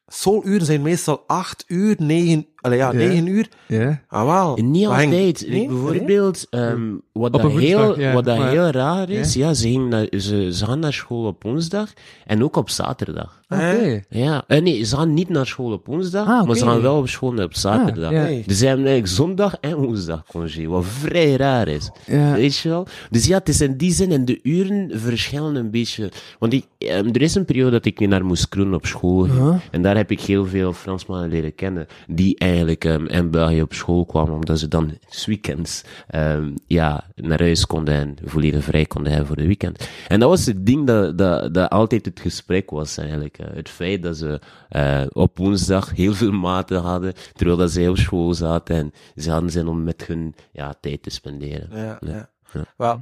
[0.07, 2.97] Souluren zijn meestal 8 uur, 9, allee, ja, Ja.
[2.97, 3.47] 9 uur.
[3.67, 4.01] Ja.
[4.07, 4.55] Ah, wel.
[4.63, 5.45] Niet Maar altijd.
[5.49, 5.67] Nee?
[5.67, 6.81] Bijvoorbeeld, ehm,
[7.13, 9.53] wat, Op dat een woensdag, heel, ja, wat dat maar- heel raar is, ja.
[9.53, 11.93] ze, gingen naar, ze, ze gaan naar school op woensdag
[12.25, 13.37] en ook op zaterdag.
[13.49, 14.01] Oké.
[14.09, 16.97] Ja, eh, nee, ze gaan niet naar school op woensdag, Ah, maar ze gaan wel
[16.97, 18.05] op school op zaterdag.
[18.09, 18.23] Ah, ja.
[18.23, 18.43] Nee.
[18.45, 21.89] Dus ze hebben eigenlijk zondag en woensdag congé, wat vrij raar is.
[22.05, 22.33] Ja.
[22.33, 22.87] Weet je wel?
[23.09, 26.11] Dus ja, het is in die zin, en de uren verschillen een beetje.
[26.39, 29.61] Want ik, ehm, er is een periode dat ik naar Moes Kroen op school ging.
[29.71, 33.73] En daar heb ik heel veel Fransmannen leren kennen, die eigenlijk ehm, in België op
[33.73, 38.85] school kwamen, omdat ze dan 's weekends ehm, ja, naar huis konden en volledig vrij
[38.85, 39.89] konden hebben voor de weekend.
[40.07, 43.37] En dat was het ding dat, dat, dat altijd het gesprek was eigenlijk.
[43.37, 43.47] eh.
[43.53, 44.39] het feit dat ze
[44.69, 49.31] eh, op woensdag heel veel maten hadden, terwijl dat zij op school zaten en ze
[49.31, 51.67] hadden zin om met hun ja, tijd te spenderen.
[51.71, 52.29] Ja, ja.
[52.53, 52.65] Ja.
[52.77, 53.01] Wel,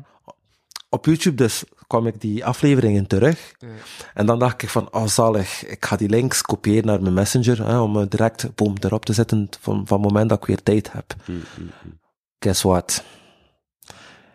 [0.89, 3.51] op YouTube dus kwam ik die afleveringen terug.
[4.13, 7.67] En dan dacht ik van, oh zalig, ik ga die links kopiëren naar mijn messenger,
[7.67, 10.63] hè, om eh, direct boom, erop te zetten van, van het moment dat ik weer
[10.63, 11.15] tijd heb.
[12.39, 13.03] Guess what?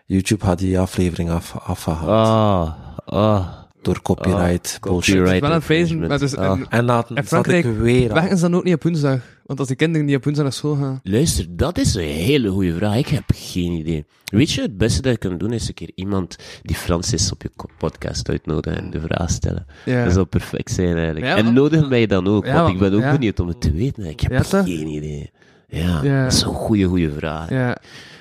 [0.07, 2.09] YouTube had die aflevering af, afgehaald.
[2.09, 2.75] Ah,
[3.05, 3.62] ah.
[3.85, 5.15] Door copyright Ah, bullshit.
[5.15, 6.61] copyright wel een feest, maar dus, Ah.
[6.69, 8.15] en- Frankrijk ik weer aan.
[8.15, 9.21] Werken ze dan ook niet op woensdag?
[9.47, 11.01] Want als die kinderen niet op woensdag naar school gaan.
[11.03, 12.97] Luister, dat is een hele goede vraag.
[12.97, 14.05] Ik heb geen idee.
[14.25, 17.33] Weet je, het beste dat je kan doen is een keer iemand die Frans is
[17.33, 19.67] op je podcast uitnodigen en de vraag stellen.
[19.85, 20.05] Ja.
[20.05, 21.27] Dat zou perfect zijn eigenlijk.
[21.27, 23.13] Ja, en nodig mij dan ook, Ja, want ik ben ook ja.
[23.13, 24.05] benieuwd om het te weten.
[24.05, 25.31] Ik heb geen idee.
[25.69, 26.23] Ja, Ja.
[26.25, 27.51] dat is een goede, goede vraag.
[27.51, 27.77] Ja.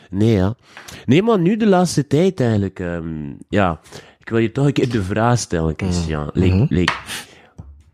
[0.09, 0.55] Nee, ja.
[1.05, 3.05] Nee, maar nu de laatste tijd eigenlijk, ehm,
[3.49, 3.79] ja.
[4.21, 6.29] Ik wil je toch een keer de vraag stellen, Christian.
[6.33, 6.93] Like, like,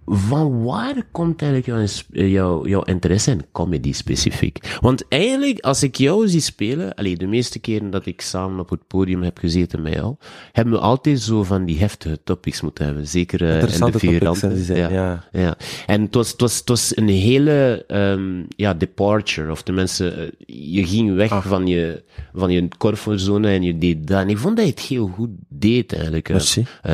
[0.10, 4.78] van waar komt eigenlijk jouw, eh, jouw, jouw interesse in comedy specifiek?
[4.80, 8.70] Want eigenlijk, als ik jou zie spelen, allee, de meeste keren dat ik samen op
[8.70, 10.16] het podium heb gezeten met jou,
[10.52, 13.08] hebben we altijd zo van die heftige topics moeten hebben.
[13.08, 15.28] Zeker eh, in de hè, die zijn, ja.
[15.32, 19.52] Ja, en het was, het was, het was een hele ehm, ja, departure.
[19.52, 20.28] Of tenminste, eh,
[20.74, 21.46] je ging weg Ah.
[21.46, 22.04] van je,
[22.34, 24.22] van je comfortzone en je deed dat.
[24.22, 26.30] En ik vond dat je het heel goed deed, eigenlijk,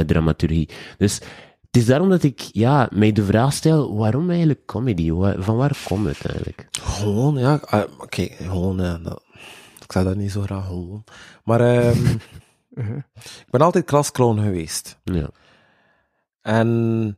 [0.06, 0.70] dramaturgie.
[0.98, 1.20] Dus
[1.74, 5.10] het is daarom dat ik ja, mij de vraag stel, waarom eigenlijk comedy?
[5.38, 6.68] Van waar komt het eigenlijk?
[6.82, 7.60] Gewoon, ja.
[7.62, 9.00] eh, Oké, gewoon, ja,
[9.84, 11.04] ik zeg dat niet zo graag gewoon.
[11.44, 12.06] Maar ehm,
[13.46, 15.00] ik ben altijd klasclown geweest.
[15.04, 15.30] Ja.
[16.42, 17.18] En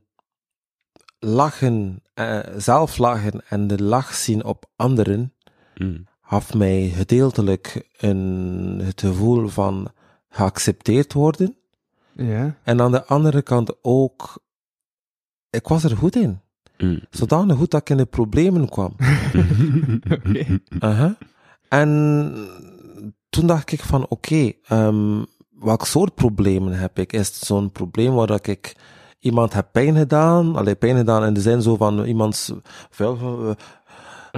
[1.20, 5.34] lachen, eh, zelf lachen en de lach zien op anderen,
[5.78, 6.06] Mm.
[6.22, 9.88] gaf mij gedeeltelijk een, het gevoel van
[10.30, 11.56] geaccepteerd worden.
[12.14, 12.56] Ja.
[12.64, 14.44] En aan de andere kant ook,
[15.56, 16.40] ik was er goed in.
[16.78, 17.00] Mm.
[17.10, 18.96] Zodanig goed dat ik in de problemen kwam.
[20.16, 20.60] Oké.
[20.80, 21.18] Aha.
[21.70, 22.34] En
[23.30, 25.24] toen dacht ik van, oké, ehm,
[25.60, 27.14] welk soort problemen heb ik?
[27.14, 28.76] Is het zo'n probleem waar dat ik
[29.20, 30.56] iemand heb pijn gedaan?
[30.56, 32.52] Allee, pijn gedaan in de zin zo van iemands
[32.90, 33.56] vuil.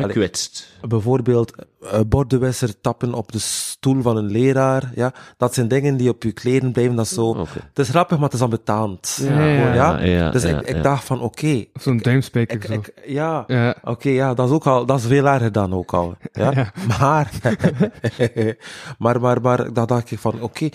[0.03, 0.67] Gekwetst.
[0.87, 4.91] bijvoorbeeld eh, bordenwisser tappen op de stoel van een leraar.
[4.95, 6.95] Ja, dat zijn dingen die op je kleren blijven.
[6.95, 7.37] Dat is zo.
[7.37, 9.19] Het is grappig, maar het is ambetant.
[9.21, 9.99] Ja, ja, ja.
[9.99, 10.81] ja, dus ja, ik, ik ja.
[10.81, 12.73] dacht van, oké, Of zo'n duimspijker zo.
[12.73, 13.75] ik, ja, ja.
[13.83, 16.15] Oké, ja, dat is ook al, dat is veel erger dan ook al.
[16.31, 16.51] Ja?
[16.51, 16.71] Ja.
[16.99, 17.31] Maar,
[18.97, 20.69] maar, maar, maar, dat dacht ik van, oké,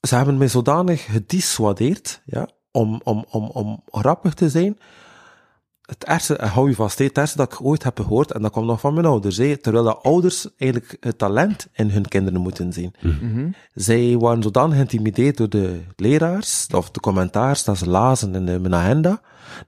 [0.00, 4.78] ze hebben mij zodanig gedissuadeerd, ja, om, om, om, om grappig te zijn.
[5.92, 8.50] Het ergste, en hou je vast, het ergste dat ik ooit heb gehoord, en dat
[8.52, 12.40] kwam nog van mijn ouders, hè, terwijl de ouders eigenlijk het talent in hun kinderen
[12.40, 12.94] moeten zien.
[13.00, 13.48] Mhm.
[13.74, 18.58] Zij waren zodanig geïntimideerd door de leraars, of de commentaars, dat ze lazen in de,
[18.60, 19.20] mijn agenda,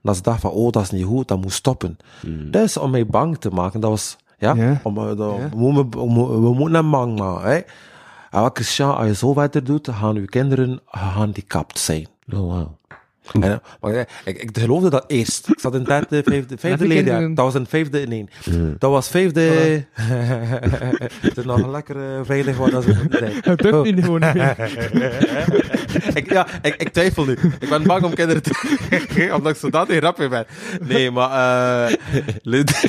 [0.03, 1.97] dat ze dachten van, oh, dat is niet goed, dat moet stoppen.
[2.51, 4.81] Dus om mij bang te maken, dat was, ja.
[4.83, 7.61] Om, eh, dat- we, moeten, we moeten- we moeten hem bang maken, hè.
[8.31, 12.07] En wat Christian, als je zo verder doet, gaan uw kinderen gehandicapt zijn.
[12.33, 12.67] Oh, wow.
[13.41, 15.49] En, maar, ik, geloofde dat eerst.
[15.49, 17.21] Ik zat in het derde, vijfde, vijfde leerjaar.
[17.35, 18.29] Dat was een vijfde, nee.
[18.79, 19.41] Dat was vijfde...
[21.21, 23.09] het is nog lekker eh, veilig waar dat zijn.
[23.41, 23.83] Het durft Oh.
[23.83, 24.57] niet gewoon niet meer.
[26.15, 27.33] ik, ja, ik, ik twijfel nu.
[27.61, 29.31] Ik ben bang om kinderen te...
[29.35, 30.47] omdat ik zodanig niet grappig ben.
[30.81, 31.89] Nee, maar...
[31.91, 31.97] eh
[32.43, 32.83] Lid-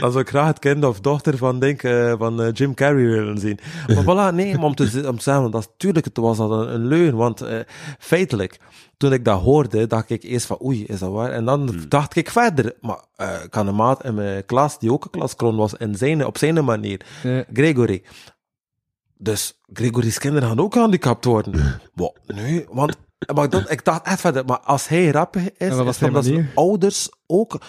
[0.00, 3.04] Dan zou ik graag het kind of dochter van, denk, eh, van eh, Jim Carrey
[3.06, 3.58] willen zien.
[3.86, 6.50] Maar voilà, nee, maar om te, z- om te zeggen, dat, tuurlijk het was dat
[6.50, 7.58] een, een leun, want eh,
[7.98, 8.58] feitelijk,
[8.96, 11.30] toen ik dat hoorde, dacht ik eerst van, oei, is dat waar?
[11.30, 13.04] En dan dacht ik verder, maar
[13.44, 16.38] ik had een maat in mijn klas, die ook een klaskron was, in zijn, op
[16.38, 17.00] zijn manier.
[17.52, 18.02] Gregory.
[19.16, 21.80] Dus Gregory's kinderen gaan ook gehandicapt worden.
[21.94, 22.96] Wow, nee, want
[23.34, 26.24] maar dat, ik dacht echt verder, maar als hij rappig is, En wat is omdat
[26.24, 27.60] zijn ouders ook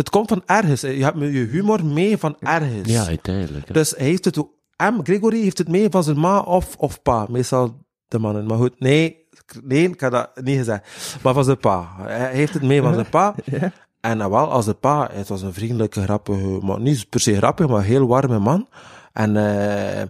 [0.00, 0.80] Het komt van ergens.
[0.80, 2.88] Je hebt je humor mee van ergens.
[2.92, 3.66] Ja, uiteindelijk.
[3.68, 3.72] hè.
[3.74, 4.36] Dus hij heeft het,
[4.76, 5.00] M.
[5.02, 7.26] Gregory heeft het mee van zijn ma of, of pa.
[7.28, 7.76] Meestal
[8.08, 8.46] de mannen.
[8.46, 9.26] Maar goed, nee,
[9.64, 11.16] nee, ik had dat niet gezegd.
[11.22, 11.88] Maar van zijn pa.
[11.98, 13.34] Hij heeft het mee van zijn pa.
[14.00, 17.36] En nou wel, als de pa, het was een vriendelijke, grappige, maar niet per se
[17.36, 18.68] grappig, maar heel warme man.
[19.12, 20.02] En, eh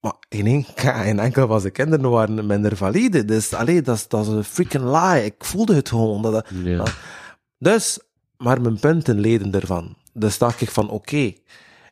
[0.00, 0.66] maar in, één,
[1.06, 3.24] in enkel van zijn kinderen waren minder valide.
[3.24, 5.24] Dus, allee, dat is, dat is een freaking lie.
[5.24, 6.22] Ik voelde het gewoon.
[6.22, 6.84] Dat, dat- Ja.
[7.58, 7.98] dus,
[8.42, 9.96] maar mijn punten leden ervan.
[10.12, 11.32] Dus dacht ik van, oké,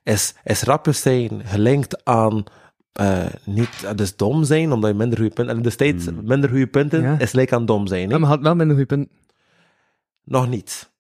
[0.03, 2.45] is, is rapper zijn gelinkt aan
[2.93, 7.03] eh, niet, dus dom zijn, omdat je minder goede punten, en destijds minder goede punten,
[7.03, 7.19] Ja.
[7.19, 8.09] is gelijk aan dom zijn.
[8.09, 9.09] Ja, maar had wel minder goede punt.
[10.25, 10.91] Nog niet.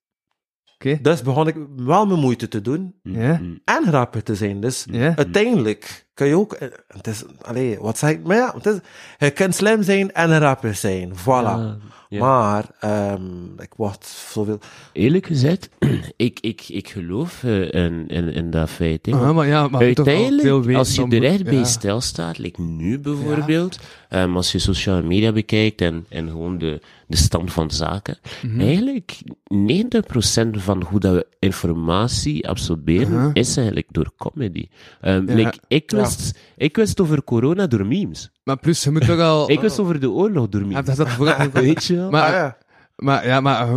[1.02, 3.38] Dus begon ik wel mijn moeite te doen Ja.
[3.42, 3.60] Mm.
[3.64, 4.60] en rapper te zijn.
[4.60, 5.16] Dus Ja.
[5.16, 8.78] uiteindelijk kun je ook, eh, het is, allee, wat zeg ik, maar ja, het is,
[9.18, 11.12] je kunt slim zijn en een rapper zijn.
[11.16, 11.24] Voilà.
[11.24, 11.76] Ja,
[12.08, 12.20] ja.
[12.20, 14.58] Maar, ehm, ik word zoveel,
[14.92, 15.68] Eerlijk gezegd,
[16.16, 19.06] ik, ik, ik geloof eh, in, in, in dat feit.
[19.06, 19.12] hè.
[19.12, 21.64] Ah, maar ja, maar veel Uiteindelijk, als je er echt bij ja.
[21.64, 23.78] stilstaat, like nu bijvoorbeeld,
[24.08, 28.60] ehm, als je sociale media bekijkt en, en gewoon de, de stand van zaken, Mhm.
[28.60, 34.68] eigenlijk 90% van hoe dat we informatie absorberen, is eigenlijk door comedy.
[35.00, 35.34] Ehm, Ja.
[35.34, 38.30] like, ik, wist, ik wist over corona door memes.
[38.44, 39.50] Maar plus, je moet toch al...
[39.50, 40.96] Ik wist over de oorlog door Ja, memes.
[40.96, 41.16] dat,
[41.52, 42.10] Weet je wel?
[42.10, 42.56] maar, ah, ja.
[42.96, 43.68] maar, ja, maar...
[43.68, 43.76] uh,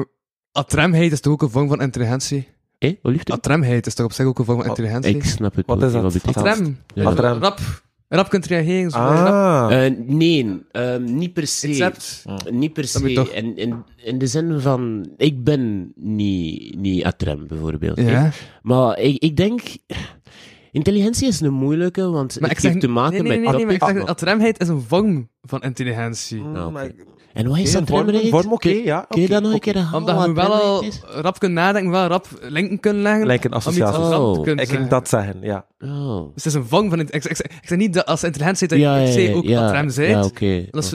[0.51, 2.47] Atremheid is toch ook een vorm van intelligentie?
[2.77, 3.33] Hé, wat liefde?
[3.33, 5.15] Atremheid is toch op zich ook een vorm van intelligentie?
[5.15, 6.35] Ik snap het Wat is niet, dat?
[6.37, 6.77] Atrem.
[6.95, 7.39] Atrem.
[7.39, 7.59] Rap,
[8.17, 8.91] rap kunt reageren.
[8.91, 9.85] zo Ah.
[9.85, 11.67] Eh, nee, ehm, niet per se.
[11.67, 12.25] hebt.
[12.51, 13.13] Niet per se.
[13.13, 17.97] toch- In, in, in de zin van, ik ben niet, niet atrem, bijvoorbeeld.
[17.99, 18.31] Ja.
[18.61, 19.61] Maar ik, ik denk,
[20.71, 22.71] intelligentie is een moeilijke, want Maar het ik zeg...
[22.71, 25.29] heeft te maken nee, nee, met nee, nee, maar ik zeg, atremheid is een vorm
[25.41, 26.39] van intelligentie.
[26.41, 26.71] Mm, Ah, oké.
[26.71, 29.53] maar ik- En wat is Oké, een vorm- oké, ja, Kun je oké, dat nog
[29.53, 29.99] een keer herhalen?
[29.99, 30.83] Omdat je wat wel al
[31.21, 33.25] rap kunt nadenken, wel rap linken kunnen leggen.
[33.25, 34.01] Lijkt een om iets associatie.
[34.01, 34.33] rap Oh.
[34.33, 34.89] kunnen Ik ging zeggen.
[34.89, 35.65] dat zeggen, ja.
[35.79, 36.15] Oh.
[36.33, 36.99] Dus het is een vorm van...
[36.99, 39.21] Ik, ik, ik, ik zeg niet dat als intelligentie dat Ja, je ja, per se
[39.29, 40.25] ja, ook ja, atrem ja, zijt.
[40.25, 40.65] oké.
[40.71, 40.91] Dat is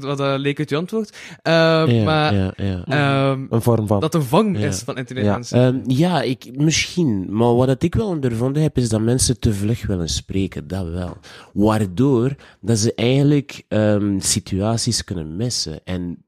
[0.00, 1.16] wat uh, leek uit je antwoord.
[1.42, 1.52] Uh,
[1.86, 2.84] Ja, maar ja, ja.
[2.84, 4.00] ehm, Een vorm van.
[4.00, 4.66] dat een Ja.
[4.66, 5.56] is van intelligentie.
[5.56, 7.26] Ehm, ja, ik, misschien.
[7.30, 10.68] Maar wat dat ik wel ondervonden heb, is dat mensen te vlug willen spreken.
[10.68, 11.16] Dat wel.
[11.52, 15.67] Waardoor dat ze eigenlijk ehm, situaties kunnen missen.
[15.84, 16.24] En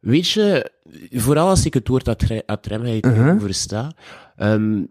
[0.00, 0.70] weet je,
[1.10, 3.40] vooral als ik het woord atre- atremheid Uh-huh.
[3.40, 3.92] versta,
[4.36, 4.82] ehm,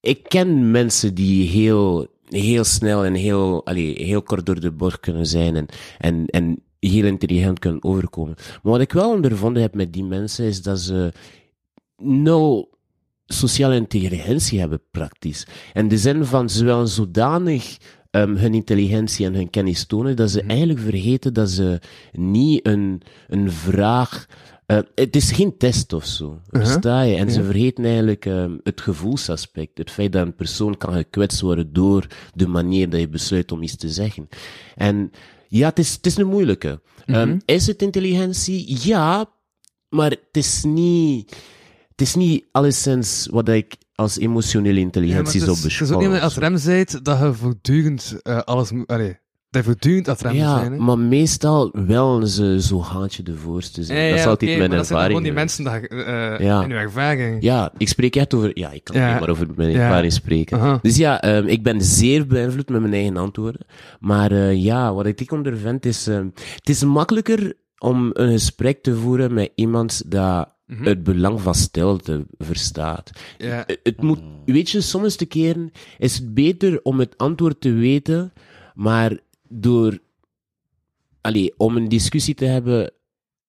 [0.00, 5.00] ik ken mensen die heel, heel snel en heel, allee, heel kort door de bocht
[5.00, 5.66] kunnen zijn en,
[5.98, 8.34] en, en heel intelligent kunnen overkomen.
[8.36, 11.12] Maar wat ik wel ondervonden heb met die mensen, is dat ze
[11.96, 12.78] nul
[13.26, 15.46] sociale intelligentie hebben, praktisch.
[15.72, 17.76] In de zin van, willen zodanig
[18.14, 21.80] ehm, hun intelligentie en hun kennis tonen, dat ze eigenlijk vergeten dat ze
[22.12, 24.26] niet een, een vraag...
[24.66, 27.16] eh, het is geen test of zo, versta je?
[27.16, 29.78] En ze vergeten eigenlijk ehm, het gevoelsaspect.
[29.78, 33.62] Het feit dat een persoon kan gekwetst worden door de manier dat je besluit om
[33.62, 34.28] iets te zeggen.
[34.74, 35.10] En
[35.48, 36.80] ja, het is, het is een moeilijke.
[37.06, 38.78] Ehm, is het intelligentie?
[38.88, 39.26] Ja,
[39.88, 41.36] maar het is niet...
[41.96, 46.10] Het is niet alleszins wat ik als emotionele intelligentie zou is, het is ook niet
[46.10, 48.86] je atrem bent, dat je voortdurend eh, alles moet...
[48.86, 49.18] Allee,
[49.50, 50.72] dat je voortdurend moet Ja, zijn.
[50.72, 50.78] hè.
[50.78, 54.02] maar meestal wel ze zo haantje de voorste zijn.
[54.02, 55.24] Ja, dat is altijd mijn maar dat zijn gewoon ervaring.
[55.24, 56.62] die mensen dat, Ja.
[56.62, 57.42] in uw ervaring.
[57.42, 58.58] Ja, ik spreek echt over...
[58.58, 60.78] Ja, ik kan alleen maar over mijn ervaring spreken.
[60.82, 63.66] Dus ja, ehm, ik ben zeer beïnvloed met mijn eigen antwoorden.
[64.00, 66.06] Maar eh, ja, wat ik ondervind is...
[66.06, 66.26] ehm,
[66.56, 70.84] het is makkelijker om een gesprek te voeren met iemand dat Mhm.
[70.84, 73.10] het belang van stilte verstaat.
[73.38, 73.62] Ja.
[73.66, 77.72] Het- Het moet, weet je, soms te keren is het beter om het antwoord te
[77.72, 78.32] weten,
[78.74, 79.98] maar door,
[81.20, 82.92] allee, om een discussie te hebben,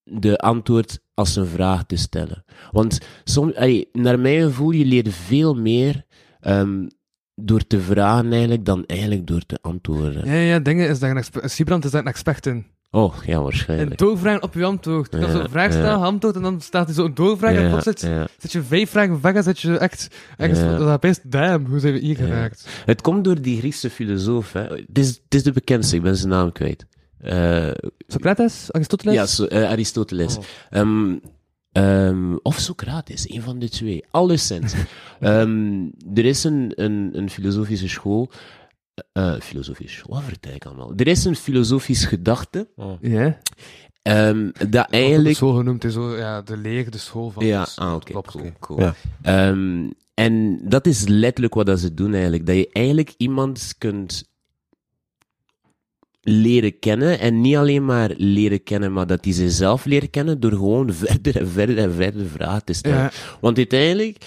[0.04, 2.44] de antwoord als een vraag te stellen.
[2.72, 6.06] Want soms, allee, naar mijn gevoel, je leert veel meer
[6.40, 6.88] ehm,
[7.36, 10.26] door te vragen eigenlijk, dan eigenlijk door te antwoorden.
[10.26, 11.52] Ja, ja, dingen is dat een expert...
[11.52, 12.66] Siebrand is daar een expert in.
[12.92, 13.98] Oh, ja, waarschijnlijk.
[13.98, 15.12] doorvragen op je antwoord.
[15.12, 18.52] Je kan zo'n vraag stellen, antwoord, en dan staat er zo'n doorvraag, en plots zit,
[18.52, 20.08] je vijf vragen weg, en zit je echt...
[20.38, 20.78] Ja.
[20.78, 22.68] dat best, damn, hoe zijn we hier geraakt?
[22.86, 24.54] Het komt door die Griekse filosoof.
[24.54, 24.62] Hè.
[24.62, 26.86] Het, is, het is de bekendste, ik ben zijn naam kwijt.
[27.18, 27.72] Eh,
[28.08, 28.72] Socrates?
[28.72, 29.16] Aristoteles?
[29.16, 30.38] Ja, so, eh, Aristoteles.
[30.38, 30.44] Oh.
[30.70, 31.16] Ehm,
[31.72, 34.04] ehm, of Socrates, een van de twee.
[34.12, 34.74] Alleszins.
[35.20, 38.32] Ehm er is een, een, een filosofische school.
[39.12, 40.94] Eh filosofische school, wat vertel ik allemaal?
[40.96, 42.68] Er is een filosofisch gedachte.
[43.02, 43.40] Ja.
[44.02, 45.36] ehm, dat Eigenlijk...
[45.36, 47.46] Zo genoemd is zo, ja, de leer, de school van...
[47.46, 48.80] Ja, dus- ah, oké, klopt, cool.
[48.80, 48.96] Ja.
[49.22, 52.46] Ehm, en dat is letterlijk wat dat ze doen eigenlijk.
[52.46, 54.34] Dat je eigenlijk iemand kunt
[56.22, 57.20] leren kennen.
[57.20, 61.38] En niet alleen maar leren kennen, maar dat hij zichzelf leren kennen door gewoon verder
[61.38, 62.98] en verder en verder vragen te stellen.
[62.98, 63.12] Ja.
[63.42, 64.26] Want uiteindelijk,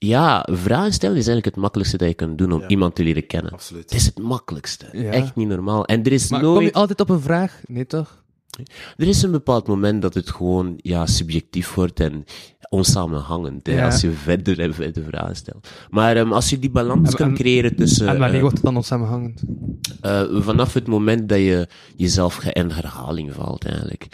[0.00, 3.26] ja, vragen stellen is eigenlijk het makkelijkste dat je kunt doen om iemand te leren
[3.26, 3.52] kennen.
[3.52, 3.82] Absoluut.
[3.82, 4.86] Het is het makkelijkste.
[4.92, 5.10] Ja.
[5.10, 5.84] Echt niet normaal.
[5.84, 6.66] En er is Maar kom nooit...
[6.66, 7.60] je altijd op een vraag?
[7.66, 8.22] Nee, toch?
[8.96, 12.24] Er is een bepaald moment dat het gewoon ja, subjectief wordt en
[12.68, 13.66] onsamenhangend.
[13.66, 13.84] Hè, Ja.
[13.84, 15.68] Als je verder en verder vragen stelt.
[15.90, 18.08] Maar ehm, als je die balans En- kan en- creëren tussen.
[18.08, 19.42] en wanneer eh, wordt het dan onsamenhangend?
[20.00, 24.06] eh, vanaf het moment dat je jezelf in herhaling valt, eigenlijk.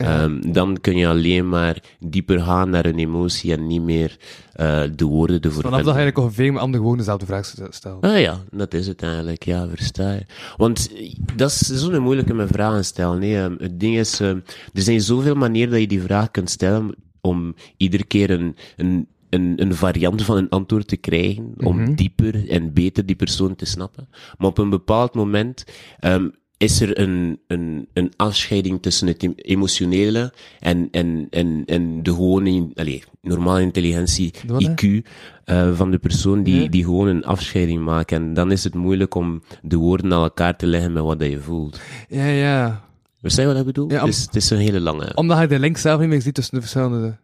[0.00, 4.16] Ehm, dan kun je alleen maar dieper gaan naar een emotie en niet meer
[4.52, 8.04] eh, de woorden ervoor Vanaf dat eigenlijk ongeveer met anderen gewoon dezelfde vraag stelt.
[8.04, 10.22] Ah ja, dat is het eigenlijk, ja, versta je.
[10.56, 13.18] Want eh, dat is zo'n moeilijke met vragen stellen.
[13.18, 14.38] Nee, Ehm, het ding is, ehm,
[14.72, 19.06] er zijn zoveel manieren dat je die vraag kunt stellen om iedere keer een, een,
[19.30, 23.64] een, een variant van een antwoord te krijgen, om dieper en beter die persoon te
[23.64, 24.08] snappen.
[24.38, 25.64] Maar op een bepaald moment
[25.98, 26.28] ehm,
[26.60, 32.10] is er een, een, een afscheiding tussen het em- emotionele en, en, en, en de
[32.10, 34.34] gewone, allez, normale intelligentie?
[34.58, 35.06] IQ,
[35.44, 38.12] eh, van de persoon die, die gewoon een afscheiding maakt.
[38.12, 41.30] En dan is het moeilijk om de woorden aan elkaar te leggen met wat dat
[41.30, 41.80] je voelt.
[42.08, 42.89] Ja, ja.
[43.20, 43.90] Verstaan je wat ik bedoel?
[43.90, 45.12] Ja, om- het, is, het is een hele lange...
[45.14, 47.16] Omdat je de link zelf niet meer ziet tussen de verschillende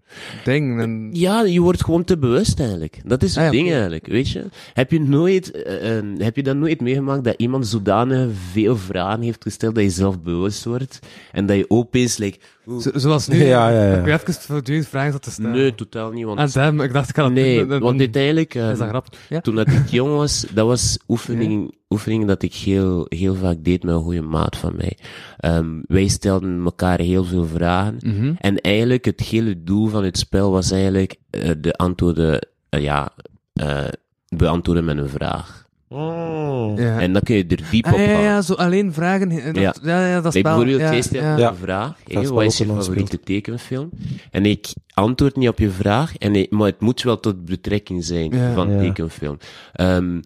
[0.44, 0.80] dingen.
[0.80, 1.10] En...
[1.12, 3.00] Ja, je wordt gewoon te bewust eigenlijk.
[3.04, 4.44] Dat is het Ah, ja, ding eigenlijk, weet je.
[4.74, 9.22] Heb je nooit, eh, eh, heb je dat nooit meegemaakt dat iemand zodanig veel vragen
[9.22, 10.98] heeft gesteld dat je zelf bewust wordt
[11.32, 12.38] en dat je opeens, like,
[12.80, 13.36] Zo- zoals nu.
[13.44, 13.98] Ja, ja, ja.
[14.00, 15.50] Ik heb even voortdurend vragen zat te stellen.
[15.50, 16.38] nee, totaal niet, want...
[16.54, 18.54] En hem, ik dacht, ik ga dat nee, doen, dan- want dan uiteindelijk...
[18.54, 19.12] eh, Is dat grappig?
[19.28, 19.40] Ja?
[19.40, 23.82] Toen dat ik jong was, dat was oefening, oefening dat ik heel, heel vaak deed
[23.82, 24.96] met een goede maat van mij.
[25.36, 27.96] Ehm, wij stelden elkaar heel veel vragen.
[28.00, 28.32] Mhm.
[28.38, 33.08] En eigenlijk het hele doel van het spel was eigenlijk eh, de antwoorden, eh, ja,
[33.52, 33.84] eh,
[34.28, 35.65] beantwoorden met een vraag.
[35.88, 36.76] Mm.
[36.78, 37.00] Ja.
[37.00, 38.20] En dan kun je er diep Ah, op ja, gaan.
[38.22, 39.28] ja, zo alleen vragen.
[39.28, 39.74] Dat, Ja.
[39.82, 40.06] ja.
[40.08, 40.42] ja, dat spel.
[40.42, 41.36] bijvoorbeeld, ja, jij stelt ja.
[41.36, 41.48] Ja.
[41.48, 41.94] een vraag.
[42.12, 43.90] Wat is je favoriete tekenfilm?
[44.30, 48.04] En ik antwoord niet op je vraag, en ik- maar het moet wel tot betrekking
[48.04, 48.54] zijn Ja.
[48.54, 48.78] van Ja.
[48.80, 49.38] tekenfilm.
[49.72, 50.20] Ehm,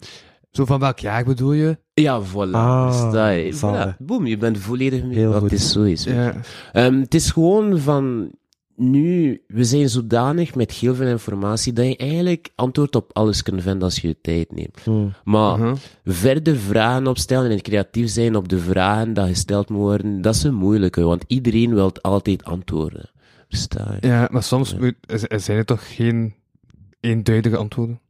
[0.50, 1.78] Zo van welk jaar bedoel je?
[1.94, 2.50] ja, voilà.
[2.50, 3.50] Ah.
[3.52, 3.96] Voilà.
[3.98, 5.50] Boom, je bent volledig mee Heel wat goed.
[5.50, 6.04] het is zo is.
[6.04, 6.34] Ja.
[6.72, 8.30] Ehm, het is gewoon van,
[8.80, 13.62] nu, we zijn zodanig met heel veel informatie dat je eigenlijk antwoord op alles kunt
[13.62, 14.86] vinden als je je tijd neemt.
[14.86, 15.12] Mm.
[15.24, 15.74] Maar Mhm.
[16.04, 20.42] verder vragen opstellen en creatief zijn op de vragen die gesteld moeten worden, dat is
[20.42, 23.10] een moeilijke, want iedereen wil altijd antwoorden.
[23.48, 24.06] Versta je?
[24.06, 24.94] Ja, maar soms moet-
[25.36, 26.34] zijn er toch geen
[27.00, 28.00] eenduidige antwoorden.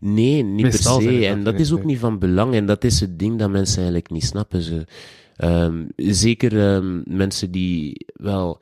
[0.00, 1.26] Nee, niet Meestal per se.
[1.26, 1.98] En dat is ook niet.
[1.98, 2.54] van belang.
[2.54, 4.62] En dat is het ding dat mensen eigenlijk niet snappen.
[4.62, 4.86] Ze,
[5.36, 8.60] ehm, zeker ehm, mensen die wel,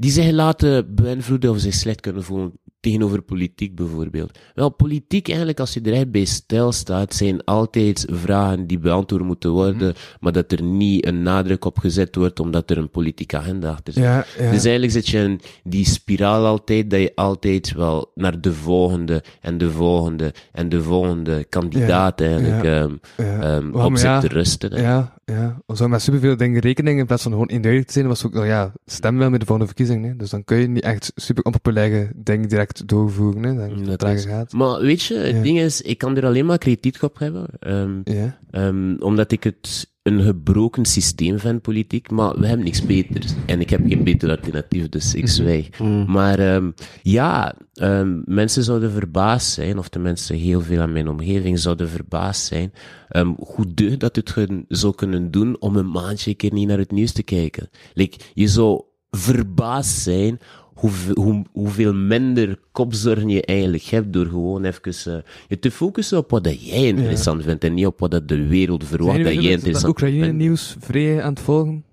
[0.00, 4.38] die zich laten beïnvloeden of zich slecht kunnen voelen tegenover politiek bijvoorbeeld.
[4.54, 9.22] Wel, politiek eigenlijk, als je er echt bij stil staat, zijn altijd vragen die beantwoord
[9.22, 9.96] moeten worden, Mhm.
[10.20, 13.92] maar dat er niet een nadruk op gezet wordt omdat er een politieke agenda achter
[13.92, 14.02] zit.
[14.02, 14.50] Ja, ja.
[14.50, 19.22] Dus eigenlijk zit je in die spiraal altijd, dat je altijd wel naar de volgende
[19.40, 23.40] en de volgende en de volgende kandidaat eigenlijk ja, ehm, ja.
[23.40, 24.72] ehm, Waarom, op zit ja, te rusten.
[24.74, 24.80] hè.
[24.82, 25.46] Ja, ja.
[25.66, 28.06] We zouden met superveel dingen rekenen in plaats van gewoon eenduidig te zijn.
[28.06, 30.04] was ook, nou ja, stem wel met de volgende verkiezing.
[30.04, 30.16] Hè.
[30.16, 33.42] Dus dan kun je niet echt super onpopulaire dingen direct doorvoeren.
[33.42, 33.54] Hè.
[33.68, 34.52] Dan Dat trager is- gaat.
[34.52, 35.42] Maar weet je, het Ja.
[35.42, 37.46] ding is, ik kan er alleen maar kritiek op hebben.
[37.58, 38.38] ehm, Ja.
[38.50, 42.10] ehm, omdat ik het een gebroken systeem vind, politiek.
[42.10, 43.34] Maar we hebben niks beters.
[43.46, 45.78] En ik heb geen beter alternatief, dus ik zwijg.
[46.06, 46.70] Maar ehm,
[47.02, 52.46] ja, ehm, mensen zouden verbaasd zijn, of tenminste heel veel aan mijn omgeving zouden verbaasd
[52.46, 52.72] zijn,
[53.08, 56.68] ehm, hoe deugd dat het hun zou kunnen doen om een maandje een keer niet
[56.68, 57.70] naar het nieuws te kijken.
[57.94, 60.40] Like, je zou verbaasd zijn
[60.80, 66.18] hoeveel, hoe, hoeveel minder kopzorgen je eigenlijk hebt door gewoon even eh, je te focussen
[66.18, 69.34] op wat dat jij interessant vindt en niet op wat dat de wereld verwacht dat
[69.34, 70.02] jij interessant vindt.
[70.02, 71.84] Oekraïne-nieuws vrij aan het volgen?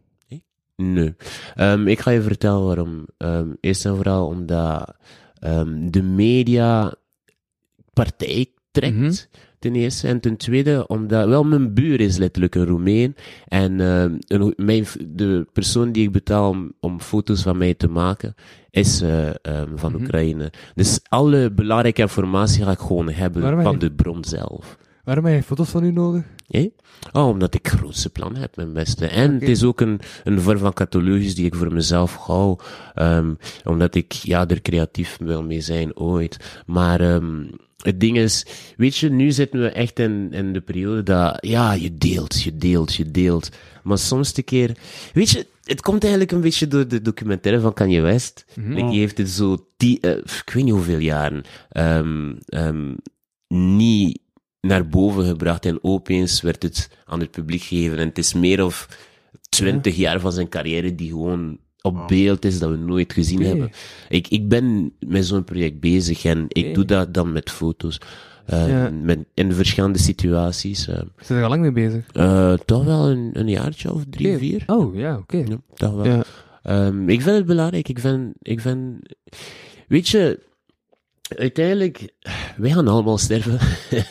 [0.76, 1.16] Nee.
[1.56, 3.06] Ehm, ik ga je vertellen waarom.
[3.18, 4.96] Ehm, eerst en vooral omdat
[5.40, 6.94] ehm, de media
[7.94, 8.96] partij trekt.
[8.96, 9.14] Mhm.
[9.68, 10.08] Ten eerste.
[10.08, 13.16] En ten tweede, omdat, wel, mijn buur is letterlijk een Roemeen.
[13.48, 18.36] En een, mijn, de persoon die ik betaal om, om foto's van mij te maken,
[18.70, 20.02] is eh, ehm, van Mhm.
[20.02, 20.52] Oekraïne.
[20.76, 24.78] Dus alle belangrijke informatie ga ik gewoon hebben Waarom van de bron zelf.
[25.04, 26.24] Waarom heb je foto's van u nodig?
[27.14, 29.08] Oh, omdat ik grootste plannen heb, mijn beste.
[29.08, 32.58] En het is ook een, een vorm van catalogus die ik voor mezelf hou.
[32.94, 36.62] ehm, omdat ik, ja, er creatief wil mee zijn ooit.
[36.66, 37.44] Maar ehm,
[37.84, 38.46] het ding is,
[38.78, 42.58] weet je, nu zitten we echt in, in de periode dat, ja, je deelt, je
[42.58, 43.50] deelt, je deelt.
[43.84, 44.78] Maar soms een keer,
[45.14, 48.46] weet je, het komt eigenlijk een beetje door de documentaire van Kanye West.
[48.56, 52.94] Like, die heeft het zo, die, eh, ik weet niet hoeveel jaren, ehm, ehm,
[53.48, 54.20] niet
[54.62, 57.98] naar boven gebracht en opeens werd het aan het publiek gegeven.
[57.98, 58.88] En het is meer of
[59.50, 63.70] twintig jaar van zijn carrière die gewoon op beeld is dat we nooit gezien hebben.
[64.10, 68.00] Ik, ik ben met zo'n project bezig en ik doe dat dan met foto's.
[68.46, 68.90] eh, Ja.
[69.02, 70.88] met, in verschillende situaties.
[70.88, 72.06] eh, Zijn er al lang mee bezig?
[72.14, 74.64] eh, toch wel een, een jaartje of drie, vier.
[74.68, 75.38] Oh, ja, oké.
[75.38, 76.06] Ja, toch wel.
[76.06, 76.24] Ja.
[76.64, 77.90] Ehm, ik vind het belangrijk.
[77.90, 78.98] Ik vind, ik vind,
[79.88, 80.40] weet je,
[81.38, 82.14] uiteindelijk,
[82.58, 83.58] wij gaan allemaal sterven.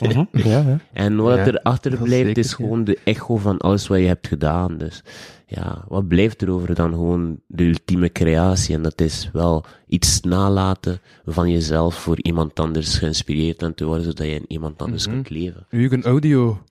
[0.01, 0.25] Mhm.
[0.33, 0.79] Ja, ja.
[0.93, 2.57] en wat Ja, er achterblijft zeker, is ja.
[2.57, 4.79] gewoon de echo van alles wat je hebt gedaan.
[4.79, 5.03] Dus
[5.49, 8.75] ja, wat blijft er over dan gewoon de ultieme creatie?
[8.75, 14.05] En dat is wel iets nalaten van jezelf voor iemand anders geïnspireerd aan te worden,
[14.05, 15.15] zodat je in iemand anders Mhm.
[15.15, 15.67] kunt leven.
[15.71, 16.63] Ugen audio.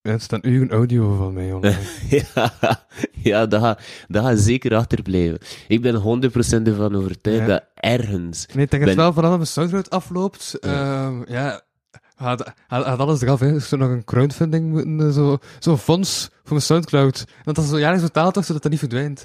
[0.00, 1.78] Ja, het staat Ugen audio van mij online.
[2.34, 2.52] ja,
[3.12, 5.38] ja dat, gaat, dat gaat zeker achterblijven.
[5.68, 7.46] Ik ben 100% ervan overtuigd Ja.
[7.46, 10.56] dat ergens Nee, ik denk Ben- het wel vanaf mijn Soundcloud afloopt.
[10.60, 11.62] Ja, ja
[12.14, 13.40] had, had, had alles eraf.
[13.40, 13.54] Hè.
[13.54, 17.24] Er zou nog een crowdfunding moeten, eh, zo- zo'n fonds voor mijn Soundcloud.
[17.44, 19.24] Dat dat zo jaarlijks betaald wordt, zodat dat niet verdwijnt.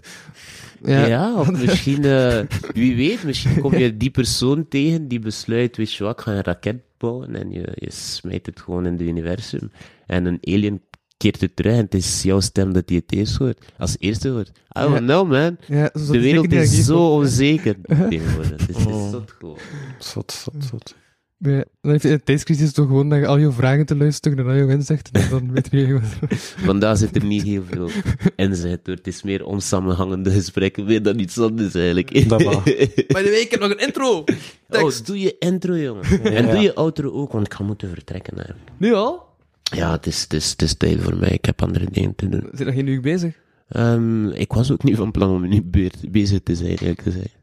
[0.83, 2.39] Ja, Ja, of misschien, eh,
[2.73, 6.31] wie weet, misschien kom je die persoon tegen die besluit, weet je wat, ik ga
[6.31, 9.71] een raket bouwen en je, je smijt het gewoon in het universum.
[10.05, 10.81] En een alien
[11.17, 14.29] keert het terug en het is jouw stem dat hij het eerst hoort, als eerste
[14.29, 14.47] hoort.
[14.49, 14.99] I don't Ja.
[14.99, 15.57] know, man.
[15.67, 17.75] ja zo- zo De wereld is zo onzeker
[18.09, 18.49] tegenwoordig.
[18.61, 19.05] Het is, het Oh.
[19.05, 19.57] is zot gewoon.
[19.99, 20.95] Zot, zot, zot.
[21.41, 24.37] Ja, dan heeft je in de tijdscrisis toch gewoon naar al je vragen te luisteren
[24.37, 25.13] en al je inzichten.
[25.21, 26.29] En dan weet je wat.
[26.69, 27.89] Vandaag zit er niet heel veel
[28.35, 28.95] inzet door.
[28.95, 32.29] Het is meer onsamenhangende gesprekken, meer dan iets anders eigenlijk.
[32.29, 32.61] Dat wel.
[33.07, 34.23] Bij de week, ik heb nog een intro.
[34.69, 36.03] Oh, doe je intro, jongen.
[36.37, 38.37] En doe je outro ook, want ik ga moeten vertrekken.
[38.37, 38.69] eigenlijk.
[38.77, 39.27] Nu al?
[39.63, 41.29] Ja, het is, het, is, het is tijd voor mij.
[41.29, 42.49] Ik heb andere dingen te doen.
[42.53, 43.35] Zit nog geen uur bezig?
[43.69, 47.37] Ehm, ik was ook niet van plan om nu be- bezig te zijn, eerlijk gezegd.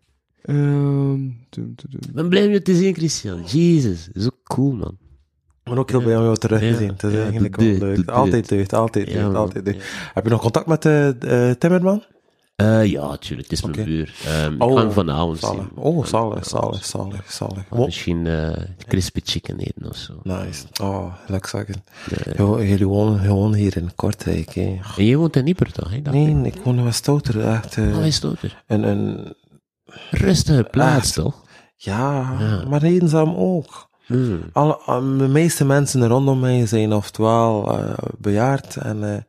[0.47, 1.21] Ehm,
[1.51, 1.75] doem.
[2.01, 3.43] Ik ben blij om je te zien, Christian.
[3.45, 4.97] Jezus, zo cool, man.
[5.65, 6.77] Ik ben ook heel blij om jou terug te Ja.
[6.77, 6.89] zien.
[6.89, 8.09] Het is Ja, eigenlijk wel leuk.
[8.09, 9.85] Altijd deugd, altijd deugd, altijd deugd.
[10.15, 12.03] Heb je nog contact met de eh, Timmerman?
[12.57, 14.15] Eh, ja, tuurlijk, het is mijn buur.
[14.27, 15.57] Ehm ik Oh, ga hem vanavond Zalig.
[15.59, 15.71] zien.
[15.75, 17.65] Oh, zalig, zalig, zalig, zalig.
[17.71, 18.53] Oh, Misschien eh
[18.87, 20.21] crispy chicken eten of zo.
[20.23, 20.65] nice.
[20.83, 21.85] Oh, lekker zeggen.
[22.69, 24.79] Jullie wonen gewoon hier in Kortrijk, hè.
[24.97, 25.91] En jij woont in Nieper, toch?
[25.91, 25.97] hè?
[26.11, 27.77] Nee, ik woon in Westouter, echt.
[27.77, 28.63] eh, Oh, is er.
[28.67, 29.35] een, een,
[30.11, 31.14] Rustige plaats, Echt?
[31.14, 31.43] toch?
[31.76, 32.64] ja, Ja.
[32.68, 33.89] maar eenzaam ook.
[34.07, 34.41] Hmm.
[34.53, 34.78] Alle,
[35.18, 39.20] de meeste mensen rondom mij zijn oftewel eh, bejaard en eh,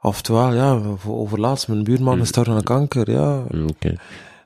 [0.00, 2.20] oftewel, ja, overlaatst, mijn buurman Mm.
[2.20, 3.42] is gestorven aan kanker, ja.
[3.68, 3.94] Oké.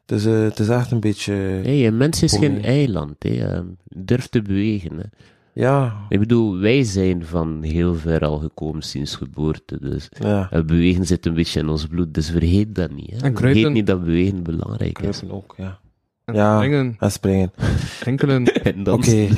[0.06, 3.14] Dus eh, het is echt een beetje, Hey, een mens is geen eiland.
[3.22, 3.60] Hè.
[3.84, 4.96] durf te bewegen.
[4.96, 5.04] Hè.
[5.54, 9.78] Ja, Ik bedoel, wij zijn van heel ver al gekomen sinds geboorte.
[9.80, 12.14] Dus ja, bewegen zit een beetje in ons bloed.
[12.14, 13.10] Dus vergeet dat niet.
[13.10, 13.16] Hè.
[13.16, 15.18] kruipen- Vergeet niet dat bewegen belangrijk is.
[15.18, 15.78] kruipen ook, ja.
[16.24, 16.56] En Ja.
[16.56, 17.52] springen, En springen.
[18.04, 18.44] enkelen.
[18.62, 18.82] En Oké.
[18.82, 19.28] dansen.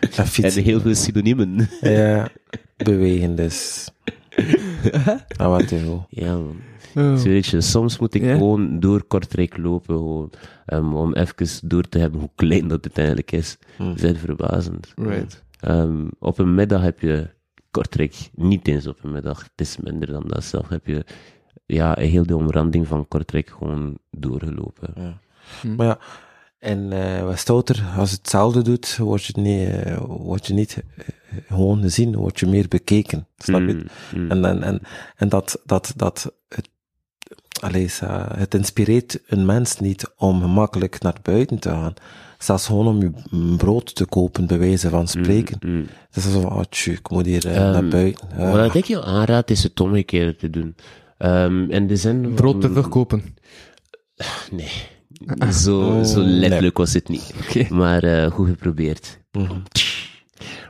[0.00, 1.68] En En heel veel synoniemen.
[1.80, 2.28] Ja,
[2.76, 3.88] bewegen dus.
[5.36, 6.06] Ah, wat te veel.
[6.10, 6.56] Ja, man.
[6.94, 7.16] Oh.
[7.16, 8.32] Zo weet je, soms moet ik Ja?
[8.36, 10.30] gewoon door Kortrijk lopen, gewoon,
[10.66, 13.58] ehm, om even door te hebben hoe klein dat uiteindelijk is.
[13.76, 13.84] Hm.
[13.84, 14.92] Dat is echt verbazend.
[14.96, 15.44] Right.
[15.60, 17.30] Ehm, op een middag heb je
[17.70, 21.04] Kortrijk, niet eens op een middag, het is minder dan dat zelf, heb je
[21.66, 24.92] ja, heel de omranding van Kortrijk gewoon doorgelopen.
[24.96, 25.18] Ja.
[25.60, 25.74] Hm.
[25.74, 25.98] Maar ja,
[26.58, 29.70] en eh Westouter, als het hetzelfde doet, word je niet,
[30.06, 31.04] word je niet eh,
[31.46, 33.26] gewoon gezien, word je meer bekeken.
[33.36, 33.74] Snap je?
[33.74, 34.30] Mm, mm.
[34.30, 34.80] En, en, en,
[35.16, 38.00] en dat, dat, dat het,
[38.36, 41.94] het inspireert een mens niet om gemakkelijk naar buiten te gaan.
[42.38, 43.10] Zelfs gewoon om je
[43.56, 45.56] brood te kopen, bij wijze van spreken.
[45.66, 45.86] Mm, mm.
[46.10, 48.28] Het is zo van, oh, tjoe, ik moet hier eh, Ehm, naar buiten.
[48.52, 50.74] Wat ik jou aanraad, is het omgekeerde te doen.
[51.18, 53.22] Ehm in de zin van- Brood te verkopen.
[54.50, 54.70] Nee,
[55.52, 56.28] zo, Oh, zo nee.
[56.28, 57.32] letterlijk was het niet.
[57.70, 59.18] Maar eh, goed geprobeerd.
[59.32, 59.52] Mhm.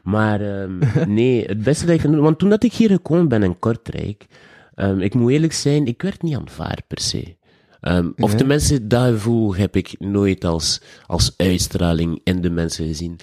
[0.03, 0.79] Maar ehm,
[1.15, 2.21] nee, het beste dat ik kan doen...
[2.21, 4.27] Want toen dat ik hier gekomen ben in Kortrijk,
[4.75, 7.37] ehm, ik moet eerlijk zijn, ik werd niet aanvaard per se.
[7.81, 8.37] Ehm, Of Ja.
[8.39, 13.17] de mensen gevoel heb ik nooit als, als uitstraling in de mensen gezien.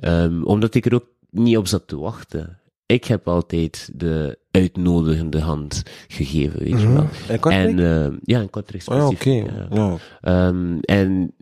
[0.00, 2.58] Ehm, omdat ik er ook niet op zat te wachten.
[2.86, 6.92] Ik heb altijd de uitnodigende hand gegeven, weet je Mhm.
[6.92, 7.06] wel.
[7.28, 7.68] En Kortrijk?
[7.68, 9.10] En eh, ja, in Kortrijk oh,
[9.70, 9.96] ja.
[10.80, 11.32] En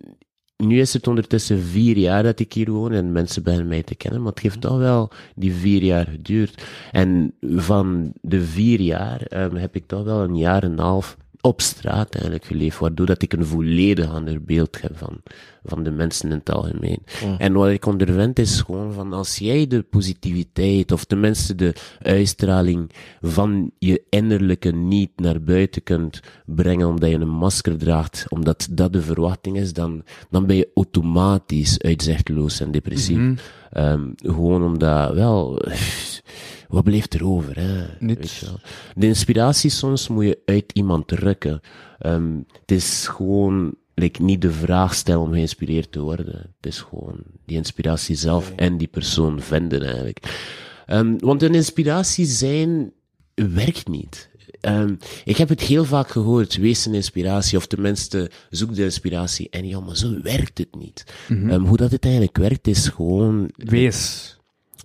[0.57, 3.95] nu is het ondertussen vier jaar dat ik hier woon en mensen beginnen mij te
[3.95, 6.65] kennen, maar het heeft toch wel die vier jaar geduurd.
[6.93, 11.17] En van de vier jaar ehm, heb ik toch wel een jaar en een half
[11.45, 15.21] op straat eigenlijk geleefd, waardoor dat ik een volledig ander beeld heb van,
[15.65, 17.03] van de mensen in het algemeen.
[17.39, 22.91] En wat ik ondervind is gewoon van als jij de positiviteit of tenminste de uitstraling
[23.21, 28.93] van je innerlijke niet naar buiten kunt brengen omdat je een masker draagt, omdat dat
[28.93, 33.19] de verwachting is, dan, dan ben je automatisch uitzichtloos en depressief.
[33.19, 33.35] Mhm.
[33.71, 35.63] Ehm, gewoon omdat, wel,
[36.75, 37.85] wat blijft er over, hè?
[37.99, 38.45] Niets.
[38.95, 41.61] De inspiratie soms moet je uit iemand drukken.
[41.99, 46.37] Ehm, het is gewoon, like, niet de vraag stellen om geïnspireerd te worden.
[46.57, 50.19] Het is gewoon die inspiratie zelf en die persoon vinden, eigenlijk.
[50.87, 52.93] Ehm, want een inspiratie zijn
[53.35, 54.31] werkt niet.
[54.61, 54.95] Ehm,
[55.25, 59.51] ik heb het heel vaak gehoord, wees een inspiratie, of tenminste, zoek de inspiratie.
[59.51, 61.05] En ja, maar zo werkt het niet.
[61.29, 63.51] Ehm, hoe dat het eigenlijk werkt, is gewoon...
[63.57, 64.34] Wees.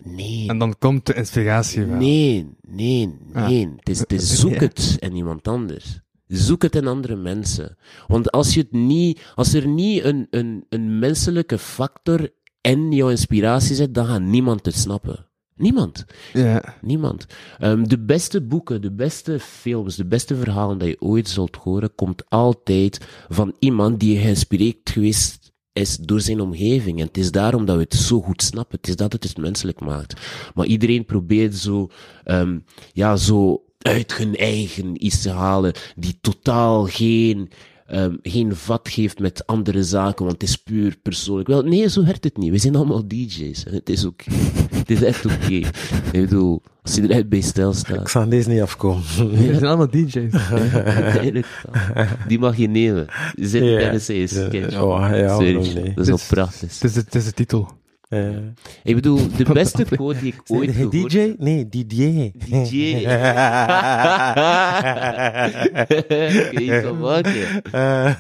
[0.03, 1.97] Nee, En dan komt de inspiratie wel.
[1.97, 3.47] nee, nee, Ah.
[3.47, 3.69] nee.
[3.77, 5.99] Het is, het is zoek het in iemand anders.
[6.27, 7.77] Zoek het in andere mensen.
[8.07, 12.29] Want als je het niet, als er niet een, een, een menselijke factor
[12.61, 15.25] in jouw inspiratie zit, dan gaat niemand het snappen.
[15.55, 16.05] Niemand.
[16.33, 16.75] Ja.
[16.81, 17.25] Niemand.
[17.59, 21.95] Ehm, de beste boeken, de beste films, de beste verhalen dat je ooit zult horen,
[21.95, 26.99] komt altijd van iemand die geïnspireerd geweest is door zijn omgeving.
[26.99, 28.77] En het is daarom dat we het zo goed snappen.
[28.77, 30.21] Het is dat het het menselijk maakt.
[30.55, 31.89] Maar iedereen probeert zo,
[32.23, 32.59] ehm,
[32.93, 37.49] ja, zo uit hun eigen iets te halen, die totaal geen,
[37.89, 41.47] ehm, geen vat geeft met andere zaken, want het is puur persoonlijk.
[41.47, 42.51] Wel, nee, zo werkt het niet.
[42.51, 43.63] We zijn allemaal DJ's.
[43.63, 44.31] En het is oké.
[44.75, 45.53] het is echt oké.
[45.53, 45.71] Ik
[46.11, 48.09] bedoel, als je eruit bij stil Ik staat.
[48.09, 49.03] zal deze niet afkomen.
[49.31, 50.33] We zijn allemaal DJ's.
[52.27, 53.07] Die mag je nemen.
[53.35, 53.99] Zit een Ja.
[53.99, 54.81] sketch.
[54.81, 55.93] Oh, ja, Sorry.
[55.95, 56.73] Dat is wel prachtig.
[56.73, 57.69] Het is, de- het is de titel.
[58.09, 58.37] Eh,
[58.83, 61.35] Ik bedoel, de beste quote die ik ooit Hey, gehoord DJ?
[61.37, 62.31] Nee, DJ.
[62.35, 63.01] DJ.
[66.81, 67.33] Kun maken?
[67.71, 68.15] Ja.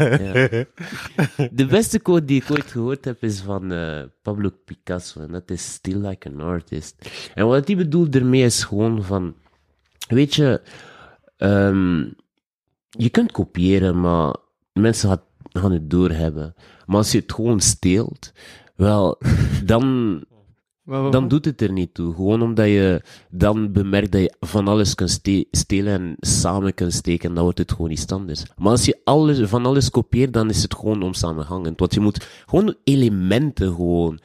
[1.51, 5.21] De beste quote die ik ooit gehoord heb is van eh, Pablo Picasso.
[5.21, 7.09] En dat is Still Like an Artist.
[7.35, 9.35] En wat hij bedoelt ermee is gewoon van...
[10.07, 10.61] Weet je...
[11.37, 11.99] ehm,
[12.89, 14.35] je kunt kopiëren, maar
[14.73, 15.21] mensen gaan,
[15.51, 16.53] gaan het doorhebben.
[16.85, 18.31] Maar als je het gewoon steelt...
[18.79, 19.17] Wel,
[19.65, 19.83] dan
[21.11, 22.13] dan doet het er niet toe.
[22.15, 26.93] Gewoon omdat je dan bemerkt dat je van alles kunt ste- stelen en samen kunt
[26.93, 28.43] steken, dan wordt het gewoon iets anders.
[28.57, 31.79] Maar als je alles, van alles kopieert, dan is het gewoon onsamenhangend.
[31.79, 34.19] Want je moet gewoon elementen gewoon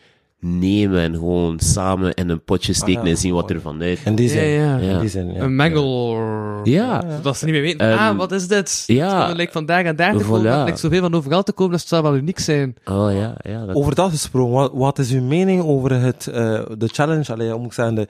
[0.47, 3.99] nemen en gewoon samen in een potje steken ja, en zien wat er van uit.
[4.05, 4.49] In die Ja, zin.
[4.88, 4.99] ja.
[5.01, 5.40] Die zin, ja.
[5.40, 6.16] Een mengel.
[6.64, 7.90] Ja, Dat ze niet meer weten.
[7.90, 8.84] Ehm, ah, wat is dit?
[8.86, 9.26] ja.
[9.28, 10.40] Het lijkt vandaag en daar te komen.
[10.40, 10.55] Voilà.
[10.55, 12.76] Het lijkt zoveel van overal te komen, dus het zou wel uniek zijn.
[12.84, 13.64] oh ja, ja.
[13.66, 17.32] Dat, Over dat gesproken, wat, wat is uw mening over het, eh, de challenge?
[17.32, 18.09] Allee, moet ik zeggen, de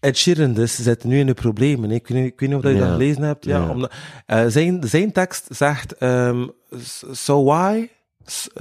[0.00, 1.90] Ed Sheeran dus zit nu in de problemen.
[1.90, 2.84] Ik weet niet, ik weet niet of dat je Ja.
[2.84, 3.44] dat gelezen hebt.
[3.44, 3.68] Ja, Ja.
[3.70, 3.92] omdat,
[4.26, 6.46] eh, zijn, zijn tekst zegt, ehm,
[7.12, 7.88] so why,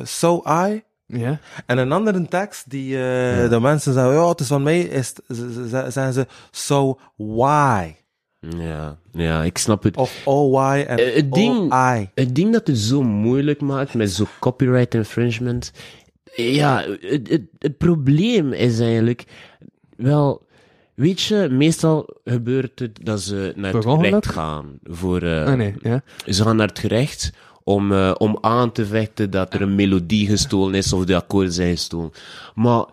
[0.03, 0.83] so I.
[1.13, 1.39] Ja.
[1.65, 5.07] En een andere tekst die eh, de mensen zeggen, ja, het is van mij, is,
[5.27, 7.93] z- z- z- zeggen ze, so why.
[8.39, 9.97] ja, ja, ik snap het.
[9.97, 12.09] Of oh why en Eh, het ding- oh I.
[12.15, 15.71] Het ding dat het zo moeilijk maakt met zo'n copyright infringement.
[16.35, 19.23] Ja, het, het, het probleem is eigenlijk.
[19.97, 20.45] Wel,
[20.95, 24.77] weet je, meestal gebeurt het dat ze naar het gerecht gaan.
[24.83, 26.01] Voor, eh, Ah, nee, ja.
[26.27, 27.31] Ze gaan naar het gerecht
[27.63, 31.53] om, eh, om aan te vechten dat er een melodie gestolen is of de akkoorden
[31.53, 32.11] zijn gestolen.
[32.55, 32.85] Maar,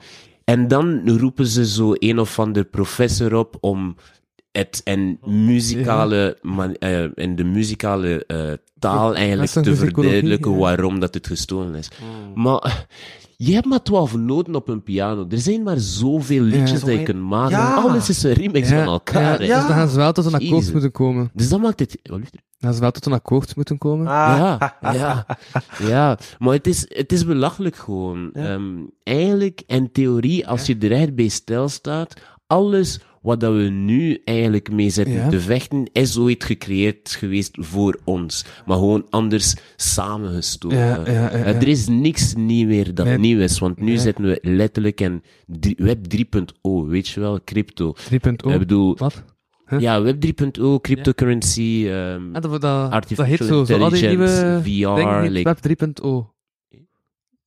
[0.45, 3.97] en dan roepen ze zo een of ander professor op om
[4.53, 11.15] het in muzikale, man, eh, in de muzikale eh, taal eigenlijk te verduidelijken waarom dat
[11.15, 11.89] het gestolen is.
[12.35, 12.87] Maar
[13.43, 15.27] je hebt maar twaalf noten op een piano.
[15.29, 17.57] Er zijn maar zoveel liedjes dat je kunt maken.
[17.59, 17.75] Ja.
[17.75, 19.39] Alles is een remix Ja, van elkaar.
[19.39, 20.73] Dus dan gaan ze wel tot een akkoord Jezus.
[20.73, 21.31] moeten komen.
[21.35, 21.99] Dus dat maakt het...
[22.03, 22.37] Wat liefde?
[22.37, 24.07] Dan gaan ze wel tot een akkoord moeten komen.
[24.07, 24.37] Ah.
[24.39, 25.27] Ja, ja,
[25.79, 26.19] ja.
[26.39, 28.33] Maar het is, het is belachelijk gewoon.
[28.33, 28.65] Ehm,
[29.03, 32.15] eigenlijk, in theorie, als je er echt bij stilstaat,
[32.47, 35.29] alles wat dat we nu eigenlijk mee zitten Ja.
[35.29, 38.45] te vechten, is ooit gecreëerd geweest voor ons.
[38.67, 40.79] Maar gewoon anders samengestoken.
[40.79, 43.19] Ja, er is niks nieuw meer dat Nee.
[43.19, 43.99] nieuw is, want nu Nee.
[43.99, 45.23] zitten we letterlijk in
[45.77, 47.93] web 3.0, weet je wel, crypto.
[47.93, 48.53] 3.0.
[48.53, 49.25] Ik bedoel, Wat?
[49.67, 49.81] Huh?
[49.81, 53.65] ja, web 3.0, cryptocurrency, ehm, Ah, dat, Artificial heet zo.
[53.65, 56.35] Zo intelligence, VR, like- Web 3.0.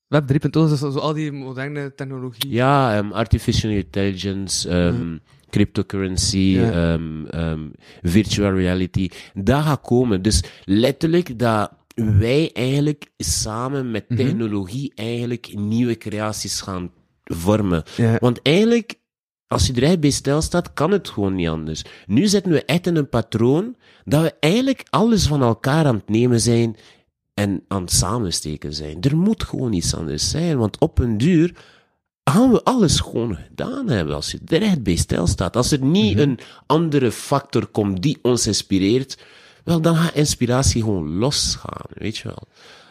[0.07, 2.49] Web 3.0 is zo, zo al die moderne technologie.
[2.49, 5.17] Ja, ehm, artificial intelligence, ehm,
[5.53, 6.71] cryptocurrency, Ja.
[7.31, 7.67] ehm,
[8.01, 9.09] virtual reality.
[9.33, 10.21] Dat gaat komen.
[10.21, 14.19] Dus letterlijk dat wij eigenlijk samen met Mhm.
[14.19, 16.91] technologie eigenlijk nieuwe creaties gaan
[17.23, 17.83] vormen.
[17.97, 18.17] Ja.
[18.19, 18.93] Want eigenlijk,
[19.47, 21.83] als je er echt bij stilstaat, kan het gewoon niet anders.
[22.05, 23.75] Nu zitten we echt in een patroon
[24.05, 26.75] dat we eigenlijk alles van elkaar aan het nemen zijn
[27.33, 29.01] en aan het samensteken zijn.
[29.01, 31.55] Er moet gewoon iets anders zijn, want op een duur
[32.23, 35.55] gaan we alles gewoon gedaan hebben als je er echt bij stilstaat.
[35.55, 39.23] Als er niet een andere factor komt die ons inspireert,
[39.63, 42.47] wel, dan gaat inspiratie gewoon losgaan, weet je wel.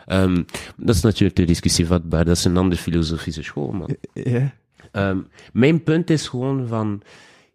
[0.06, 0.42] Ehm,
[0.76, 3.86] dat is natuurlijk de discussie vatbaar, dat is een andere filosofische school.
[4.12, 4.54] Ja.
[4.92, 5.18] Ehm,
[5.52, 7.02] mijn punt is gewoon van,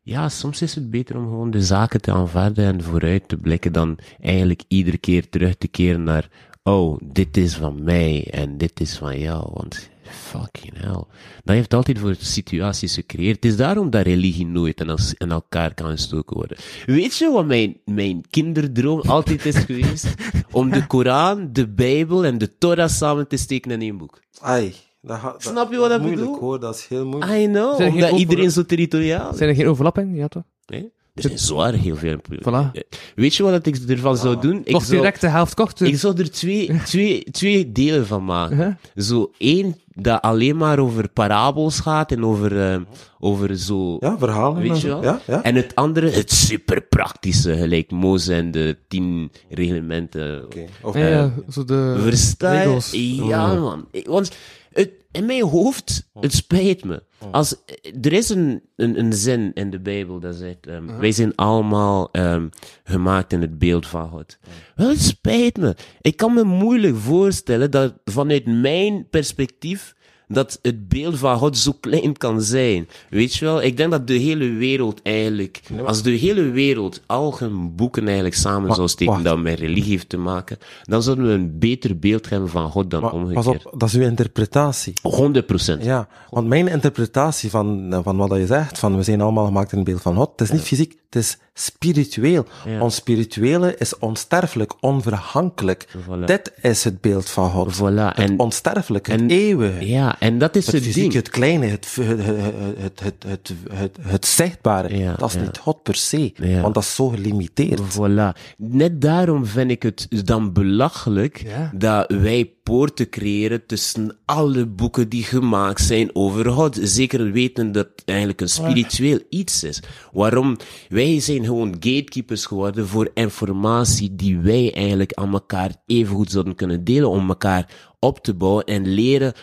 [0.01, 3.71] ja, soms is het beter om gewoon de zaken te aanvaarden en vooruit te blikken
[3.71, 6.29] dan eigenlijk iedere keer terug te keren naar,
[6.63, 11.03] oh, dit is van mij en dit is van jou, want fucking hell.
[11.43, 13.35] Dat heeft altijd voor situaties gecreëerd.
[13.35, 14.81] Het is daarom dat religie nooit
[15.17, 16.57] in, elkaar kan gestoken worden.
[16.85, 20.13] Weet je wat mijn, mijn kinderdroom altijd is geweest?
[20.51, 24.19] Om de Koran, de Bijbel en de Torah samen te steken in één boek.
[24.41, 26.39] Ai, dat Snap je wat dat moeilijk bedoel?
[26.39, 27.31] hoor, dat is heel moeilijk.
[27.31, 29.37] I know, omdat over- iedereen zo territoriaal is.
[29.37, 30.15] Zijn er geen overlappingen?
[30.15, 30.43] Ja, toch?
[30.65, 30.91] Nee?
[31.17, 32.17] Er zijn zwaar heel veel.
[32.31, 32.71] Voilà.
[33.15, 34.61] Weet je wat ik ervan zou doen?
[34.63, 35.87] Ik zou, direct de helft korter.
[35.87, 38.57] ik zou er twee, twee, twee delen van maken.
[38.57, 38.73] Uh-huh.
[38.95, 42.79] Zo één dat alleen maar over parabels gaat en over, eh,
[43.19, 43.97] over zo.
[43.99, 44.61] Ja, verhalen.
[44.61, 44.99] en Weet je zo.
[44.99, 45.03] wel?
[45.03, 45.43] Ja, ja.
[45.43, 50.43] En het andere, het super praktische, gelijk Mozes en de tien reglementen.
[50.43, 50.65] Oké.
[50.81, 52.57] Of, Ja, ja, zo de Versta je?
[52.59, 52.91] regels.
[53.27, 53.87] Ja, man.
[54.05, 54.31] Want
[54.77, 57.03] het, in mijn hoofd, het spijt me.
[57.31, 57.55] Als,
[58.01, 62.11] er is een, een, een zin in de Bijbel dat zegt, ehm, wij zijn allemaal
[62.11, 62.47] ehm,
[62.83, 64.37] gemaakt in het beeld van God.
[64.75, 65.75] Wel, het spijt me.
[66.01, 69.95] Ik kan me moeilijk voorstellen dat vanuit mijn perspectief,
[70.27, 72.87] dat het beeld van God zo klein kan zijn.
[73.09, 73.61] Weet je wel?
[73.61, 78.35] Ik denk dat de hele wereld eigenlijk, als de hele wereld al hun boeken eigenlijk
[78.35, 79.25] samen zou steken wacht.
[79.25, 82.91] dat met religie heeft te maken, dan zouden we een beter beeld hebben van God
[82.91, 83.45] dan Maar omgekeerd.
[83.45, 84.93] pas op, dat is uw interpretatie.
[85.01, 85.83] 100 procent.
[85.83, 89.71] Ja, want mijn interpretatie van, eh, van wat je zegt, van we zijn allemaal gemaakt
[89.71, 92.45] in het beeld van God, het is niet fysiek, het is spiritueel.
[92.65, 92.81] Ja.
[92.81, 95.87] Ons spirituele is onsterfelijk, onvergankelijk.
[95.97, 96.23] Voilà.
[96.25, 97.75] Dit is het beeld van God.
[97.75, 97.79] Voilà.
[98.15, 99.87] Het En, onsterfelijke, het en- eeuwige.
[99.87, 101.13] ja, en dat is Het het, fysieke, ding.
[101.13, 105.41] het kleine, het, het, het, het, het, het, zichtbare, Ja, dat is ja.
[105.41, 107.81] niet God per se, want dat is zo gelimiteerd.
[107.81, 108.55] Voilà.
[108.57, 115.23] Net daarom vind ik het dan belachelijk dat wij poorten creëren tussen alle boeken die
[115.23, 116.79] gemaakt zijn over God.
[116.81, 119.81] Zeker weten dat het eigenlijk een spiritueel iets is.
[120.11, 120.57] Waarom?
[120.89, 126.55] Wij zijn gewoon gatekeepers geworden voor informatie die wij eigenlijk aan elkaar even goed zouden
[126.55, 129.33] kunnen delen om elkaar op te bouwen en leren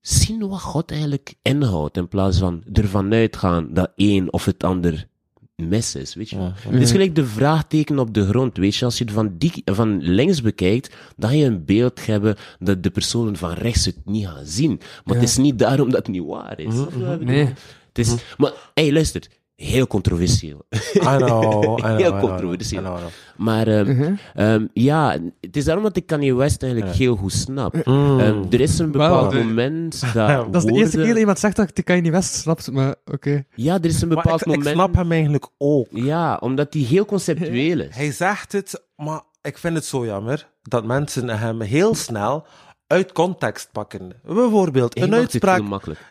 [0.00, 5.08] zien wat God eigenlijk inhoudt, in plaats van ervan uitgaan dat een of het ander
[5.56, 6.52] mis is, weet je wel.
[6.68, 8.84] Het is gelijk de vraagteken op de grond, weet je.
[8.84, 12.82] Als je het van, die, van links bekijkt, dan ga je een beeld hebben dat
[12.82, 14.80] de personen van rechts het niet gaan zien.
[15.04, 16.78] Maar het is niet daarom dat het niet waar is.
[16.78, 17.16] Ik bedoel?
[17.16, 17.44] Nee.
[17.88, 19.22] Het is, maar, hey, luister.
[19.56, 20.66] Heel controversieel.
[20.94, 22.82] I know, I know, Heel controversieel.
[22.82, 23.10] I know, I know.
[23.36, 27.74] Maar ehm, ehm, ja, het is daarom dat ik Kanye West eigenlijk heel goed snap.
[27.74, 31.56] Ehm, er is een bepaald moment dat Dat is de eerste keer dat iemand zegt
[31.56, 33.44] dat ik kan je niet West snapt, maar oké.
[33.54, 34.74] Ja, er is een bepaald ik, ik moment...
[34.74, 35.86] snap hem eigenlijk ook.
[35.90, 37.94] Ja, omdat die heel conceptueel is.
[37.96, 42.46] Hij zegt het, maar ik vind het zo jammer dat mensen hem heel snel
[42.86, 44.12] uit context pakken.
[44.24, 45.62] Bijvoorbeeld, Hij een uitspraak.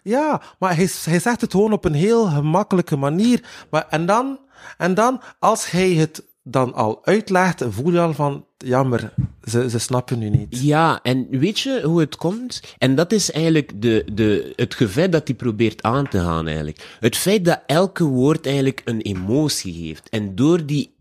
[0.03, 3.43] Ja, maar hij, hij zegt het gewoon op een heel gemakkelijke manier.
[3.69, 4.39] Maar, en, dan,
[4.77, 9.13] en dan, als hij het dan al uitlegt, voel je al van, jammer,
[9.43, 10.59] ze, ze snappen nu niet.
[10.61, 12.61] Ja, en weet je hoe het komt?
[12.77, 16.97] En dat is eigenlijk de, de, het gevecht dat hij probeert aan te gaan eigenlijk.
[16.99, 20.09] Het feit dat elke woord eigenlijk een emotie heeft.
[20.09, 20.93] En door die,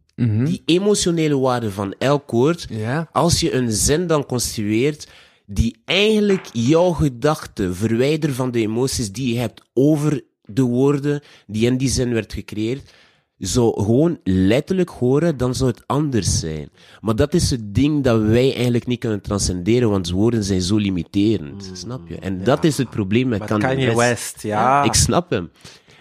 [0.44, 3.08] die emotionele waarde van elk woord, Ja.
[3.12, 5.08] als je een zin dan construeert,
[5.46, 11.66] die eigenlijk jouw gedachten verwijderen van de emoties die je hebt over de woorden die
[11.66, 12.92] in die zin werd gecreëerd,
[13.38, 16.68] zou gewoon letterlijk horen, dan zou het anders zijn.
[17.00, 20.76] Maar dat is het ding dat wij eigenlijk niet kunnen transcenderen, want woorden zijn zo
[20.76, 21.70] limiterend.
[21.72, 22.16] Snap je?
[22.18, 24.42] En dat is het probleem met, Kanye Kanye West.
[24.42, 24.82] Ja.
[24.82, 25.50] Ik snap hem.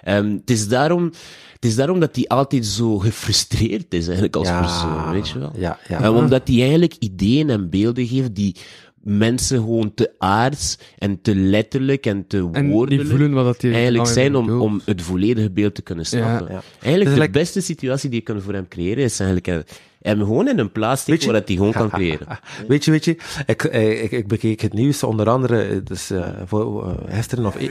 [0.03, 1.11] Ehm, het is daarom...
[1.53, 4.59] Het is daarom dat hij altijd zo gefrustreerd is, eigenlijk, als Ja.
[4.59, 5.51] persoon, weet je wel?
[5.55, 6.01] Ja, ja.
[6.01, 8.55] Eh, omdat hij eigenlijk ideeën en beelden geeft die
[9.03, 13.59] mensen gewoon te aards en te letterlijk en te En woordelijk die voelen wat dat
[13.61, 16.47] die eigenlijk zijn om, om het volledige beeld te kunnen snappen.
[16.53, 16.61] ja.
[16.79, 19.75] Eigenlijk Dus de like- beste situatie die je kan voor hem creëren is eigenlijk eh,
[20.01, 22.27] hem gewoon in een plaats steken waar dat hij gewoon kan creëren.
[22.67, 26.09] Weet je, weet je, ik, eh, ik, ik bekeek het nieuws, onder andere, eh, dus,
[26.09, 27.55] eh, voor, gisteren of...
[27.59, 27.69] e-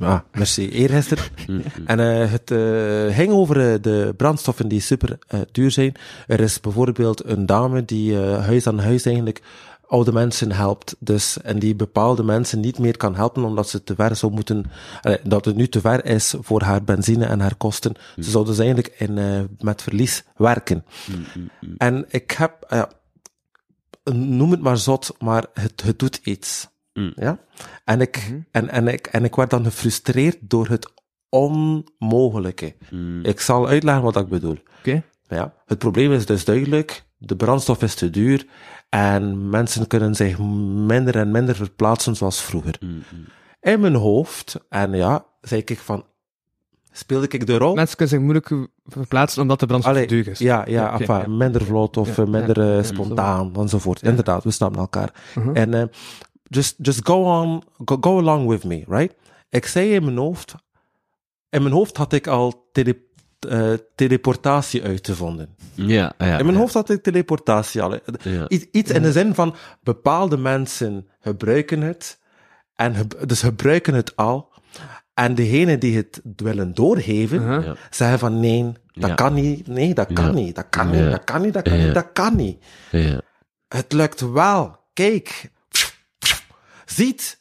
[0.00, 1.24] Ah, merci, eergisteren.
[1.84, 5.92] en eh, het eh, ging over de brandstoffen die super eh, duur zijn.
[6.26, 9.40] Er is bijvoorbeeld een dame die eh, huis aan huis eigenlijk
[9.88, 10.96] oude mensen helpt.
[10.98, 14.64] Dus, en die bepaalde mensen niet meer kan helpen omdat ze te ver zou moeten,
[15.22, 17.94] dat het nu te ver is voor haar benzine en haar kosten.
[18.16, 20.84] Ze zou dus eigenlijk in, eh, met verlies werken.
[21.76, 22.82] En ik heb, eh,
[24.12, 26.68] noem het maar zot, maar het, het doet iets.
[26.92, 27.12] Mm.
[27.14, 27.38] Ja?
[27.84, 30.92] En, ik, en, en, ik, en ik werd dan gefrustreerd door het
[31.28, 32.76] onmogelijke.
[32.90, 33.24] Mm.
[33.24, 34.58] Ik zal uitleggen wat ik bedoel.
[34.78, 35.02] Oké.
[35.28, 35.54] Ja?
[35.66, 38.46] Het probleem is dus duidelijk, de brandstof is te duur
[38.88, 42.76] en mensen kunnen zich minder en minder verplaatsen zoals vroeger.
[42.80, 43.02] Mm,
[43.60, 44.56] in mijn hoofd.
[44.68, 46.04] En ja, zei ik van,
[46.92, 47.74] speelde ik de rol?
[47.74, 50.38] Mensen kunnen zich moeilijk verplaatsen omdat de brandstof duur is.
[50.38, 51.28] Ja, ja, oké, enfin, ja.
[51.28, 52.78] minder vlot of Ja, minder ja.
[52.78, 54.02] eh, spontaan enzovoort.
[54.02, 55.12] Inderdaad, we snappen elkaar.
[55.34, 55.56] Mhm.
[55.56, 55.82] En eh,
[56.42, 59.14] just, just go on, go, go along with me, right?
[59.50, 60.54] Ik zei in mijn hoofd,
[61.50, 62.98] in mijn hoofd had ik al tele,
[63.38, 65.54] eh, teleportatie uitgevonden.
[65.74, 66.38] Ja, ja.
[66.38, 67.94] In mijn hoofd had ik teleportatie al.
[68.22, 68.48] Ja.
[68.48, 72.18] Iets, iets in de zin van bepaalde mensen gebruiken het.
[72.74, 74.52] En ge- dus gebruiken het al.
[75.14, 77.76] En degenen die het willen doorgeven, Uh-huh.
[77.90, 79.66] Zeggen van nee, dat kan niet.
[79.66, 80.54] Nee, dat kan niet.
[80.54, 81.10] Dat kan niet.
[81.10, 81.52] Dat kan niet.
[81.54, 81.94] Dat kan niet.
[81.94, 82.64] Dat kan niet.
[82.90, 83.20] Ja.
[83.68, 84.76] Het lukt wel.
[84.92, 85.50] Kijk.
[86.86, 87.37] Ziet.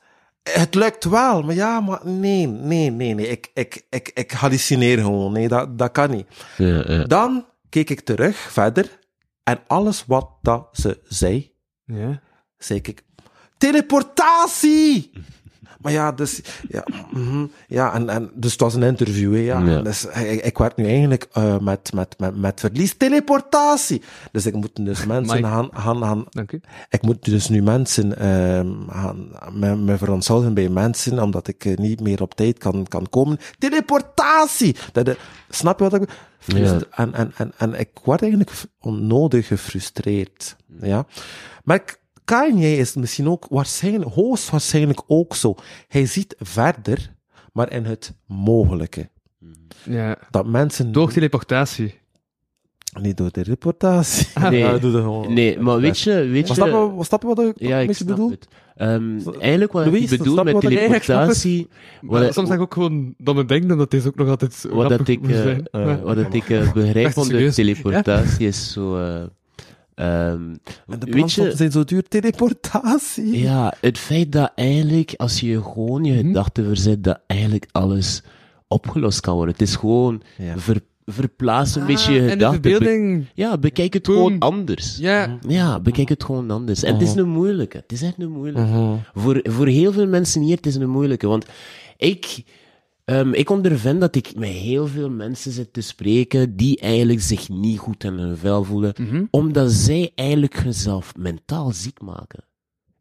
[0.47, 1.41] Het lukt wel.
[1.43, 3.27] Maar ja, maar nee, nee, nee, nee.
[3.27, 5.31] Ik, ik, ik, ik hallucineer gewoon.
[5.31, 6.27] Nee, dat, dat kan niet.
[6.57, 7.03] Ja, ja.
[7.03, 8.99] Dan keek ik terug verder.
[9.43, 11.53] En alles wat dat ze zei,
[11.85, 12.21] Ja.
[12.57, 13.03] zei ik,
[13.57, 15.11] teleportatie!
[15.88, 19.59] Maar ja, dus, ja, mhm, ja en, en, dus het was een interview, hè, ja.
[19.59, 19.81] Ja.
[19.81, 24.01] Dus ik, ik werd nu eigenlijk eh, met, met, met, met verlies teleportatie.
[24.31, 26.61] Dus ik moet dus mensen gaan, gaan, gaan, Dank u.
[26.89, 31.77] ik moet dus nu mensen, ehm gaan, me, me verontschuldigen bij mensen, omdat ik eh,
[31.77, 33.38] niet meer op tijd kan, kan komen.
[33.59, 34.75] Teleportatie!
[34.91, 35.15] Dat, eh,
[35.49, 36.09] snap je wat ik
[36.45, 36.79] Ja.
[36.91, 40.55] en, en, en, en ik word eigenlijk onnodig gefrustreerd.
[40.81, 41.05] Ja.
[41.63, 45.55] Maar k- Kanye is misschien ook waarschijnlijk, hoogstwaarschijnlijk ook zo.
[45.88, 47.13] Hij ziet verder,
[47.53, 49.09] maar in het mogelijke.
[49.84, 50.17] Ja.
[50.30, 51.93] Dat mensen Door teleportatie.
[53.01, 54.28] niet door de reportatie.
[54.49, 54.59] Nee.
[54.59, 55.34] Ja, doe dat gewoon.
[55.34, 56.13] Nee, maar weet je...
[56.13, 58.30] Weet Maar je snap je, wat- snap je wat ik ja, ik snap bedoel?
[58.30, 58.47] het.
[58.75, 61.67] Ehm, eigenlijk wat Louis, ik bedoel met teleportatie...
[62.01, 65.07] Wat, soms zeg ik ook gewoon domme dingen, omdat deze ook nog altijd wat dat
[65.07, 67.55] ik, eh, eh, wat dat ik eh, begrijp onder serieus?
[67.55, 68.95] teleportatie is zo...
[69.97, 72.03] ehm, En de weet brandstoffen je, zijn zo duur.
[72.07, 73.37] Teleportatie.
[73.39, 76.25] ja, het feit dat eigenlijk, als je gewoon je Mhm.
[76.27, 78.21] gedachten verzet, dat eigenlijk alles
[78.67, 79.53] opgelost kan worden.
[79.53, 80.57] Het is gewoon Ja.
[80.57, 82.61] ver, verplaats een Ah, beetje je gedachten.
[82.61, 84.15] Be- ja, bekijk het Boom.
[84.15, 84.97] gewoon anders.
[84.97, 85.37] Ja.
[85.47, 86.83] Ja, bekijk het gewoon anders.
[86.83, 87.77] En het is een moeilijke.
[87.77, 88.95] Het is echt een moeilijke.
[89.13, 91.27] Voor, voor heel veel mensen hier, het is een moeilijke.
[91.27, 91.45] Want
[91.97, 92.43] ik,
[93.08, 97.49] ehm, ik ondervind dat ik met heel veel mensen zit te spreken die eigenlijk zich
[97.49, 98.93] niet goed in hun vel voelen.
[98.97, 99.26] Mhm.
[99.30, 102.43] Omdat zij eigenlijk zichzelf mentaal ziek maken.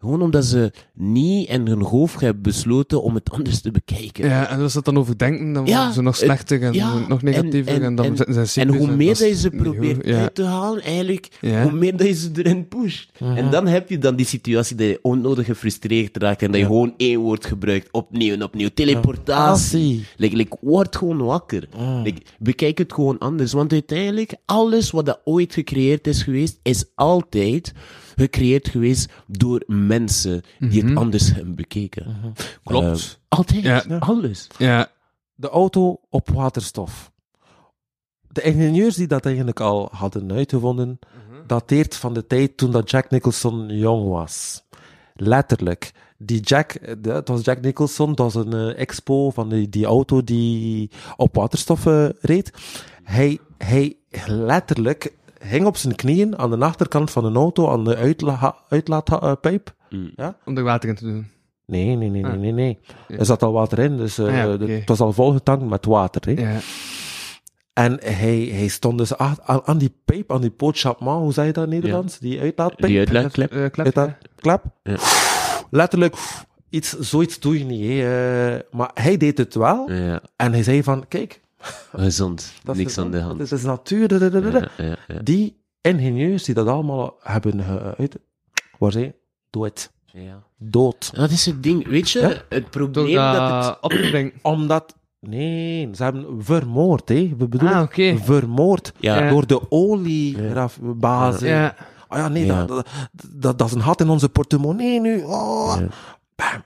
[0.07, 4.29] Gewoon omdat ze niet in hun hoofd hebben besloten om het anders te bekijken.
[4.29, 7.07] Ja, en als ze het dan overdenken, dan Ja, worden ze nog slechter en ja,
[7.09, 9.51] nog negatiever en, en- en- dan en- zitten ze En hoe meer dat je ze
[9.51, 10.05] probeert goed.
[10.07, 10.21] ja.
[10.21, 11.29] uit te halen, eigenlijk,
[11.63, 13.11] hoe meer dat je ze erin pusht.
[13.19, 16.67] En dan heb je dan die situatie dat je onnodig gefrustreerd raakt en dat je
[16.67, 18.69] gewoon één woord gebruikt, opnieuw en opnieuw.
[18.75, 20.05] Teleportatie.
[20.17, 21.69] Like, like, word gewoon wakker.
[22.05, 23.53] Like, bekijk het gewoon anders.
[23.53, 27.73] Want uiteindelijk, alles wat dat ooit gecreëerd is geweest, is altijd
[28.17, 32.35] gecreëerd geweest door mensen die het anders hebben bekeken.
[32.65, 33.19] Klopt.
[33.29, 33.63] Eh, altijd.
[33.63, 33.85] Ja.
[33.99, 34.47] Alles.
[34.59, 34.91] Ja.
[35.35, 37.13] de auto op waterstof.
[38.29, 40.99] De ingenieurs die dat eigenlijk al hadden uitgevonden,
[41.47, 44.65] dateert van de tijd toen dat Jack Nicholson jong was.
[45.15, 45.93] Letterlijk.
[46.19, 49.85] Die Jack, eh, het was Jack Nicholson, dat was een eh, expo van die, die
[49.85, 52.51] auto die op waterstof eh, reed.
[53.03, 53.97] Hij, hij
[54.27, 59.75] letterlijk hing op zijn knieën aan de achterkant van een auto, aan de uitla uitlaatpijp.
[59.91, 60.11] Mm.
[60.17, 60.37] Ja?
[60.45, 61.31] Om er water in te doen.
[61.67, 62.39] Nee, nee, nee, nee, Ah.
[62.39, 62.79] nee, nee.
[63.09, 63.17] Ja.
[63.17, 66.23] Er zat al water in, dus eh, Ah ja, het was al volgetankt met water.
[66.35, 66.43] Hè?
[66.53, 66.59] Ja.
[67.73, 71.53] En hij, hij stond dus aan, aan die pijp, aan die pootchapman, hoe zei je
[71.53, 72.19] dat in Nederlands?
[72.19, 72.89] Die uitlaatpijp?
[72.91, 73.53] Die uitlaatklep.
[73.53, 74.63] Eh, klep, Uitlaatklep?
[74.83, 74.97] Ja.
[75.71, 76.17] Letterlijk,
[76.71, 77.87] iets, zoiets doe je niet.
[78.01, 78.55] Hè.
[78.57, 79.93] eh, maar hij deed het wel.
[79.93, 81.41] Ja, En hij zei van, kijk,
[81.93, 82.53] gezond.
[82.65, 83.39] dat Niks aan de hand.
[83.39, 84.09] Dat is natuur.
[84.09, 84.59] da, da, da, da, da.
[84.77, 85.21] Ja, ja, ja.
[85.23, 87.65] Die ingenieurs die dat allemaal hebben
[87.99, 88.17] uit...
[88.79, 89.15] Waar zei je?
[89.51, 89.93] Doe het.
[90.13, 90.43] Ja.
[90.59, 91.11] Dood.
[91.15, 91.87] Dat is het ding.
[91.87, 92.33] Weet je, Ja?
[92.49, 93.63] het probleem dat het...
[93.63, 94.33] dat op te brengen.
[94.43, 94.95] Omdat...
[95.21, 97.35] Nee, ze hebben vermoord, hè.
[97.39, 98.93] We bedoelen Ah, vermoord.
[98.99, 99.31] Ja.
[99.31, 101.41] Door de oliebaas.
[101.41, 101.75] Ja.
[102.09, 102.65] Ah ja, nee, Ja.
[102.65, 102.87] Dat, dat,
[103.33, 105.23] dat, dat is een gat in onze portemonnee nu.
[105.23, 105.77] Oh.
[105.79, 105.87] Ja.
[106.35, 106.63] Bam.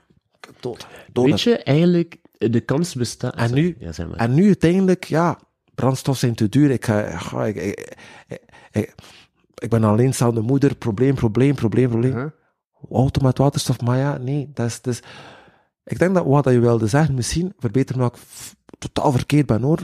[0.59, 0.87] Dood.
[1.13, 1.25] Dood.
[1.25, 2.17] Weet je, eigenlijk,
[2.49, 3.35] de kans bestaat...
[3.35, 4.17] En nu- Ja, zeg maar.
[4.17, 5.39] En nu uiteindelijk, ja,
[5.75, 6.71] brandstof zijn te duur.
[6.71, 7.95] Ik, ga, ga- ik, ik,
[8.27, 8.41] ik,
[8.71, 8.95] ik,
[9.55, 10.75] ik ben alleenstaande moeder.
[10.75, 12.13] Probleem, probleem, probleem, probleem.
[12.15, 12.25] Huh?
[12.91, 14.49] Auto met waterstof, maar ja, nee.
[14.53, 14.99] Dat is, is,
[15.83, 19.61] ik denk dat wat je wilde zeggen, misschien, verbeter me dat ik totaal verkeerd ben
[19.61, 19.79] hoor.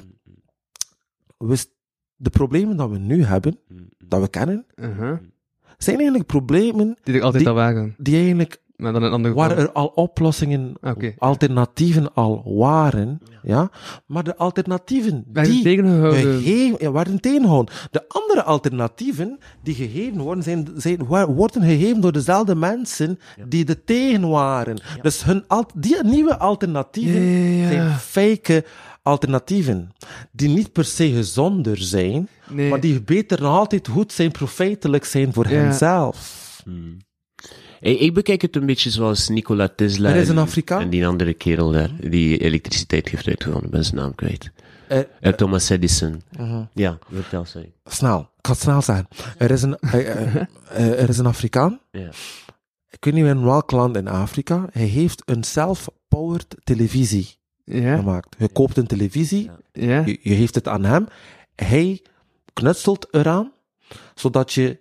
[1.38, 1.70] Wist,
[2.16, 3.60] de problemen dat we nu hebben,
[3.98, 5.18] dat we kennen, Uh-huh.
[5.78, 7.96] zijn eigenlijk problemen Die er altijd Die- al waren.
[7.98, 11.14] die eigenlijk Maar dan een andere waar er al oplossingen, Oké.
[11.18, 13.70] alternatieven al waren, ja.
[14.06, 16.20] Maar de alternatieven Werden die tegengehouden.
[16.22, 17.74] gegeven, ja, werden tegengehouden.
[17.92, 23.84] De andere alternatieven die gegeven worden, zijn, zijn, worden gegeven door dezelfde mensen die er
[23.84, 24.78] tegen waren.
[25.02, 27.68] Dus hun, al- die nieuwe alternatieven Ja, ja, ja.
[27.70, 28.66] zijn fake
[29.02, 29.92] alternatieven,
[30.32, 32.70] die niet per se gezonder zijn, Nee.
[32.70, 35.56] maar die beter nog altijd goed zijn, profijtelijk zijn voor Ja.
[35.60, 36.46] henzelf.
[37.80, 40.10] Ik, ik bekijk het een beetje zoals Nikola Tesla.
[40.10, 40.82] Er is een en- Afrikaan.
[40.82, 43.66] En die andere kerel daar, die elektriciteit heeft uitgevonden.
[43.66, 44.52] Ik ben zijn naam kwijt.
[44.88, 46.22] Eh, Eh, Thomas Edison.
[46.74, 47.72] Ja, vertel, sorry.
[47.86, 49.08] snel, ik ga het snel zeggen.
[49.38, 50.36] Er is een, eh, eh,
[50.70, 52.10] eh, er is een Afrikaan, Ja.
[52.90, 57.36] ik weet niet meer in welk land in Afrika, hij heeft een self-powered televisie
[57.66, 58.36] gemaakt.
[58.38, 60.04] Je koopt een televisie, Ja?
[60.06, 61.08] je, je geeft het aan hem,
[61.56, 62.02] hij
[62.54, 63.52] knutselt eraan,
[64.16, 64.80] zodat je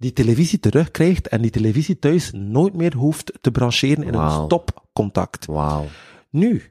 [0.00, 5.46] die televisie terugkrijgt en die televisie thuis nooit meer hoeft te brancheren in een stopcontact.
[5.46, 5.86] Wauw.
[6.30, 6.62] Nu,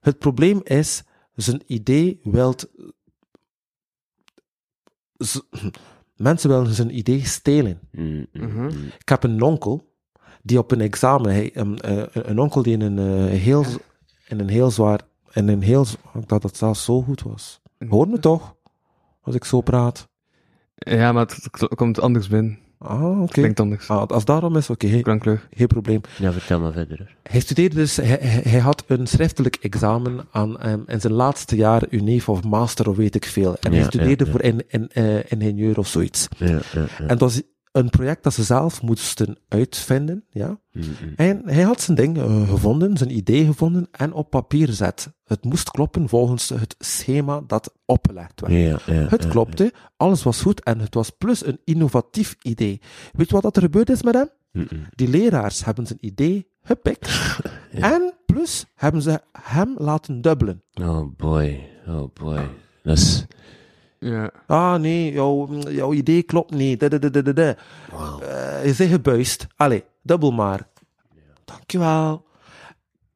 [0.00, 1.02] het probleem is,
[1.34, 2.70] zijn idee wilt...
[5.16, 5.40] z-
[6.16, 7.80] Mensen willen zijn idee stelen.
[7.90, 8.68] Mm, mm, Mhm.
[8.98, 9.90] Ik heb een onkel
[10.42, 12.98] die op een examen, hij, een, eh, een onkel die in een,
[13.28, 13.64] eh, heel,
[14.28, 15.00] in een heel zwaar,
[15.32, 15.86] in een heel,
[16.26, 17.60] dat het zelfs zo goed was.
[17.88, 18.56] Hoor me toch?
[19.20, 20.08] Als ik zo praat.
[20.74, 22.58] Ja, maar het komt anders binnen.
[22.82, 23.32] Ah, oké.
[23.32, 23.88] Klinkt anders.
[23.88, 25.48] Ah, als daarom is, oké, geen, Klankleug.
[25.54, 26.00] geen probleem.
[26.18, 27.16] Ja, vertel maar verder.
[27.22, 31.82] Hij studeerde dus, hij, hij, had een schriftelijk examen aan, ehm, in zijn laatste jaar,
[31.90, 33.56] UNEF of master of weet ik veel.
[33.60, 34.36] En Ja, hij studeerde ja, ja.
[34.36, 36.28] voor in, in, eh, ingenieur of zoiets.
[36.36, 36.86] Ja, ja, ja.
[36.98, 37.42] En dat was
[37.72, 40.58] een project dat ze zelf moesten uitvinden, ja.
[40.72, 41.12] Mm, mm.
[41.16, 45.12] En hij had zijn ding eh, gevonden, zijn idee gevonden en op papier gezet.
[45.24, 48.52] Het moest kloppen volgens het schema dat opgelegd werd.
[48.52, 52.80] Ja, ja, Het klopte, alles was goed en het was plus een innovatief idee.
[53.12, 54.28] Weet je wat dat er gebeurd is met hem?
[54.52, 54.86] Mm, mm.
[54.90, 57.38] Die leraars hebben zijn idee gepikt
[57.70, 60.62] en plus hebben ze hem laten dubbelen.
[60.80, 62.48] Oh boy, oh boy.
[62.82, 63.26] Dat is...
[64.02, 64.30] Ja.
[64.46, 66.80] Ah nee, jouw, jouw idee klopt niet.
[66.80, 67.56] Da, da.
[67.92, 68.20] Wauw.
[68.20, 69.46] Eh, je zegt gebuist.
[69.56, 70.68] Allee, dubbel maar.
[71.44, 72.24] Dankjewel.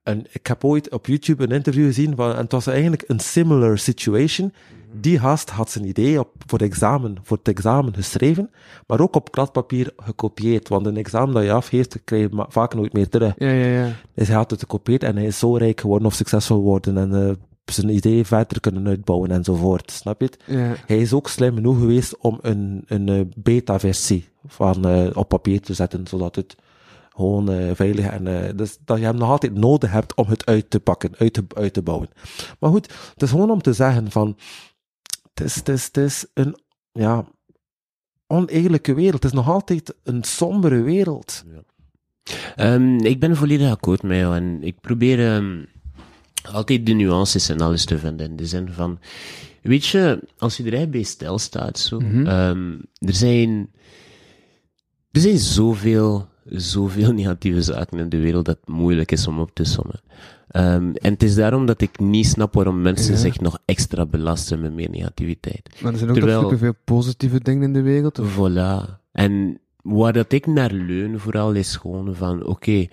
[0.03, 3.21] En ik heb ooit op YouTube een interview gezien van, en het was eigenlijk een
[3.21, 4.53] similar situation.
[5.01, 8.51] Die gast had zijn idee op, voor, het examen, voor het examen geschreven,
[8.87, 10.69] maar ook op kladpapier gekopieerd.
[10.69, 13.33] Want een examen dat je afgeeft, krijg je vaak nooit meer terug.
[13.37, 13.93] Ja, ja, ja.
[14.15, 17.29] Dus hij had het gekopieerd en hij is zo rijk geworden of succesvol geworden en
[17.29, 17.35] eh,
[17.73, 19.91] zijn idee verder kunnen uitbouwen enzovoort.
[19.91, 20.43] Snap je het?
[20.45, 20.75] Ja.
[20.87, 25.61] Hij is ook slim genoeg geweest om een, een eh, beta-versie van eh, op papier
[25.61, 26.57] te zetten, zodat het
[27.09, 30.71] gewoon eh, veilig en dus dat je hem nog altijd nodig hebt om het uit
[30.71, 32.09] te pakken, uit te, uit te bouwen.
[32.59, 34.37] Maar goed, het is gewoon om te zeggen van,
[35.35, 36.57] het is, het is, het is een,
[36.93, 37.25] ja,
[38.27, 39.23] oneerlijke wereld.
[39.23, 41.45] Het is nog altijd een sombere wereld.
[42.57, 45.63] Ehm, ik ben volledig akkoord met jou en ik probeer ehm,
[46.53, 48.31] altijd de nuances en alles te vinden.
[48.31, 48.99] In de zin van,
[49.63, 52.27] weet je, als je er echt bij stil staat, zo, Mhm.
[52.27, 53.71] ehm, er zijn,
[55.11, 59.51] er zijn zoveel, zoveel negatieve zaken in de wereld dat het moeilijk is om op
[59.55, 60.01] te sommen.
[60.49, 63.19] Ehm, en het is daarom dat ik niet snap waarom mensen Ja.
[63.21, 65.69] zich nog extra belasten met meer negativiteit.
[65.83, 68.19] Maar er zijn ook Terwijl- superveel positieve dingen in de wereld.
[68.19, 68.35] Of?
[68.37, 68.99] Voilà.
[69.13, 72.87] En waar dat ik naar leun vooral is gewoon van, oké,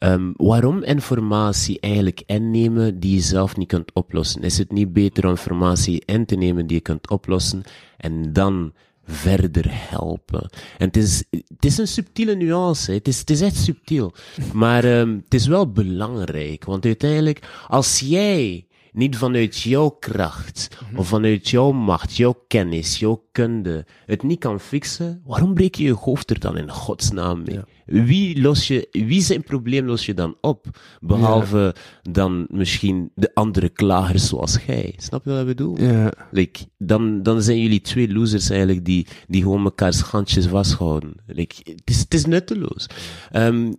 [0.00, 4.42] ehm, waarom informatie eigenlijk innemen die je zelf niet kunt oplossen?
[4.42, 7.62] Is het niet beter om informatie in te nemen die je kunt oplossen
[7.96, 8.72] en dan
[9.04, 10.50] verder helpen?
[10.78, 14.14] En het is, het is een subtiele nuance, het is, het is echt subtiel.
[14.52, 21.08] Maar ehm, het is wel belangrijk, want uiteindelijk, als jij niet vanuit jouw kracht, of
[21.08, 25.92] vanuit jouw macht, jouw kennis, jouw kunde, het niet kan fixen, waarom breek je je
[25.92, 27.60] hoofd er dan in godsnaam mee?
[27.90, 30.66] Wie, los je, wie zijn probleem los je dan op?
[31.00, 34.94] Behalve dan misschien de andere klagers zoals jij.
[34.96, 35.80] Snap je wat ik bedoel?
[35.80, 36.12] Ja.
[36.30, 41.14] Like, dan, dan zijn jullie twee losers eigenlijk die, die gewoon mekaars handjes vasthouden.
[41.26, 42.86] Like, het, is, het is nutteloos.
[43.30, 43.72] Ehm,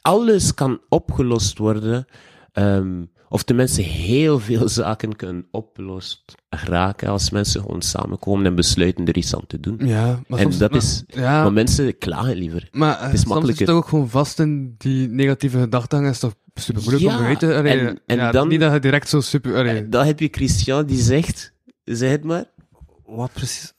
[0.00, 2.06] alles kan opgelost worden,
[2.52, 9.06] ehm, of tenminste heel veel zaken kunnen opgelost raken als mensen gewoon samenkomen en besluiten
[9.06, 9.80] er iets aan te doen.
[9.84, 12.68] Ja, maar en soms- dat maar- is, Ja, maar mensen klagen liever.
[12.72, 16.08] maar eh, het is soms is ook gewoon vast in die negatieve gedachtegang.
[16.10, 17.54] is toch super moeilijk Ja, om uit te...
[17.54, 19.56] allee, en- en ja, dan- Niet dat je direct zo super...
[19.56, 21.52] allee, Dan heb je Christian die zegt,
[21.84, 22.44] zeg het maar,
[23.06, 23.74] Wat precies?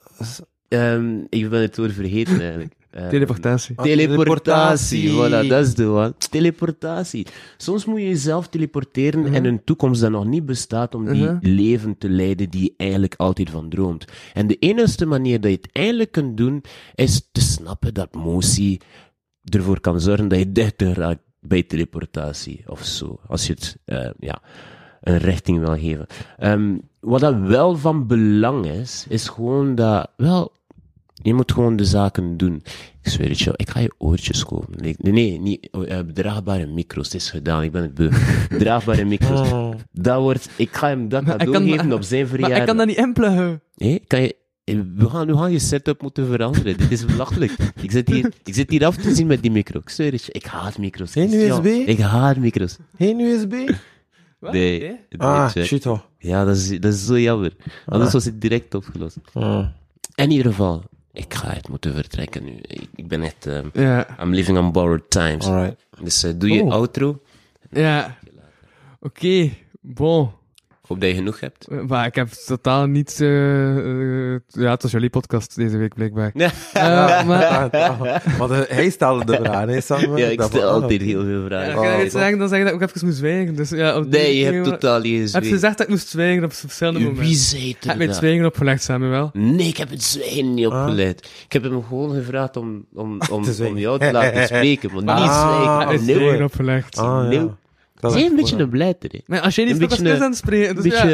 [0.68, 2.74] Ehm, ik ben het woord vergeten eigenlijk.
[2.90, 3.76] Teleportatie.
[3.78, 5.44] Ah, Teleportatie, teleportatie.
[5.44, 6.14] voilà, dat is de one.
[6.30, 7.26] Teleportatie.
[7.56, 9.34] Soms moet je jezelf teleporteren Mhm.
[9.34, 11.38] in een toekomst dat nog niet bestaat om die Mhm.
[11.40, 14.04] leven te leiden die je eigenlijk altijd van droomt.
[14.34, 16.62] En de enige manier dat je het eigenlijk kunt doen,
[16.94, 18.80] is te snappen dat motie
[19.44, 23.18] ervoor kan zorgen dat je dichter raakt beeldreportatie of zo.
[23.26, 24.42] Als je het, eh, ja,
[25.00, 26.06] een richting wil geven.
[26.38, 30.52] Ehm, wat dat wel van belang is, is gewoon dat, wel,
[31.22, 32.62] je moet gewoon de zaken doen.
[33.02, 34.74] Ik zweer het je, ik ga je oortjes kopen.
[34.82, 37.04] Nee, nee, nee niet oh, eh, draagbare micro's.
[37.12, 38.10] Het is gedaan, ik ben het beu.
[38.58, 39.50] draagbare micro's.
[39.52, 39.74] Oh.
[39.92, 42.58] Dat wordt, ik ga hem dat Maar cadeau geven op zijn Maar verjaardag.
[42.58, 43.62] ik kan dat niet inpluggen.
[43.74, 44.38] Hé, kan je...
[44.96, 46.76] We gaan, we gaan je setup moeten veranderen.
[46.76, 47.52] Dit is belachelijk.
[47.82, 49.80] Ik zit hier, ik zit hier af te zien met die micro.
[49.80, 51.12] Ik zweer het je, ik haat micro's.
[51.12, 51.32] Geen.
[51.32, 51.64] USB?
[51.64, 52.76] Ik haat micro's.
[52.98, 53.54] Geen USB?
[54.38, 54.52] Wat?
[54.52, 54.78] Nee.
[54.80, 54.88] Nee?
[54.88, 56.06] nee, Ah, shit hoor.
[56.18, 57.52] Ja, dat is, dat is zo jammer.
[57.86, 58.12] Anders Ah.
[58.14, 59.16] was het direct opgelost.
[59.32, 59.66] Ah.
[60.14, 62.56] In ieder geval, ik ga het moeten vertrekken nu.
[62.62, 63.48] Ik, ik ben echt...
[63.72, 65.46] Ja, I'm living on borrowed times.
[65.46, 65.86] Alright.
[66.02, 66.72] Dus eh, doe je Oh.
[66.72, 67.20] outro.
[67.70, 68.18] ja.
[69.00, 69.50] Oké,
[69.80, 70.30] bon.
[70.90, 71.66] Ik hoop dat je genoeg hebt.
[71.66, 73.20] Eh, Maar ik heb totaal niet...
[73.20, 73.76] eh,
[74.34, 76.30] eh, ja, het was jullie podcast deze week, blijkbaar.
[76.34, 76.48] Nee.
[77.26, 77.44] Maar...
[77.70, 78.16] Ah, ah.
[78.38, 80.16] Want hij stelde de vraag, hè, Samuel?
[80.16, 81.74] Ja, ik Dat stel ah, altijd heel veel Ja, vragen.
[81.74, 83.54] kan je Oh, iets zeggen, dan zeg je dat ik ook even moest zwijgen.
[83.56, 86.08] Dus, ja, op Nee, je hebt totaal niet eens Heb je gezegd dat ik moest
[86.08, 87.24] zwijgen op verschillende momenten?
[87.24, 88.16] Wie zei Heb er je het dat?
[88.16, 89.30] zwijgen opgelegd, Samuel?
[89.32, 90.80] Nee, ik heb het zwijgen niet Ah.
[90.82, 91.30] opgeleid.
[91.44, 93.76] Ik heb hem gewoon gevraagd om, om, om, Te zwijgen.
[93.76, 95.40] om jou te laten spreken, maar niet Ah.
[95.54, 95.78] zwijgen.
[95.78, 96.14] Heb het nee.
[96.16, 96.96] zwijgen opgelegd?
[96.98, 97.38] Ah, Nee.
[97.38, 97.56] ja.
[98.00, 99.18] Dat Zij is een beetje een blijter, hè.
[99.26, 100.74] Maar als jij niet Een dan is aan het spreken.
[100.74, 101.08] Dus beetje...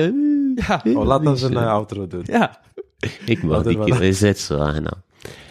[0.57, 0.81] ja.
[0.85, 0.99] Ja.
[0.99, 2.23] Oh, laat een beetje- eh, outro doen.
[2.25, 2.61] Ja.
[3.27, 5.03] Ik mag Wat die er keer, hij zit zo aangenaam.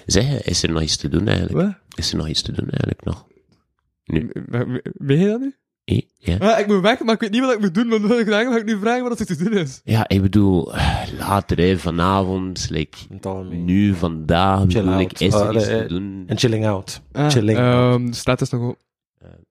[0.06, 1.58] Zeg, is er nog iets te doen eigenlijk?
[1.66, 1.74] Wat?
[1.96, 3.26] Is er nog iets te doen eigenlijk nog?
[4.94, 5.54] Ben je dat nu?
[6.18, 6.36] Ja?
[6.40, 7.90] Ja, ik moet weg, maar ik weet niet wat ik moet doen.
[7.90, 9.82] Want dan wil ik vragen, ga ik nu vragen wat er te doen is.
[9.84, 10.72] ja, ik bedoel,
[11.20, 16.24] later, hè, vanavond, like, het nu, vandaag, bedoel ik, is er Ah, iets te doen
[16.28, 17.02] En chilling out.
[17.12, 17.96] Ah, Chilling out.
[18.00, 18.78] ehm, de straat is nog op.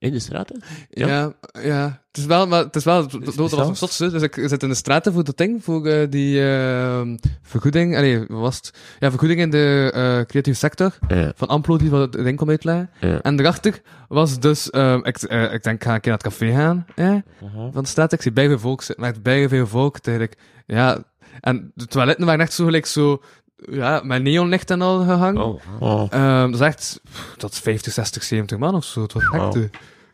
[0.05, 0.63] in de straten?
[0.91, 1.07] Ja.
[1.09, 1.33] Ja.
[1.63, 3.03] ja, Het is wel, maar het is wel,
[3.37, 4.01] was zelfs?
[4.01, 4.11] een.
[4.11, 8.19] Dus ik zit in de straten voor dat ding, voor eh, die ehm, vergoeding.
[8.29, 8.73] Wat was het?
[8.99, 10.99] Ja, vergoeding in de eh, creatieve sector.
[11.09, 12.91] Ja, Van Amplo die wat het ding kon uitleggen.
[13.01, 13.21] ja.
[13.23, 16.53] En daarachter was dus, ehm, ik, eh, ik denk, ga een keer naar het café
[16.53, 16.87] gaan.
[16.95, 17.73] Eh, Mhm.
[17.73, 18.13] van de straat.
[18.13, 19.05] Ik zie bij veel volk zitten.
[19.05, 19.99] Echt bij veel volk.
[20.03, 20.39] Eigenlijk.
[20.67, 20.99] Ja,
[21.41, 23.23] en de toiletten waren echt zo gelijk zo,
[23.57, 25.59] ja, met neonlicht en al gehangen.
[25.81, 26.07] Oh.
[26.11, 29.03] Ehm, dat is echt, pff, dat is 50, 60, 70 man of zo.
[29.03, 29.65] Het was echt, Wow.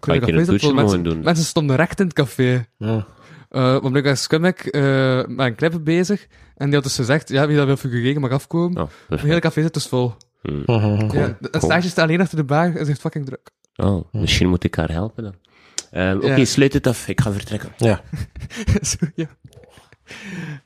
[0.00, 1.22] Eh, Ga ik café in een zat vol toetje mensen, doen?
[1.24, 2.66] mensen stonden recht in het café.
[2.76, 3.06] Ja.
[3.50, 6.26] Uh, want blijkbaar is Scummik eh met een clip bezig.
[6.56, 8.82] En die had dus gezegd, ja, wie dat wil figureren mag afkomen.
[8.82, 10.14] oh, Het hele café zit dus vol.
[10.42, 10.62] Hmm.
[11.12, 13.50] Ja, stage staat alleen achter de bar en zegt fucking druk.
[13.76, 15.34] Oh, misschien moet ik haar helpen dan.
[15.90, 16.44] Ehm, Oké, Ja.
[16.44, 17.08] sluit het af.
[17.08, 17.72] Ik ga vertrekken.
[17.76, 18.00] Ja.
[18.80, 19.26] Zo, ja.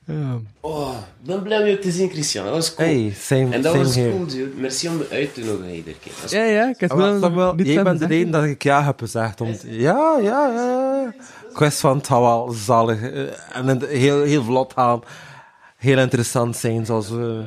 [0.05, 0.39] Ja.
[0.59, 0.95] Oh,
[1.25, 2.45] ben blij om je te zien, Christian.
[2.45, 2.87] Dat was cool.
[2.87, 4.09] Hey, same, en dat same was here.
[4.11, 4.51] cool, dude.
[4.55, 6.39] Merci om me uit te nodigen iedere keer.
[6.39, 8.43] Ja, ja, ik heb Ah, wel, wel, Samuel, niet jij van bent de reden dat
[8.43, 9.41] ik ja heb gezegd.
[9.41, 11.13] Om ja, ja, ja.
[11.53, 13.21] Quest van het zou wel zalig eh,
[13.57, 15.01] en het heel, heel vlot gaan.
[15.77, 17.43] Heel interessant zijn, zoals we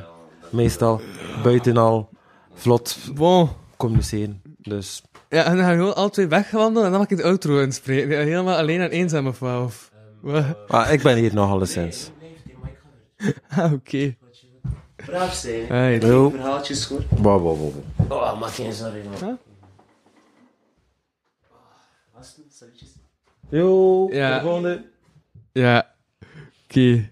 [0.50, 1.00] meestal
[1.42, 2.08] buiten al
[2.54, 3.48] vlot Bon.
[3.76, 4.42] communiceren.
[4.58, 7.60] Dus, Ja, en dan gaan we gewoon twee wegwandelen en dan mag ik de outro
[7.60, 8.18] inspreken.
[8.18, 9.87] Helemaal alleen en eenzaam of wat?
[10.68, 12.10] Maar ik ben hier nog alleszins.
[13.48, 14.16] Ah, oké.
[14.96, 15.66] Braaf zijn.
[15.66, 16.30] Hey, Jo.
[16.30, 17.04] verhaaltjes gehoord?
[17.10, 17.72] Wow, wow, wow.
[18.12, 19.14] Oh, maak geen zorgen, man.
[19.28, 19.34] Huh?
[23.50, 24.34] Yo, Ja.
[24.38, 24.84] de volgende.
[25.52, 25.94] Ja.
[26.64, 27.10] Oké.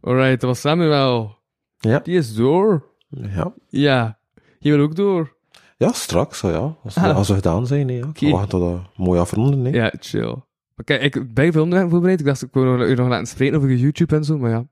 [0.00, 1.36] Alright, dat was Samuel.
[1.78, 1.98] Ja.
[1.98, 2.84] Die is door.
[3.08, 3.52] Ja.
[3.68, 4.18] Ja.
[4.58, 5.34] Je wil ook door.
[5.76, 6.76] ja, straks, zo ja.
[6.84, 7.16] Als we, Ah.
[7.16, 8.06] als we gedaan zijn, nee, ja.
[8.08, 8.24] Oké.
[8.26, 9.72] We wachten tot dat mooi afronden, nee.
[9.72, 10.36] Ja, chill.
[10.76, 12.20] Oké, ik ben veel onderwerpen voorbereid.
[12.20, 14.66] Ik dacht, ik wil u nog laten spreken over je YouTube en zo, maar ja.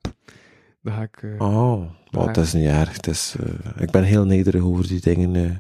[0.82, 1.22] Dan ga ik...
[1.22, 2.93] eh, Oh, maar het is niet erg.
[2.97, 5.36] Het is, eh, ik ben heel nederig over die dingen.
[5.36, 5.51] eh.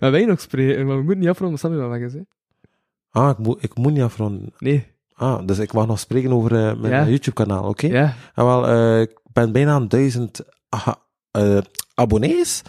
[0.00, 2.20] Maar wij nog spreken, maar we moeten niet afronden, Samuel wel weg is, hè.
[3.10, 4.52] Ah, ik, moet ik moet niet afronden.
[4.58, 4.86] Nee.
[5.14, 7.06] Ah, dus ik mag nog spreken over mijn Ja.
[7.08, 7.86] YouTube-kanaal, oké?
[7.86, 8.14] Ja.
[8.34, 10.40] En wel, eh, ik ben bijna aan duizend
[11.30, 11.58] eh,
[11.94, 12.62] abonnees.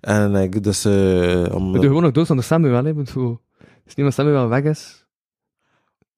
[0.00, 0.84] En ik dus...
[0.84, 2.94] eh om, We doen gewoon nog dood van de Samuel, hè.
[2.94, 3.08] Want.
[3.08, 3.16] Het
[3.86, 5.05] is niet omdat Samuel weg is.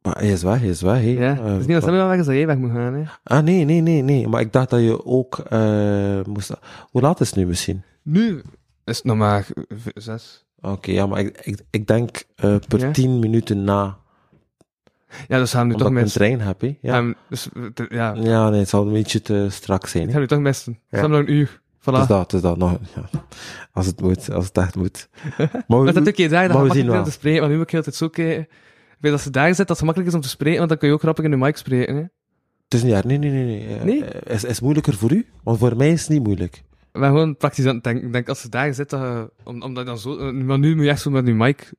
[0.02, 1.00] Maar hij is weg, hij is weg.
[1.00, 1.08] hè.
[1.08, 1.32] Ja.
[1.38, 3.02] Eh, Het is niet omdat Samuel weg is dat jij weg moet gaan, hè.
[3.22, 4.28] Ah, nee, nee, nee, nee.
[4.28, 6.52] Maar ik dacht dat je ook eh, moest...
[6.90, 7.82] Hoe laat is het nu misschien?
[8.02, 8.42] Nu
[8.84, 9.46] is het nog maar
[9.94, 10.46] zes.
[10.60, 12.90] Oké, ja, maar ik, ik, ik denk eh, per Ja?
[12.90, 13.98] tien minuten na,
[15.28, 16.20] Ja, dus gaan we nu omdat toch ik een missen.
[16.20, 16.76] trein heb, hè.
[16.80, 16.94] Ja.
[16.98, 17.48] Ehm, dus,
[17.88, 20.78] ja, ja, nee, het zal een beetje te strak zijn, ik ga nu toch missen.
[20.90, 21.00] Ja.
[21.00, 21.60] Samuel een uur.
[21.80, 21.82] Voilà.
[21.84, 22.56] Het is dat, het is dat.
[22.56, 23.08] Nog, ja.
[23.72, 25.08] Als het moet, als het echt moet.
[25.38, 27.04] Maar Dat we, is natuurlijk je dagen, dat maar we zien wel.
[27.04, 28.48] te spreken, maar nu moet ik heel tijd zo kijken.
[29.00, 30.88] Weet dat ze daar zit, dat het gemakkelijk is om te spreken, want dan kun
[30.88, 32.00] je ook grappig in de mic spreken, hè.
[32.64, 33.04] het is niet erg.
[33.04, 33.44] Nee, nee, nee.
[33.44, 33.76] nee.
[33.78, 34.04] Eh, Nee?
[34.04, 35.26] eh, Is, is het moeilijker voor u?
[35.42, 36.62] Want voor mij is het niet moeilijk.
[36.92, 38.06] Ik ben gewoon praktisch aan het denken.
[38.06, 40.32] Ik denk, als ze daar zit, dat, omdat dan zo...
[40.32, 41.72] Maar nu moet je echt zo met die mic...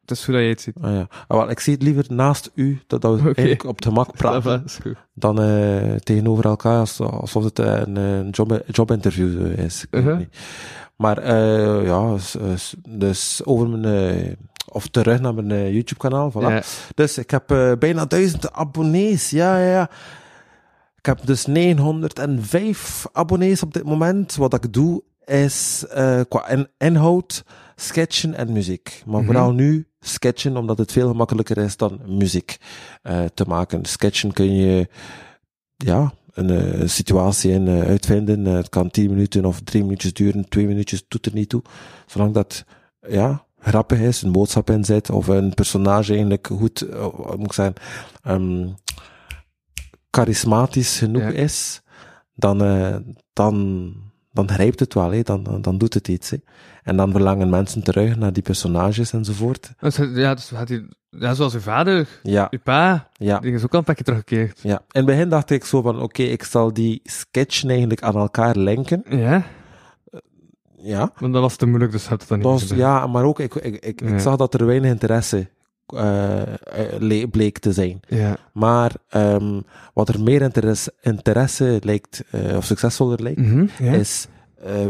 [0.00, 0.74] Het is hoe dat je het ziet.
[0.80, 1.06] Ah, ja.
[1.26, 4.12] Ah, wel, ik zie het liever naast u, dat, dat we eigenlijk op het gemak
[4.16, 4.64] praten,
[5.14, 9.86] dan eh, tegenover elkaar, als- alsof het een, een job, jobinterview is.
[9.90, 10.20] Uh-huh.
[10.96, 11.36] Maar
[11.84, 12.16] ja,
[12.88, 14.36] dus over mijn,
[14.68, 16.32] of terug naar mijn eh, YouTube-kanaal.
[16.32, 16.40] Voilà.
[16.40, 16.62] Ja.
[16.94, 19.30] Dus ik heb eh, bijna duizend abonnees.
[19.30, 19.90] Ja, ja, ja.
[20.96, 24.34] Ik heb dus 905 abonnees op dit moment.
[24.36, 27.44] Wat ik doe is eh, qua in- inhoud,
[27.76, 29.02] sketchen en muziek.
[29.06, 29.24] Maar Mhm.
[29.24, 32.56] vooral nu sketchen, omdat het veel gemakkelijker is dan muziek
[33.34, 33.84] te maken.
[33.84, 34.88] Sketchen kun je
[35.76, 38.44] ja, een situatie in uitvinden.
[38.44, 41.62] Het kan 10 minuten of 3 minuutjes duren, 2 minuutjes doet er niet toe.
[42.06, 42.64] Zolang dat
[43.08, 47.06] ja, grappig is, een boodschap in zit, of een personage eigenlijk goed, eh,
[47.36, 47.74] moet ik zeggen,
[48.22, 48.68] ehm,
[50.10, 51.28] charismatisch genoeg Ja.
[51.28, 51.82] is,
[52.34, 52.96] dan, eh,
[53.32, 53.92] dan,
[54.32, 55.22] dan grijpt het wel, hè.
[55.22, 56.30] Dan, dan, doet het iets.
[56.30, 56.36] Hè.
[56.82, 59.72] En dan verlangen mensen terug naar die personages enzovoort.
[60.14, 63.38] Ja, dus had hij, ja, zoals uw vader, Ja, uw pa, ja.
[63.38, 64.60] die is ook al een pakje teruggekeerd.
[64.62, 68.16] Ja, in het begin dacht ik zo van, oké, ik zal die sketchen eigenlijk aan
[68.16, 69.04] elkaar linken.
[69.08, 69.42] Ja,
[70.82, 72.78] Ja, maar dat was te moeilijk, dus had het dan niet dat was, gedaan.
[72.78, 74.06] ja maar ook, ik, ik, ik, Ja.
[74.08, 75.48] ik zag dat er weinig interesse
[75.86, 76.48] eh, eh,
[76.98, 78.00] le- bleek te zijn.
[78.08, 79.60] Ja, Maar ehm,
[79.94, 83.92] wat er meer interesse, interesse lijkt, eh, of succesvoller lijkt, Mhm, ja.
[83.92, 84.26] is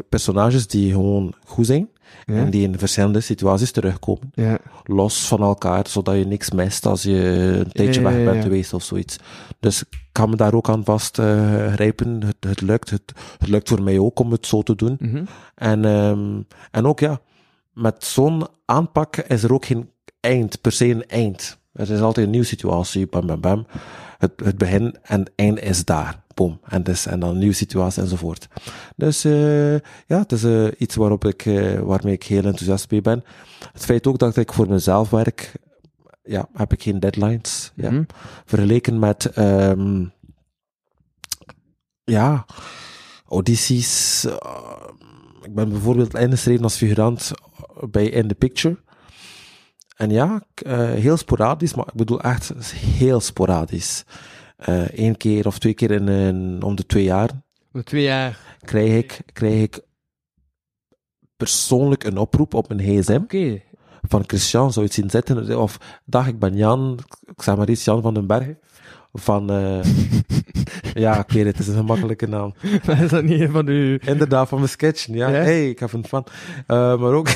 [0.08, 1.88] personages die gewoon goed zijn
[2.24, 2.34] ja.
[2.34, 4.30] en die in verschillende situaties terugkomen.
[4.34, 4.58] ja.
[4.84, 7.18] los van elkaar, zodat je niks mist als je
[7.64, 9.18] een tijdje weg bent geweest of zoiets.
[9.60, 12.22] Dus ik kan me daar ook aan vast eh, grijpen.
[12.22, 12.90] Het, het lukt.
[12.90, 14.96] Het, het lukt voor mij ook om het zo te doen.
[15.00, 15.24] Mhm.
[15.54, 16.40] En, ehm,
[16.70, 17.20] en ook ja,
[17.72, 19.90] met zo'n aanpak is er ook geen
[20.20, 21.58] eind, per se een eind.
[21.72, 23.66] Er is altijd een nieuwe situatie, bam, bam, bam.
[24.18, 26.21] Het, het begin en het eind is daar.
[26.34, 26.60] Boom.
[26.68, 28.48] En, dus, en dan een nieuwe situatie enzovoort.
[28.96, 29.72] Dus eh,
[30.06, 33.24] ja, het is eh, iets waarop ik, eh, waarmee ik heel enthousiast mee ben.
[33.72, 35.52] Het feit ook dat ik voor mezelf werk,
[36.22, 37.72] ja, heb ik geen deadlines.
[37.74, 37.90] Ja.
[37.90, 38.02] Mhm.
[38.44, 40.04] Vergeleken met, ehm,
[42.04, 42.44] ja,
[43.28, 44.24] audities.
[45.42, 47.30] ik ben bijvoorbeeld ingeschreven als figurant
[47.90, 48.78] bij In The Picture.
[49.96, 50.42] En ja,
[50.94, 54.04] heel sporadisch, maar ik bedoel echt heel sporadisch.
[54.94, 57.30] Eén keer of twee keer in, om de twee jaar
[57.70, 58.38] Met twee jaar.
[58.60, 59.80] krijg ik, krijg ik
[61.36, 63.62] persoonlijk een oproep op mijn gsm Oké.
[64.02, 65.58] van Christian, zou je het zien zitten?
[65.60, 66.98] Of, dag, ik ben Jan,
[67.36, 68.58] ik zeg maar iets, Jan van den Bergen.
[69.12, 69.84] Van, eh,
[71.04, 72.54] ja, ik weet het, het is een makkelijke naam.
[72.86, 73.98] Maar is dat niet een van uw...
[74.04, 75.30] Inderdaad, van mijn sketchen, ja.
[75.30, 76.26] Hey, ik heb een fan.
[76.66, 77.28] Eh, maar ook,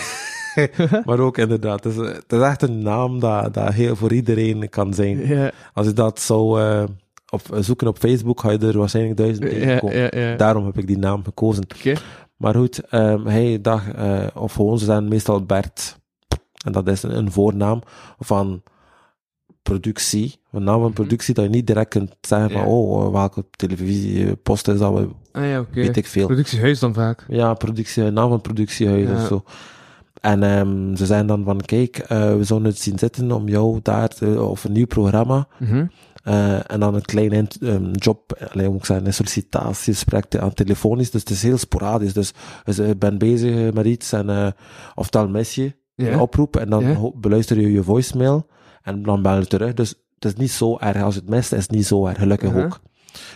[1.07, 4.69] maar ook inderdaad, het is, het is echt een naam dat, dat heel voor iedereen
[4.69, 5.53] kan zijn.
[5.73, 6.85] Als je dat zou eh,
[7.31, 9.97] op, zoeken op Facebook, ga je er waarschijnlijk duizend tegenkomen.
[9.97, 10.09] ja.
[10.31, 10.37] ja.
[10.37, 11.67] Daarom heb ik die naam gekozen.
[12.37, 15.99] Maar goed, ehm hey, dag, eh, of gewoon, ze zijn meestal Bert.
[16.65, 17.81] En dat is een, een voornaam
[18.19, 18.63] van
[19.63, 20.41] productie.
[20.53, 22.71] Een naam van productie dat je niet direct kunt zeggen van, Mhm.
[22.71, 26.27] Oh, welke televisiepost is dat, we- Ah weet ik veel.
[26.27, 27.25] Productiehuis dan vaak.
[27.29, 29.43] Ja, productie, naam van productiehuis of zo.
[30.21, 33.79] En ehm, ze zijn dan van, kijk, eh, we zouden het zien zitten om jou
[33.83, 35.87] daar, te- of een nieuw programma, Mhm.
[36.27, 40.53] Eh, en dan een klein int- ehm, job, alleen moet ik zeggen, een sollicitatiegesprek aan
[40.53, 42.13] telefonisch, dus het is heel sporadisch.
[42.13, 42.33] Dus,
[42.65, 44.49] dus ik ben bezig met iets en uh,
[44.95, 48.47] ofwel mis je een oproep en dan beluister je je voicemail
[48.83, 49.75] en dan bel je terug.
[49.75, 51.03] Dus het is niet zo erg.
[51.03, 52.19] Als het mist, is het niet zo erg.
[52.19, 52.81] Gelukkig ook.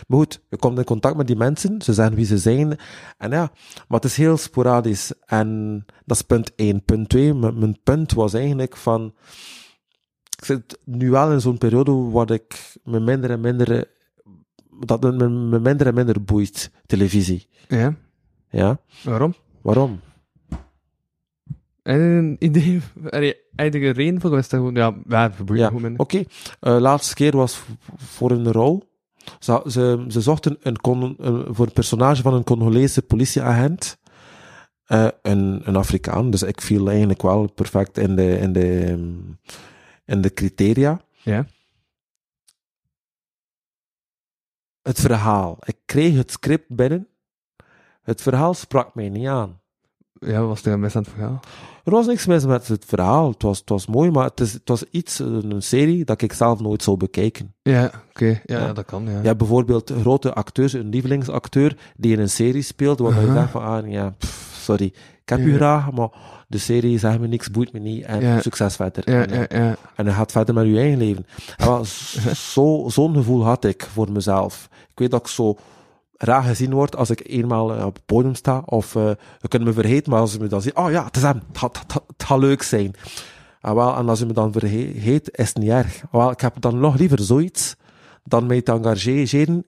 [0.07, 2.77] Maar goed, je komt in contact met die mensen, ze zeggen wie ze zijn.
[3.17, 3.51] En ja,
[3.87, 5.11] maar het is heel sporadisch.
[5.25, 6.83] En dat is punt 1.
[6.83, 9.13] Punt 2, mijn, mijn punt was eigenlijk van...
[10.41, 13.87] Ik zit nu wel in zo'n periode waar ik me minder en minder...
[14.85, 17.47] Dat me, me minder en minder boeit, televisie.
[17.67, 17.95] Ja.
[18.49, 18.79] Ja?
[19.03, 19.33] Waarom?
[19.61, 19.99] Waarom?
[21.83, 22.81] Een idee?
[23.11, 24.29] Je een reden voor?
[24.29, 24.75] Was dat gewoon...
[24.75, 25.99] Ja, ja Ja, gewoon minder.
[26.01, 26.23] Oké,
[26.59, 27.61] eh, laatste keer was
[27.95, 28.83] voor een rol.
[29.39, 33.97] Ze, ze, ze zochten een, Con- een- voor een personage van een Congolese politieagent.
[34.85, 38.95] Eh, een, een Afrikaan, dus ik viel eigenlijk wel perfect in de, in de,
[40.11, 41.01] in de criteria.
[41.23, 41.45] Ja.
[44.81, 45.57] Het verhaal.
[45.63, 47.07] Ik kreeg het script binnen.
[48.01, 49.59] Het verhaal sprak mij niet aan.
[50.13, 51.39] Ja, wat was er mis aan het verhaal?
[51.83, 53.27] Er was niks mis met het verhaal.
[53.31, 56.33] Het was, het was mooi, maar het, is, het was iets, een serie, dat ik
[56.33, 57.55] zelf nooit zou bekijken.
[57.61, 58.25] Ja, oké.
[58.25, 58.73] Ja, Ja.
[58.73, 59.19] dat kan, ja.
[59.19, 63.61] Je hebt bijvoorbeeld grote acteurs, een lievelingsacteur, die in een serie speelt, waar je van,
[63.63, 64.85] ah, ja, pff, sorry,
[65.21, 66.09] ik heb u graag, maar
[66.51, 68.41] de serie zegt me niks, boeit me niet, en Ja.
[68.41, 69.09] succes verder.
[69.11, 71.25] Ja, en, ja, en je gaat verder met je eigen leven.
[71.57, 71.85] En wel,
[72.53, 74.69] zo, zo'n gevoel had ik voor mezelf.
[74.89, 75.57] Ik weet dat ik zo
[76.17, 79.09] raar gezien word als ik eenmaal eh, op het podium sta, of uh,
[79.41, 81.41] je kunt me vergeten, maar als je me dan ziet, oh ja, het is hem,
[81.47, 82.93] het gaat, het gaat- het gaat leuk zijn.
[83.61, 86.01] En, wel, en als je me dan vergeet, is het niet erg.
[86.11, 87.75] Wel, ik heb dan nog liever zoiets,
[88.23, 89.65] dan mij te engageren,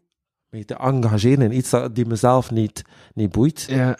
[0.50, 2.82] mij te engageren in iets dat, die mezelf niet,
[3.14, 3.66] niet boeit.
[3.70, 3.98] Ja.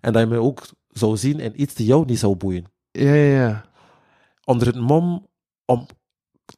[0.00, 0.62] En dat je me ook
[0.98, 2.64] zou zien in iets die jou niet zou boeien.
[2.90, 3.64] Ja, ja, ja.
[4.44, 5.26] Onder het mom
[5.64, 5.86] om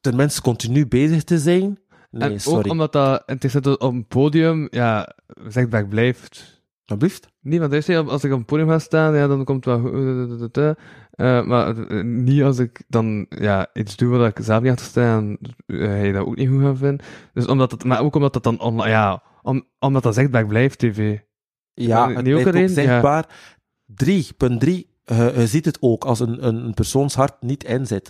[0.01, 1.79] tenminste continu bezig te zijn.
[2.11, 2.59] Nee, en sorry.
[2.59, 5.15] ook omdat dat interessant is op een podium, ja,
[5.49, 6.55] zegbaar blijft.
[6.85, 7.29] Alsjeblieft.
[7.41, 9.75] Niet, want hij zei, als ik op een podium ga staan, ja, dan komt het
[9.83, 9.91] wel
[10.39, 10.57] goed.
[10.57, 10.69] eh,
[11.11, 14.87] eh, maar eh, niet als ik dan ja, iets doe waar ik zelf niet achter
[14.87, 17.07] sta en eh, hij dat ook niet goed gaat vinden.
[17.33, 20.79] Dus omdat het, maar ook omdat het dan online, ja, om, omdat dat zegbaar blijft,
[20.79, 21.19] tv.
[21.75, 22.89] Ja, Eh, het niet ook blijft ook erin?
[22.89, 23.25] Ja.
[23.97, 24.51] Zichtbaar.
[24.59, 28.09] 3.3, eh, je ziet het ook als een, een, persoonshart niet inzet.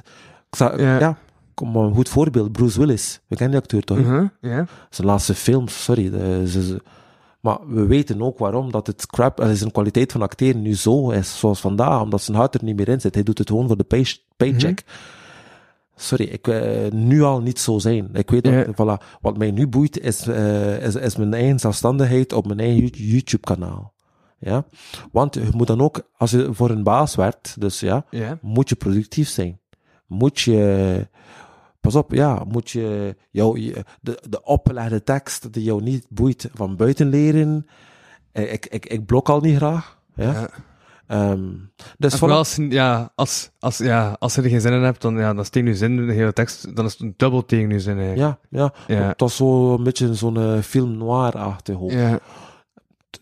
[0.51, 0.99] Ik zou, Ja.
[0.99, 1.17] ja.
[1.55, 2.53] kom maar een goed voorbeeld.
[2.53, 3.21] Bruce Willis.
[3.27, 3.99] We kennen die acteur toch?
[3.99, 4.67] Mhm, Ja.
[4.91, 6.11] Zijn laatste films, sorry.
[6.11, 6.83] de- ze- ze-
[7.41, 11.11] maar we weten ook waarom dat het crap, eh, zijn kwaliteit van acteren nu zo
[11.11, 13.15] is zoals vandaag, omdat zijn hart er niet meer in zit.
[13.15, 14.83] Hij doet het gewoon voor de pay, paycheck.
[15.99, 18.09] Sorry, ik eh, nu al niet zo zijn.
[18.13, 22.33] Ik weet dat, voilà, wat mij nu boeit is, eh, is, is mijn eigen zelfstandigheid
[22.33, 23.93] op mijn eigen YouTube-kanaal.
[24.39, 24.65] Ja?
[25.13, 28.39] Want je moet dan ook, als je voor een baas werkt, dus ja, Ja.
[28.43, 29.61] moet je productief zijn.
[30.07, 31.09] Moet je,
[31.81, 36.77] pas op, ja, moet je, jou, de, de opgelegde tekst die jou niet boeit van
[36.77, 37.67] buiten leren.
[38.33, 39.99] Eh, Ik, ik, ik blok al niet graag.
[40.15, 40.33] Ja.
[40.33, 40.49] Ja.
[41.07, 41.49] Ehm,
[41.99, 45.03] dus En vooral als, ja, als, als, ja, als je er geen zin in hebt,
[45.03, 47.45] dan, ja, dan is tegen je zin, de hele tekst, dan is het een dubbel
[47.45, 48.39] tegen je zin eigenlijk.
[48.51, 48.97] Ja, ja.
[48.97, 49.09] Ja.
[49.09, 51.77] Het was zo een beetje zo'n eh, film noir-achtig.
[51.87, 52.19] Ja.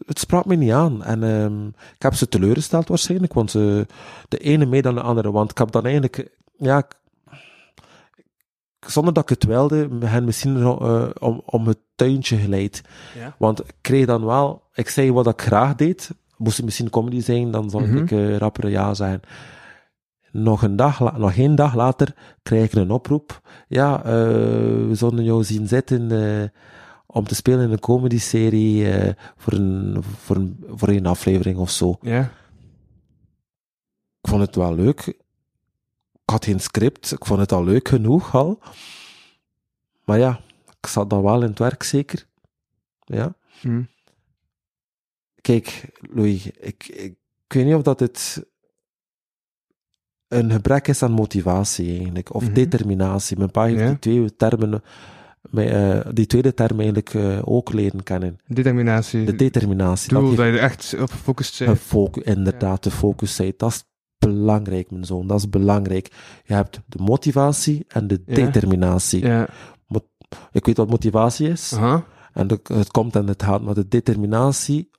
[0.07, 1.03] Het sprak me niet aan.
[1.05, 3.63] En ehm, ik heb ze teleurgesteld waarschijnlijk, want eh,
[4.29, 5.31] de ene meer dan de andere.
[5.31, 6.97] Want ik heb dan eigenlijk, ja, ik-
[8.87, 12.83] zonder dat ik het wilde, hen misschien eh, om, om het tuintje geleid.
[13.19, 13.35] Ja.
[13.39, 16.11] Want ik kreeg dan wel, ik zei wat ik graag deed.
[16.37, 17.97] Moest het misschien comedy zijn, dan zou Mhm.
[17.97, 19.21] ik eh, rapper ja zijn.
[20.31, 23.41] Nog een dag, la- nog één dag later krijg ik een oproep.
[23.69, 24.05] Ja, eh,
[24.89, 26.11] we zouden jou zien zitten
[27.15, 31.71] om te spelen in een comedy-serie eh, voor, een, voor, een, voor een aflevering of
[31.71, 31.99] zo.
[32.01, 32.21] Ja.
[34.21, 35.07] Ik vond het wel leuk.
[36.13, 37.13] Ik had geen script.
[37.13, 38.59] Ik vond het al leuk genoeg al.
[40.05, 40.41] Maar ja,
[40.81, 42.27] ik zat dan wel in het werk zeker.
[43.05, 43.35] Ja.
[43.61, 43.83] Hm.
[45.41, 46.89] Kijk, Louis, ik, ik,
[47.47, 48.45] ik weet niet of dat het
[50.29, 52.53] een gebrek is aan motivatie eigenlijk, of Mhm.
[52.55, 53.37] determinatie.
[53.37, 54.83] Mijn pa heeft die twee termen,
[55.53, 58.39] eh, die tweede term eigenlijk eh, ook leren kennen.
[58.47, 59.25] Determinatie.
[59.25, 60.09] De determinatie.
[60.13, 61.71] doel, dat dat je er echt op gefocust bent.
[61.71, 63.59] een focu- inderdaad, de focus zijt.
[63.59, 63.85] Dat is
[64.19, 65.27] belangrijk, mijn zoon.
[65.27, 66.11] Dat is belangrijk.
[66.45, 68.35] Je hebt de motivatie en de Ja.
[68.35, 69.25] determinatie.
[69.27, 69.49] Ja.
[70.53, 71.73] Ik weet wat motivatie is.
[71.75, 72.05] Aha.
[72.33, 74.91] En het komt en het gaat, maar de determinatie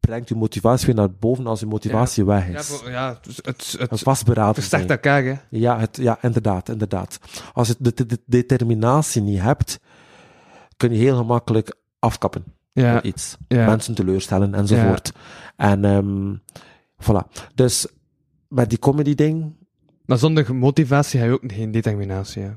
[0.00, 2.66] brengt je motivatie weer naar boven als je motivatie weg Ja, is.
[2.66, 5.34] voor- ja, het, het, Een het vastberaden versterkt elkaar, hè.
[5.50, 7.18] Ja, het, ja, inderdaad, inderdaad.
[7.52, 9.80] Als je de, de- de determinatie niet hebt,
[10.76, 13.02] kun je heel gemakkelijk afkappen Ja.
[13.02, 13.36] iets.
[13.48, 13.66] Ja.
[13.66, 15.12] Mensen teleurstellen enzovoort.
[15.56, 16.34] En ehm
[17.02, 17.50] voilà.
[17.54, 17.86] Dus
[18.48, 19.54] met die comedy ding,
[20.04, 22.50] Maar zonder motivatie heb je ook geen determinatie, hè.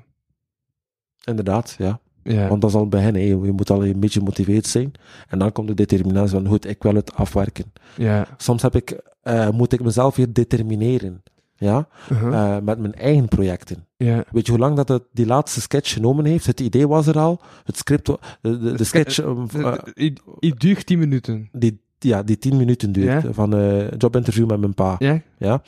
[1.24, 2.00] inderdaad, ja.
[2.24, 2.48] Ja.
[2.48, 3.14] Want dat is al bij hen.
[3.14, 3.20] hè.
[3.22, 4.92] Je moet al een beetje gemotiveerd zijn.
[5.28, 7.74] En dan komt de determinatie van, goed, ik wil het afwerken.
[7.98, 8.28] Ja.
[8.38, 11.24] Soms heb ik, eh, moet ik mezelf weer determineren.
[11.56, 12.56] Ja, Uh-huh.
[12.56, 13.86] Eh, met mijn eigen projecten.
[13.98, 14.24] ja.
[14.32, 16.46] Weet je hoe lang dat het, die laatste sketch genomen heeft?
[16.46, 20.60] Het idee was er al, het script, de, de, de sketch, eh, eh, Het het
[20.60, 21.50] duurt 10 minuten.
[21.52, 23.34] die, ja, die tien minuten duurt, Ja.
[23.34, 24.96] van eh jobinterview met mijn pa.
[25.00, 25.22] Ja?
[25.38, 25.62] Ja.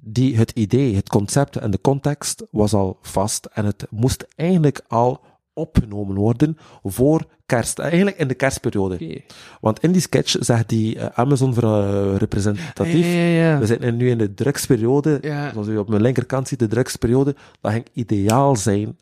[0.00, 4.80] Die, het idee, het concept en de context was al vast en het moest eigenlijk
[4.88, 5.20] al
[5.54, 9.22] opgenomen worden voor kerst, eigenlijk in de kerstperiode.
[9.60, 13.58] Want in die sketch zegt die eh, Amazon voor, eh, representatief, Ja, ja, ja.
[13.58, 15.18] we zitten nu in de drugsperiode,
[15.52, 18.96] zoals u op mijn linkerkant ziet, de drugsperiode, dat ging ideaal zijn,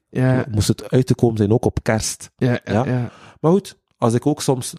[0.51, 2.31] moest het uit te komen zijn, ook op kerst.
[2.37, 3.11] ja.
[3.41, 4.75] Maar goed, als ik ook soms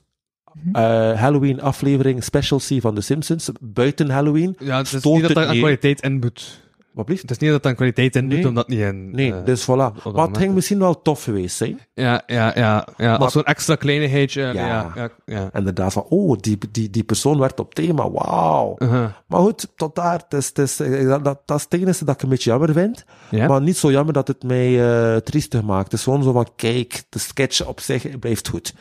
[0.54, 0.76] Mhm.
[0.76, 5.34] eh, Halloween aflevering special zie van The Simpsons, buiten Halloween, Ja, het is niet dat
[5.34, 6.68] daar kwaliteit in moet.
[7.00, 7.22] Wat blieft?
[7.22, 8.48] Het is niet dat aan kwaliteit in moet, Nee.
[8.48, 9.12] omdat niet in...
[9.12, 9.68] Nee, eh, dus voilà.
[10.14, 10.56] Maar het ging is.
[10.56, 11.80] misschien wel tof geweest zijn.
[11.94, 12.88] Ja, ja, ja.
[12.98, 13.10] ja.
[13.10, 14.42] Maar- Als zo'n extra kleinigheidje.
[14.42, 14.92] Ja, Ja.
[14.96, 15.50] ja, ja.
[15.54, 18.76] Inderdaad, van, oh, die, die, die persoon werd op thema, wauw.
[18.78, 19.10] Uh-huh.
[19.28, 22.06] Maar goed, tot daar, het is, het is, eh, dat, dat, dat is het enige
[22.06, 23.06] dat ik een beetje jammer vind.
[23.32, 25.84] Maar niet zo jammer dat het mij eh triestig maakt.
[25.84, 28.74] Het is gewoon zo van, kijk, de sketch op zich blijft goed.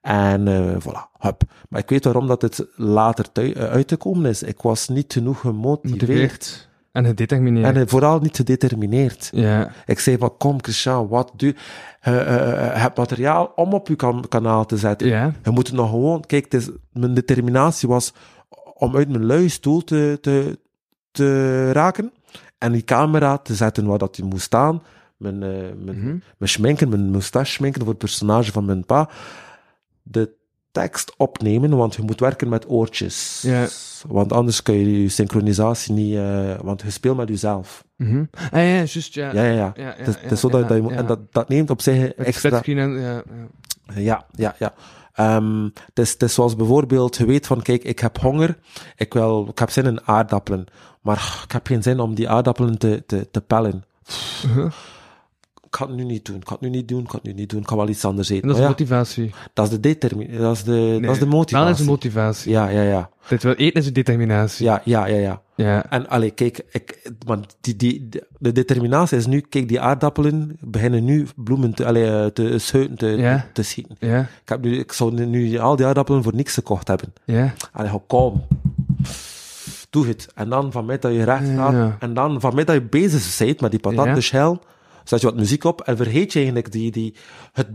[0.00, 1.42] En eh voilà, hup.
[1.68, 3.26] Maar ik weet waarom dat het later
[3.56, 4.42] uit te komen is.
[4.42, 6.00] Ik was niet genoeg gemotiveerd.
[6.00, 6.68] Motiveerd.
[6.92, 7.76] En gedetermineerd.
[7.76, 9.28] En vooral niet gedetermineerd.
[9.32, 9.70] ja.
[9.86, 12.10] Ik zei van, kom Christian, wat doe je?
[12.78, 15.08] hebt materiaal om op je kan- kanaal te zetten.
[15.08, 15.32] Ja.
[15.44, 16.20] Je moet nog gewoon...
[16.26, 18.12] Kijk, het is, mijn determinatie was
[18.74, 20.58] om uit mijn luie stoel te, te,
[21.10, 22.12] te raken
[22.58, 24.82] en die camera te zetten waar dat die moest staan.
[25.16, 25.48] Mijn, eh,
[25.84, 26.06] mijn, Mhm.
[26.38, 29.08] mijn schminken, mijn moustache schminken voor het personage van mijn pa.
[30.02, 30.30] De
[30.72, 33.42] tekst opnemen, want je moet werken met oortjes.
[33.46, 33.66] Ja.
[34.08, 37.84] Want anders kun je je synchronisatie niet, eh, want je speelt met jezelf.
[37.98, 38.06] Ah
[38.52, 39.32] ja, juist, ja.
[39.32, 39.72] Ja, ja, ja.
[39.74, 40.88] Ja, ja, het, is- het zo dat, je.
[40.94, 42.62] En dat, dat neemt op zich Met extra...
[42.64, 43.22] en, ja,
[43.94, 44.00] ja.
[44.00, 44.74] Ja, ja, ja.
[45.12, 48.58] Ehm, het, is, het is zoals bijvoorbeeld, je weet van, kijk, ik heb honger,
[48.96, 50.66] ik, wil, ik heb zin in aardappelen,
[51.00, 53.84] maar ik heb geen zin om die aardappelen te, te, te pellen.
[55.72, 57.24] Ik ga het nu niet doen, ik ga het nu niet doen, ik ga het
[57.26, 58.42] nu niet doen, ik ga wel iets anders eten.
[58.42, 59.32] En dat is Maar ja, motivatie.
[59.52, 61.72] dat is de determinatie, dat is de, Nee, dat is de Wel motivatie.
[61.74, 62.50] is een motivatie.
[62.52, 63.10] Ja, ja, ja.
[63.28, 64.64] Dit wil eten is een determinatie.
[64.66, 65.42] Ja, ja, ja, ja.
[65.54, 65.90] Ja.
[65.90, 70.56] En allee, kijk, ik, want die, die, de- de determinatie is nu, kijk, die aardappelen
[70.60, 73.46] beginnen nu bloemen te, allee, eh, te schuiten, te, Ja.
[73.52, 73.96] te schieten.
[73.98, 74.20] Ja.
[74.20, 77.12] Ik, heb nu, ik zou nu- al die aardappelen voor niks gekocht hebben.
[77.24, 77.54] Ja.
[77.72, 78.42] Allee, kom.
[79.90, 80.28] Doe het.
[80.34, 81.72] En dan van mij dat je recht gaat.
[81.72, 81.96] Ja.
[82.00, 84.14] En dan van mij dat je bezig bent met die patat Ja.
[85.04, 87.14] Zet je wat muziek op en vergeet je eigenlijk die, die,
[87.52, 87.68] het,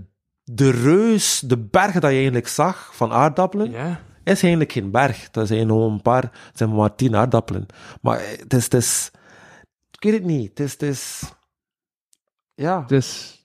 [0.44, 3.72] de reus, de bergen dat je eigenlijk zag van aardappelen.
[3.72, 4.00] Ja.
[4.24, 5.30] Is eigenlijk geen berg.
[5.32, 7.66] Dat zijn gewoon een paar, het zijn maar tien aardappelen.
[8.02, 9.12] Maar eh, het is, het is,
[9.92, 10.50] ik weet het niet.
[10.50, 11.24] Het is, het is,
[12.54, 13.36] ja, Dus,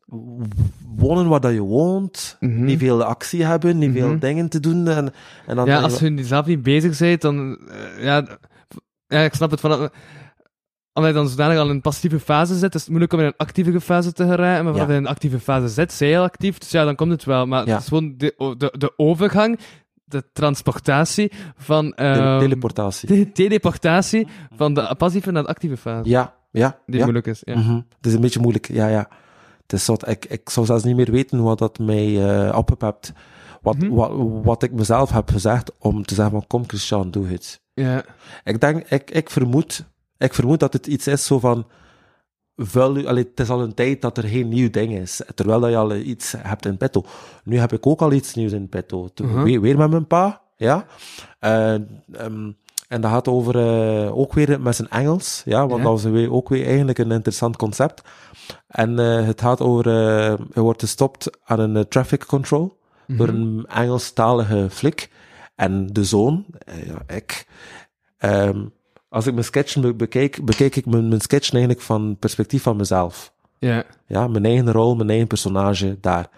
[0.97, 2.37] wonen waar dat je woont.
[2.41, 2.65] Mhm.
[2.65, 4.19] Niet veel actie hebben, niet veel Mhm.
[4.19, 4.89] dingen te doen.
[4.89, 5.13] En,
[5.47, 8.39] en dan ja, als je zelf niet bezig bent, dan, eh, ja,
[9.07, 9.91] ja, ik snap het van,
[10.93, 13.25] omdat je dan zodanig al in een passieve fase zit, is het moeilijk om in
[13.27, 14.81] een actieve fase te geraken, maar Ja.
[14.83, 17.47] je in een actieve fase zit, zij heel actief, dus ja, dan komt het wel,
[17.47, 17.73] maar Ja.
[17.73, 19.59] het is gewoon de, de, de overgang,
[20.05, 23.09] de transportatie van, de ehm, teleportatie.
[23.09, 26.79] de teleportatie van de passieve naar de actieve fase, Ja, ja.
[26.87, 27.03] die ja.
[27.03, 27.59] moeilijk is, ja.
[27.59, 27.75] Mhm.
[27.75, 29.09] Het is een beetje moeilijk, ja, ja.
[29.63, 30.09] Het is zot.
[30.09, 33.13] Ik, ik zou zelfs niet meer weten wat dat mij eh opgepept.
[33.63, 33.89] Wat, Mhm.
[33.95, 34.11] wat,
[34.43, 37.61] wat ik mezelf heb gezegd om te zeggen van kom Christian, doe het.
[37.75, 38.03] Ja,
[38.45, 39.85] Ik denk, ik, ik vermoed,
[40.23, 41.67] ik vermoed dat het iets is zo van,
[42.57, 45.71] vuil, allee, het is al een tijd dat er geen nieuw ding is, terwijl dat
[45.71, 47.05] je al iets hebt in petto.
[47.45, 49.09] Nu heb ik ook al iets nieuws in petto.
[49.23, 49.43] Mhm.
[49.43, 50.87] weer, weer met mijn pa, ja.
[51.39, 52.51] Eh, ehm,
[52.89, 55.77] en dat gaat over, eh, ook weer met zijn Engels, ja, want Ja.
[55.89, 58.03] dat was weer, ook weer eigenlijk een interessant concept.
[58.67, 63.67] En eh, het gaat over, eh hij wordt gestopt aan een traffic control door een
[63.69, 65.11] Engelstalige flik.
[65.55, 66.45] En de zoon,
[66.87, 67.47] ja, ik,
[68.19, 68.65] ehm,
[69.13, 72.63] als ik mijn sketchen be- bekijk, bekijk ik mijn, mijn sketchen eigenlijk van het perspectief
[72.63, 73.33] van mezelf.
[73.59, 76.29] ja, Ja, mijn eigen rol, mijn eigen personage daar.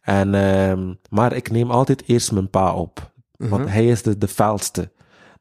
[0.00, 3.10] En, ehm, maar ik neem altijd eerst mijn pa op.
[3.36, 4.90] Want hij is de, de felste.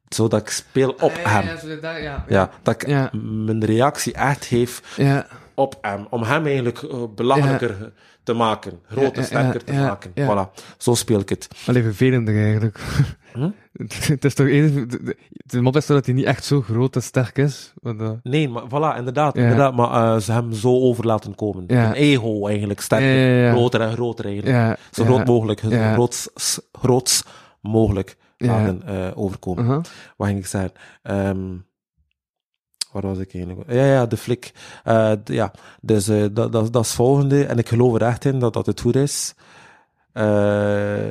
[0.10, 1.46] Zodat ik speel op hem.
[1.46, 3.10] Ja, dat- ja, Ja, dat ik Ja.
[3.44, 6.08] mijn reactie echt heeft ja, op hem.
[6.10, 7.92] Om hem eigenlijk eh, belangrijker
[8.30, 8.80] te maken.
[8.88, 10.12] Groter, sterker te maken.
[10.12, 10.62] Voilà.
[10.78, 11.48] Zo speel ik het.
[11.66, 12.80] Alleen vervelender eigenlijk.
[13.34, 13.50] Hm?
[14.14, 14.90] het is toch even,
[15.46, 17.74] de, mop is toch dat hij niet echt zo groot en sterk is.
[17.82, 19.36] Want, Nee, maar voilà, inderdaad.
[19.36, 19.42] Ja.
[19.42, 21.64] inderdaad maar eh, ze hem zo over laten komen.
[21.68, 21.88] Ja.
[21.88, 24.80] Een ego eigenlijk, sterker, Ja, groter en groter eigenlijk.
[24.92, 26.30] Zo groot mogelijk, zo groots,
[26.72, 27.24] groots
[27.62, 29.64] mogelijk laten eh, overkomen.
[29.64, 29.84] Uh-huh.
[30.18, 30.72] Wat ging ik zeggen?
[31.02, 31.68] Ehm
[32.92, 33.72] waar was ik eigenlijk?
[33.72, 34.52] Ja, ja, de flik.
[34.84, 35.52] Eh, ja,
[35.82, 37.46] dus eh, dat, dat, dat is het volgende.
[37.46, 39.34] En ik geloof er echt in dat dat het goed is.
[40.12, 41.08] Eh,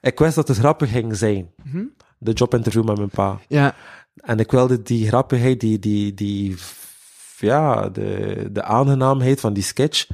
[0.00, 1.50] ik wist dat het grappig ging zijn.
[1.64, 1.84] Mhm.
[2.18, 3.38] De jobinterview met mijn pa.
[3.48, 3.74] Ja,
[4.14, 6.56] En ik wilde die grappigheid, die, die, die,
[7.38, 10.06] ja, de, de aangenaamheid van die sketch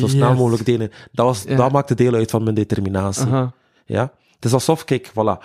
[0.00, 0.90] zo snel mogelijk delen.
[1.12, 1.56] Dat, was, Ja.
[1.56, 3.26] dat maakte deel uit van mijn determinatie.
[3.26, 3.52] Aha.
[3.84, 4.12] Ja?
[4.34, 5.44] Het is alsof, kijk, voilà.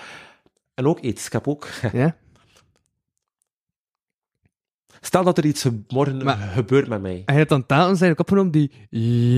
[0.74, 1.68] En ook iets, ik heb ook...
[1.94, 2.16] Ja?
[5.08, 7.22] Stel dat er iets ge- morgen Maar- gebeurt met mij.
[7.26, 8.72] En je hebt dan telkens eigenlijk opgenomen die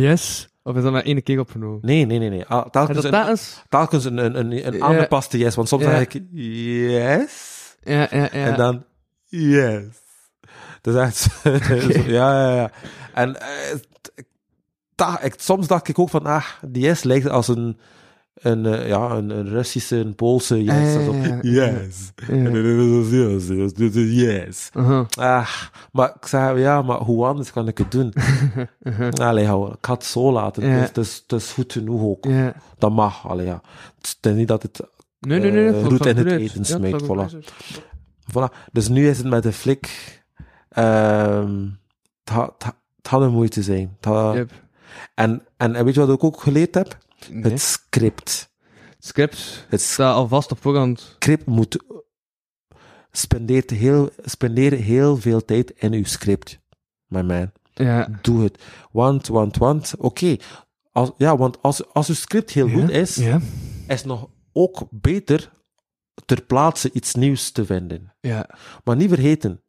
[0.01, 1.79] yes, of is dat maar één keer opgenomen?
[1.81, 2.29] Nee, nee, nee.
[2.29, 2.45] nee.
[2.45, 3.63] Ah, Telkens een, telkens?
[3.69, 4.79] telkens een, een, een, een Ja.
[4.85, 5.55] aangepaste yes.
[5.55, 7.75] Want soms zeg ik yes.
[7.83, 8.29] Ja, ja, ja.
[8.29, 8.83] En dan
[9.25, 9.83] yes.
[10.81, 11.41] Dat is echt...
[12.07, 12.71] ja, ja, ja.
[13.13, 13.75] En eh,
[15.21, 17.79] ik, soms dacht ik ook van, ah, die yes lijkt als een...
[18.40, 20.94] Een, eh, ja, een, een Russische, een Poolse yes.
[20.94, 21.66] Ja, ja, ja, ja.
[21.82, 22.11] yes.
[22.16, 22.34] Ja.
[22.34, 24.70] En dan is yes, yes, yes, yes.
[25.18, 25.49] Ah,
[25.91, 28.14] maar ik zei, ja, maar hoe anders kan ik het doen?
[29.22, 30.68] Allee, hou, ik ga het zo laten.
[30.68, 30.80] Ja.
[30.80, 32.26] Dus het is, het is goed genoeg ook.
[32.26, 32.53] Ja.
[32.78, 33.61] Dat mag, allee, ja.
[33.98, 34.80] Het is niet dat het...
[35.20, 35.68] Nee, nee, nee.
[35.68, 37.36] Eh, roet in het eten Ja, dat gaat
[38.32, 38.70] voilà.
[38.72, 39.88] Dus nu is het met de flik...
[40.70, 41.66] ehm,
[42.24, 42.76] het, had, het had-
[43.07, 43.98] had een moeite zijn.
[44.02, 44.52] Had- Yep.
[45.16, 46.98] en, en, en weet je wat ik ook geleerd heb?
[47.31, 47.51] Nee.
[47.51, 48.51] Het script.
[48.99, 51.15] script Het staat alvast op voorhand.
[51.19, 51.77] script moet...
[53.11, 56.59] Spendeert heel, spendeer heel veel tijd in uw script,
[57.07, 57.51] my man.
[57.73, 58.19] Ja.
[58.21, 58.63] doe het.
[58.91, 60.35] Want, want, want, oké.
[60.91, 63.39] Als, ja, want als, als uw script heel goed is, Ja.
[63.87, 65.51] is het nog ook beter
[66.25, 68.13] ter plaatse iets nieuws te vinden.
[68.21, 68.49] Ja.
[68.83, 69.61] Maar niet vergeten,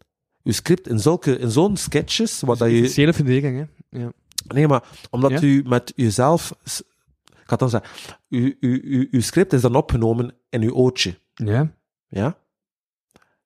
[0.43, 2.77] uw script in, zulke, in zo'n sketches, wat dat je...
[2.77, 3.57] Initiële verdediging,
[3.91, 3.99] hè.
[3.99, 4.13] Ja.
[4.47, 5.41] Nee, maar omdat Ja?
[5.43, 6.53] u met jezelf...
[7.53, 7.91] Ik dan zeggen,
[8.29, 11.19] uw, uw, uw, uw script is dan opgenomen in uw oortje.
[11.35, 11.73] Ja.
[12.09, 12.37] Ja?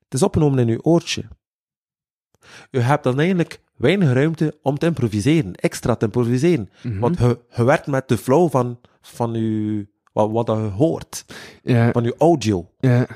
[0.04, 1.24] Het is opgenomen in uw oortje.
[2.70, 6.70] U hebt dan eigenlijk weinig ruimte om te improviseren, extra te improviseren.
[6.82, 6.98] Mhm.
[6.98, 11.24] Want je, je werkt met de flow van, van uw, wat, wat je hoort,
[11.62, 11.92] Ja.
[11.92, 12.70] van uw audio.
[12.80, 13.06] Ja.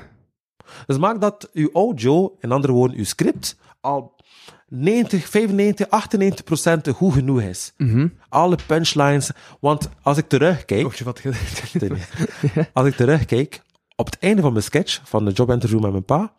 [0.85, 4.15] Dus maak dat uw audio, in andere woorden uw script, al
[4.67, 7.73] 90, 95, 98 procent goed genoeg is.
[7.77, 8.07] Mhm.
[8.29, 11.21] Alle punchlines, want als ik terugkijk, je wat
[12.73, 13.61] als ik terugkijk,
[13.95, 16.33] op het einde van mijn sketch, van de jobinterview met mijn pa,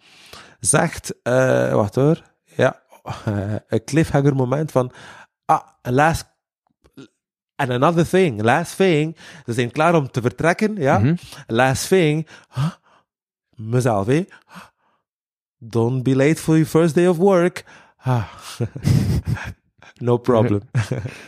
[0.60, 2.22] zegt, eh wacht hoor,
[2.56, 2.80] ja,
[3.24, 4.92] eh, een cliffhanger moment van,
[5.44, 6.28] ah, last,
[7.56, 9.16] and another thing, last thing,
[9.46, 11.14] ze zijn klaar om te vertrekken, ja, Mhm.
[11.46, 12.70] last thing, huh?
[13.60, 14.24] Mezelf, hè,
[15.58, 17.64] don't be late for your first day of work,
[17.96, 18.24] ah.
[20.08, 20.60] no problem.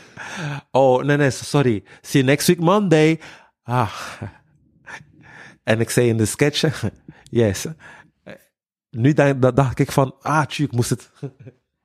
[0.71, 3.21] oh, nee, nee, sorry, see you next week Monday,
[3.63, 3.93] ah.
[5.63, 6.91] En ik zei in de sketch,
[7.31, 7.67] yes.
[8.91, 11.11] Nu dat dacht ik van, ah, tju, ik moest het.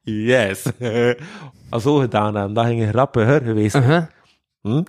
[0.02, 0.65] yes.
[1.82, 3.76] Zo gedaan hebben, dat ging grappiger geweest.
[4.61, 4.84] Hm?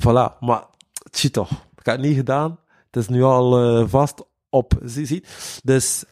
[0.00, 0.64] Voilà, maar
[1.10, 1.50] tju toch.
[1.50, 2.58] Ik heb het niet gedaan.
[2.90, 4.72] Het is nu al eh, vast op.
[4.84, 5.24] Zie, zie.
[5.62, 6.04] Dus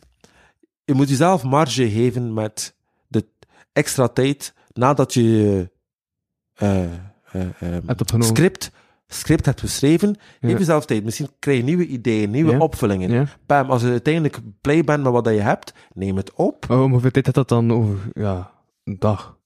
[0.85, 2.75] je moet jezelf marge geven met
[3.09, 3.27] de
[3.73, 5.71] extra tijd nadat je
[7.87, 8.27] opgenomen.
[8.27, 8.71] script,
[9.07, 10.17] script hebt geschreven.
[10.41, 10.59] Geef Ja.
[10.59, 11.05] jezelf tijd.
[11.05, 12.59] Misschien krijg je nieuwe ideeën, nieuwe Ja.
[12.59, 13.11] opvullingen.
[13.11, 13.27] Ja.
[13.47, 16.67] Bam, als je uiteindelijk blij bent met wat je hebt, neem het op.
[16.71, 18.51] Oh, hoeveel tijd had dat dan over, ja,
[18.85, 19.39] een dag?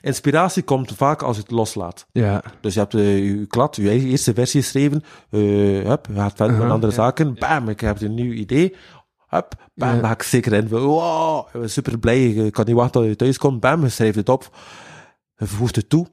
[0.00, 2.06] Inspiratie komt vaak als je het loslaat.
[2.12, 2.42] Ja.
[2.60, 5.02] Dus je hebt eh, je klad, je eigen eerste versie geschreven.
[5.30, 5.40] eh
[5.88, 6.98] hup, je gaat verder met andere ja.
[6.98, 7.34] zaken.
[7.34, 8.74] Bam, ik heb een nieuw idee.
[9.28, 10.00] Hup, bam, Ja.
[10.00, 10.68] ga ik zeker in.
[10.68, 12.26] Wow, super blij.
[12.30, 13.60] Ik kan niet wachten tot je thuis komt.
[13.60, 14.56] Bam, je schrijft het op.
[15.36, 16.06] Je voegt het toe.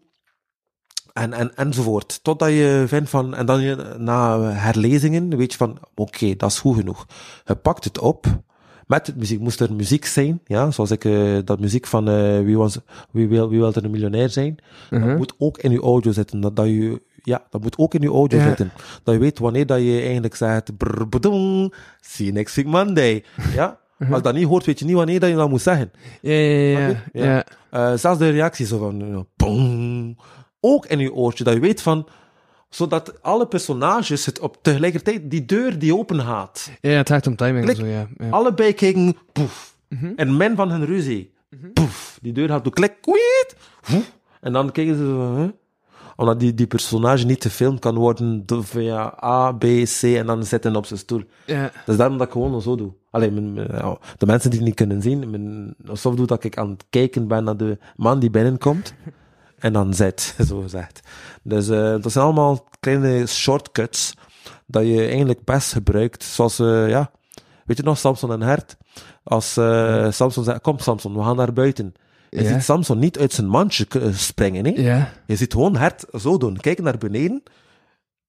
[1.13, 2.23] En, en, enzovoort.
[2.23, 6.59] Totdat je vindt van, en dan je, na herlezingen, weet je van, oké, dat is
[6.59, 7.05] goed genoeg.
[7.45, 8.25] Je pakt het op.
[8.91, 12.39] Met het muziek moest er muziek zijn, ja, zoals ik, eh, dat muziek van eh,
[12.39, 12.77] wie, was,
[13.11, 14.57] wie, wil, wie wil er een miljonair zijn.
[14.89, 16.39] Dat moet ook in je audio zitten.
[16.41, 18.47] Dat, dat je, ja, dat moet ook in je audio Ja.
[18.47, 18.71] zitten.
[19.03, 21.03] Dat je weet wanneer dat je eigenlijk zegt, brr,
[21.99, 23.23] see you next week Monday.
[23.55, 23.79] Ja?
[23.99, 25.91] Als je dat niet hoort, weet je niet wanneer dat je dat moet zeggen.
[26.21, 27.45] Ja, ja, ja.
[27.69, 30.15] Eh, zelfs de reactie zo van, boom,
[30.59, 32.07] ook in je oortje, dat je weet van,
[32.75, 36.71] zodat alle personages het op tegelijkertijd, die deur die open gaat.
[36.81, 38.07] Ja, het gaat om timing en zo, ja.
[38.17, 38.29] ja.
[38.29, 39.75] Allebei kijken, poef.
[39.87, 40.11] Mhm.
[40.15, 41.33] En men van hun ruzie,
[41.73, 42.19] poef.
[42.21, 43.55] Die deur gaat door, klik, kwiet.
[44.41, 45.49] En dan kijken ze zo, hè?
[46.15, 50.75] Omdat die, die personage niet gefilmd kan worden via A, B, C en dan zitten
[50.75, 51.23] op zijn stoel.
[51.45, 51.71] Ja.
[51.85, 52.91] Dus daarom dat ik gewoon zo doe.
[53.09, 56.57] Alleen mijn- ja, de mensen die het niet kunnen zien, mijn, alsof doe dat ik
[56.57, 58.93] aan het kijken ben naar de man die binnenkomt.
[59.61, 60.99] En dan zit, zo gezegd.
[61.43, 64.13] Dus eh, dat zijn allemaal kleine shortcuts
[64.67, 66.23] dat je eigenlijk best gebruikt.
[66.23, 67.11] Zoals, eh, ja,
[67.65, 68.77] weet je nog, Samson en Hert?
[69.23, 71.93] Als eh, Samson zegt, kom Samson, we gaan naar buiten.
[72.29, 72.47] Je Ja.
[72.53, 74.71] ziet Samson niet uit zijn mandje springen, hè?
[74.81, 75.13] Ja.
[75.25, 77.43] Je ziet gewoon Hert zo doen, kijken naar beneden.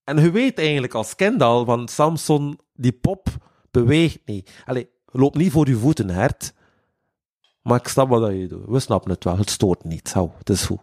[0.05, 3.29] En je weet eigenlijk als kind al van Samson, die pop
[3.71, 4.51] beweegt niet.
[4.65, 6.53] Allee, loopt niet voor je voeten, Hert.
[7.63, 8.65] Maar ik snap wat je doet.
[8.67, 9.37] We snappen het wel.
[9.37, 10.13] Het stoort niet.
[10.13, 10.81] Hou, het is goed.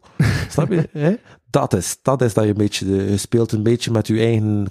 [0.50, 0.90] snap je?
[1.00, 1.16] Hè?
[1.50, 4.18] Dat is, dat is dat je een beetje, de- je speelt een beetje met je
[4.20, 4.68] eigen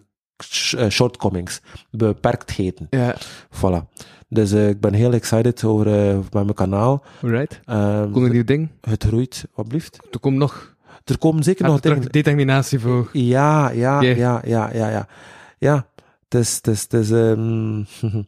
[0.76, 1.60] eh, shortcomings,
[1.90, 2.86] beperktheden.
[2.90, 3.16] Ja.
[3.50, 3.96] Voilà.
[4.28, 5.86] Dus eh, ik ben heel excited over
[6.16, 7.04] met mijn kanaal.
[7.22, 7.60] Alright.
[7.64, 8.68] Ehm, Komt er nieuw ding?
[8.80, 9.98] het groeit, wat blieft.
[10.10, 10.76] Er komt nog...
[11.04, 12.00] Er komen zeker Heb nog dingen.
[12.00, 13.08] de determinatie voor...
[13.12, 15.08] Ja, ja, ja, ja, ja, ja.
[15.58, 15.86] Ja,
[16.28, 17.82] het is, het is, het is, ehm,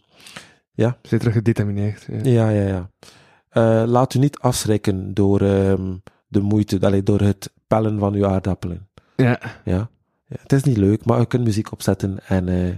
[0.76, 2.06] Ze zijn terug gedetermineerd.
[2.10, 2.18] Ja.
[2.22, 2.90] ja, ja, ja.
[3.50, 5.94] Eh, laat u niet afschrikken door ehm,
[6.28, 8.88] de moeite, allee, door het pellen van uw aardappelen.
[9.16, 9.40] Ja.
[9.64, 9.90] Ja.
[10.26, 10.36] ja.
[10.42, 12.74] Het is niet leuk, maar je kunt muziek opzetten en eh,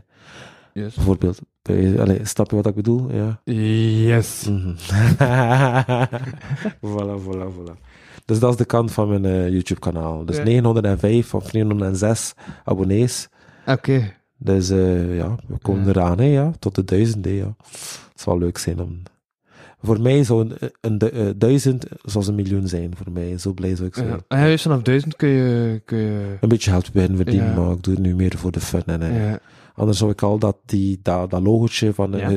[0.75, 0.95] Yes.
[0.95, 3.13] bijvoorbeeld, bij, allee, snap je wat ik bedoel?
[3.13, 3.41] Ja.
[3.45, 4.49] Yes.
[4.49, 4.75] Mhm.
[6.87, 7.75] voilà, voilà, voilà.
[8.25, 10.25] Dus dat is de kant van mijn eh, YouTube-kanaal.
[10.25, 10.43] Dus Ja.
[10.43, 12.35] 905 of 906
[12.65, 13.29] abonnees.
[13.67, 14.13] Oké.
[14.37, 17.25] Dus eh, ja, we komen eraan, hè, ja, tot de duizend.
[17.25, 17.55] Hè, ja.
[17.69, 19.03] Het zal leuk zijn om.
[19.83, 22.97] Voor mij zou een, een du- eh, duizend zoals een miljoen zijn.
[22.97, 24.09] Voor mij, zo blij zou ik zijn.
[24.09, 24.19] Ja.
[24.29, 25.83] Ja, juist vanaf duizend kun je...
[25.85, 27.55] Kun je Een beetje geld beginnen verdienen, Ja.
[27.61, 28.83] maar ik doe het nu meer voor de fun.
[28.87, 29.39] En, eh, ja.
[29.75, 32.29] Anders zou ik al dat, die, dat, dat logotje van, eh,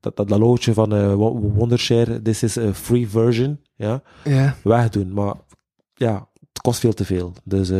[0.00, 4.56] dat, dat, dat logotje van Wo- Wondershare, this is a free version, ja, Ja.
[4.64, 5.12] wegdoen.
[5.12, 5.34] Maar
[5.94, 7.32] ja, het kost veel te veel.
[7.44, 7.78] Dus, eh,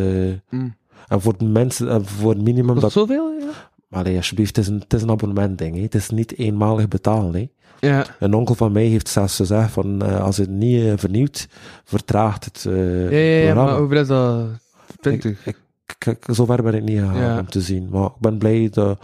[0.49, 0.75] Mm.
[1.07, 3.31] en voor de mensen, en voor het minimum Kost dat dat zoveel?
[3.39, 3.49] Ja.
[3.87, 5.75] Maar allee, alsjeblieft, het is een, het is een abonnement ding.
[5.75, 5.81] hè.
[5.81, 7.33] Het is niet eenmalig betalen.
[7.33, 7.49] Hè.
[7.81, 8.05] Ja.
[8.19, 11.47] Een onkel van mij heeft zelfs gezegd van eh, als het niet eh, vernieuwt,
[11.83, 14.45] vertraagt het eh Ja, ja, ja, maar hoeveel is dat?
[14.93, 15.45] ik, 20?
[15.45, 17.39] ik ik, ik- zover ben ik niet gegaan Ja.
[17.39, 17.87] om te zien.
[17.91, 18.99] Maar ik ben blij dat,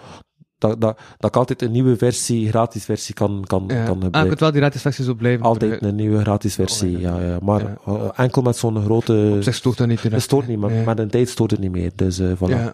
[0.58, 3.68] dat, dat, dat ik altijd een nieuwe versie, gratis versie kan, kan, Ja.
[3.68, 4.30] kan Ah, ik gebruiken.
[4.32, 5.46] moet wel die gratis versie zo blijven.
[5.46, 7.38] Altijd een nieuwe gratis versie, Oh, ja, ja.
[7.42, 8.12] Maar Ja.
[8.16, 9.32] enkel met zo'n grote...
[9.36, 10.14] Op zich stoort dat niet direct.
[10.16, 11.92] Het stoort niet, maar met een tijd stoort het niet meer.
[11.96, 12.74] Dus eh voilà.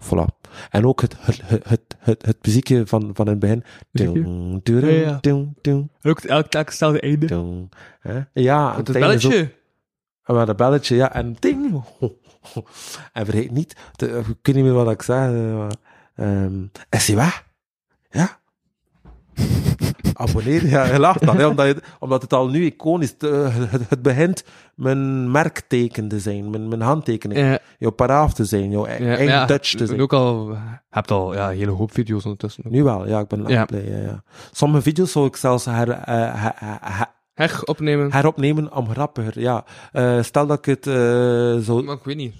[0.00, 0.06] Ja.
[0.06, 0.38] voilà.
[0.70, 3.64] En ook het, het, het, het, het, muziekje van, van in het begin.
[3.92, 5.18] Ding, ding, Ja,
[5.62, 5.82] ja.
[6.02, 7.26] Ook elk hetzelfde einde.
[7.26, 7.72] ding.
[8.00, 8.20] Hè?
[8.32, 9.52] Ja, Het het is ook- belletje.
[10.24, 11.72] en met een belletje, ja, en ding.
[13.12, 15.68] En vergeet niet, de, ik weet niet meer wat ik zei,
[16.14, 17.44] ehm, is hij weg?
[18.10, 18.39] Ja.
[20.14, 23.28] Abonneer, ja, je lacht dan, hè, omdat, je- omdat het al nu iconisch is.
[23.28, 24.44] Het, het, het begint
[24.74, 29.24] mijn merkteken te zijn, mijn, mijn handtekening, Ja, jouw paraaf te zijn, jouw ja, eigen
[29.24, 30.00] ja, touch te zijn.
[30.00, 30.56] Ook al, je
[30.90, 32.64] hebt al ja, een hele hoop video's ondertussen.
[32.68, 33.58] Nu wel, ja, ik ben Ja.
[33.58, 34.22] echt blij, ja, ja.
[34.52, 38.12] Sommige video's zou ik zelfs her, eh, her- her- her- Heropnemen.
[38.12, 39.64] heropnemen om grappiger, ja.
[39.92, 40.94] Eh, stel dat ik het eh,
[41.58, 42.34] zo Maar ik weet niet.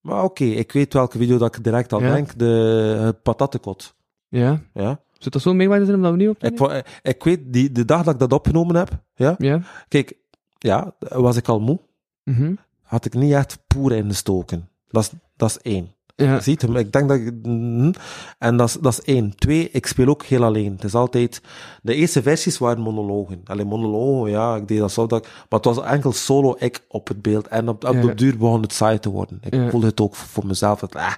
[0.00, 2.12] Maar oké, ik weet welke video dat ik direct aan Ja.
[2.14, 2.38] denk.
[2.38, 3.94] De uh, patattenkot.
[4.28, 4.60] Ja.
[4.74, 5.00] Ja.
[5.22, 7.84] Zit dat zo meewaarde zijn om dat opnieuw op Ik, eh, ik weet, die, de
[7.84, 9.34] dag dat ik dat opgenomen heb, ja.
[9.38, 9.62] Ja.
[9.88, 10.16] Kijk,
[10.58, 11.80] ja, was ik al moe.
[12.24, 12.54] Mhm.
[12.82, 14.68] Had ik niet echt poer ingestoken.
[14.88, 15.91] Dat is, dat is één.
[16.16, 16.40] Ja.
[16.40, 17.32] Ziet hem, ik denk dat ik...
[17.42, 17.92] mhm.
[18.38, 19.34] En dat is, dat is één.
[19.36, 20.72] Twee, ik speel ook heel alleen.
[20.72, 21.40] Het is altijd...
[21.82, 23.40] De eerste versies waren monologen.
[23.44, 25.06] Alleen monologen, ja, ik deed dat zo.
[25.06, 27.48] Dat, maar het was enkel solo ik op het beeld.
[27.48, 28.00] En op, op Ja.
[28.00, 29.38] de duur begon het saai te worden.
[29.42, 29.70] Ik Ja.
[29.70, 30.80] voelde het ook voor mezelf.
[30.80, 31.12] Dat, ah,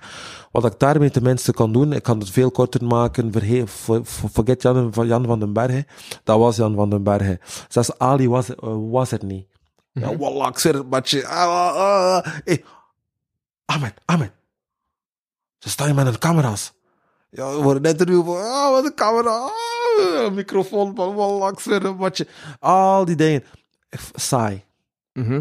[0.50, 3.32] wat ik daarmee tenminste kan doen, ik kan het veel korter maken.
[3.32, 5.86] Verge, for- for- forget Jan van, Jan van den Bergen.
[6.24, 7.38] Dat was Jan van den Bergen.
[7.68, 9.46] Zelfs Ali was, eh, was er niet.
[9.92, 11.26] Ja, wallah, ik zweer het, matje.
[11.26, 11.76] Ah, ah,
[12.16, 12.26] ah.
[12.44, 12.64] Hey.
[13.64, 14.30] Ahmed, Ahmed.
[15.64, 16.72] Ze staan hier met hun camera's.
[17.30, 21.58] Ja, we worden net interview van, ah, wat een camera, ah, een microfoon van, ik
[21.60, 22.26] zweer het, matje.
[22.60, 23.44] Al die dingen.
[24.14, 24.64] Saai.
[25.12, 25.40] Mhm.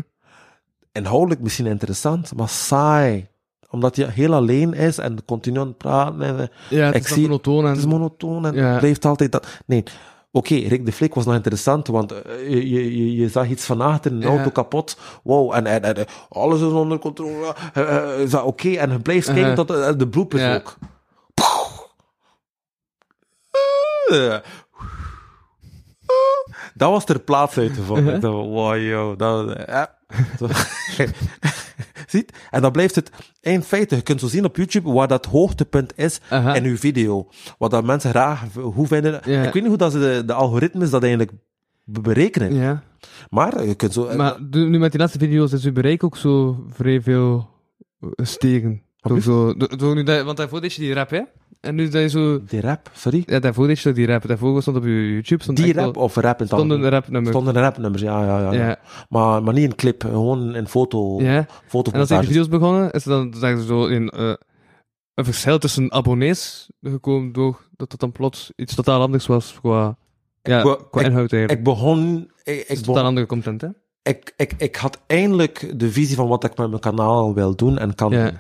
[0.92, 3.28] Inhoudelijk misschien interessant, maar saai.
[3.70, 6.22] Omdat je heel alleen is en continu aan het praten.
[6.22, 7.70] En, eh, Ja, het Ik is zie- monotoon en...
[7.70, 8.78] het is monotoon en Ja.
[8.78, 9.48] blijft altijd dat.
[9.66, 9.84] Nee.
[10.36, 13.82] Oké, Rick de Flik was nog interessant, want eh, je, je, je, zag iets van
[13.82, 14.98] achter, een auto kapot.
[15.24, 17.56] Wow, en, en, en, alles is onder controle.
[17.74, 20.56] Eh, eh, is Oké, en je blijft kijken tot de bloepers Ja.
[20.56, 20.78] ook.
[26.74, 27.64] Dat was ter plaatse.
[27.64, 27.98] Uh-huh.
[27.98, 29.58] Ik dacht, wow, yo, dat...
[32.08, 32.32] Ziet?
[32.52, 33.10] En dan blijft het
[33.42, 36.20] in feite, je kunt zo zien op YouTube waar dat hoogtepunt is
[36.56, 37.28] in uw video.
[37.58, 39.14] Wat dat mensen graag hoe vinden.
[39.46, 41.32] Ik weet niet hoe dat ze de, de algoritmes dat eigenlijk
[41.84, 42.54] be- berekenen.
[43.30, 44.06] Maar je kunt zo...
[44.06, 47.50] eh, Maar nu met die laatste video's is uw bereik ook zo vrij veel
[48.00, 48.82] eh, stegen.
[49.22, 51.22] Zo, door nu dat, want daarvoor deed je die rap, hè?
[51.64, 52.44] En nu dat je zo...
[52.44, 53.24] Die rap, sorry?
[53.26, 54.28] Ja, daarvoor deed je die rap.
[54.28, 55.44] Daarvoor stond op je YouTube...
[55.44, 56.90] Stond Die rap of rap in het Stond een algemeen?
[56.92, 57.32] rapnummer.
[57.32, 58.68] Stonden rapnummers, ja, ja, ja.
[58.68, 58.78] ja.
[59.10, 61.22] Maar, maar niet een clip, gewoon een foto.
[61.22, 61.46] Ja.
[61.68, 64.34] foto En als die video's begonnen, is er dan zeggen ze zo in, eh,
[65.14, 69.98] een verschil tussen abonnees gekomen door dat het dan plots iets totaal anders was qua,
[70.42, 71.52] ja, Ik qua ik- inhoud eigenlijk.
[71.52, 72.18] Ik begon...
[72.44, 73.68] Ik, Het ik, is totaal begon andere content, hè?
[74.04, 77.78] ik, ik, ik had eindelijk de visie van wat ik met mijn kanaal wil doen
[77.78, 78.24] en kan Ja.
[78.26, 78.38] doen.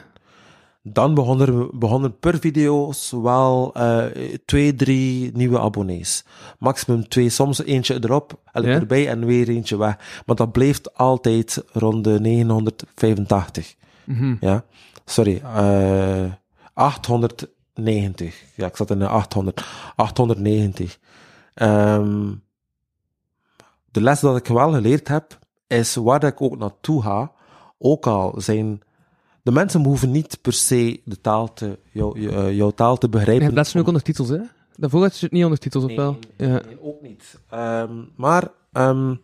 [0.85, 4.05] Dan begonnen begonnen per video's wel eh,
[4.45, 6.25] twee, drie nieuwe abonnees.
[6.59, 8.61] Maximum twee, soms eentje erop, Ja?
[8.61, 10.21] erbij en weer eentje weg.
[10.25, 13.75] Maar dat bleef altijd rond de 985.
[14.03, 14.35] Mhm.
[14.39, 14.63] Ja,
[15.05, 16.31] sorry, eh
[16.73, 18.43] 890.
[18.55, 19.65] Ja, ik zat in de 800.
[19.95, 20.99] 890.
[21.53, 22.31] Ehm,
[23.91, 27.31] de les dat ik wel geleerd heb, is waar ik ook naartoe ga,
[27.77, 28.81] ook al zijn...
[29.43, 33.05] De mensen hoeven niet per se de taal te, jou, jou- eh, jouw taal te
[33.05, 33.43] Je begrijpen.
[33.43, 34.37] hebt laatst nu ook ondertitels, hè?
[34.75, 36.17] Daarvoor had je het niet ondertitels, of Nee, wel?
[36.37, 36.61] nee, Ja.
[36.65, 37.39] nee, ook niet.
[37.49, 39.15] Ehm, maar ehm,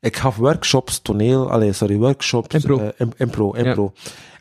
[0.00, 2.78] ik gaf workshops, toneel, allee, sorry, workshops, Impro.
[2.78, 3.12] eh, im-
[3.56, 3.92] impro.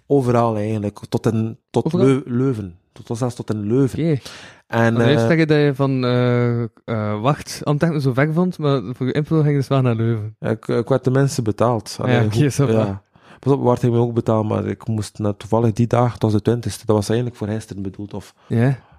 [0.08, 1.94] Overal eigenlijk, tot, in, tot?
[1.94, 2.78] Leu- Leuven.
[2.92, 4.00] Tot, zelfs tot in Leuven.
[4.00, 4.20] Oké.
[4.68, 8.82] En, Maar eerst zeg je dat je van eh, wacht denken zo weg vond, maar
[8.96, 10.36] voor je impro ging je dus wel naar Leuven.
[10.40, 11.96] ik, ik werd de mensen betaald.
[12.06, 13.04] Ja, oké, goed, ja.
[13.44, 16.32] Pas op, hij me ook betaald, maar ik moest net toevallig die dag, het was
[16.32, 18.14] de 20 dat was eigenlijk voor gisteren bedoeld.
[18.14, 18.34] Of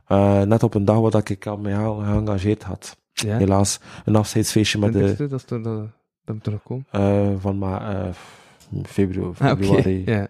[0.07, 2.97] eh, net op een dag waar dat ik al mij al geëngageerd had.
[3.39, 5.63] Helaas, een afscheidsfeestje met de, 20ste, dat, is dat,
[6.25, 6.85] dat moet er nog komen.
[6.91, 8.09] eh, van ma, eh,
[8.83, 10.25] februari, Ah.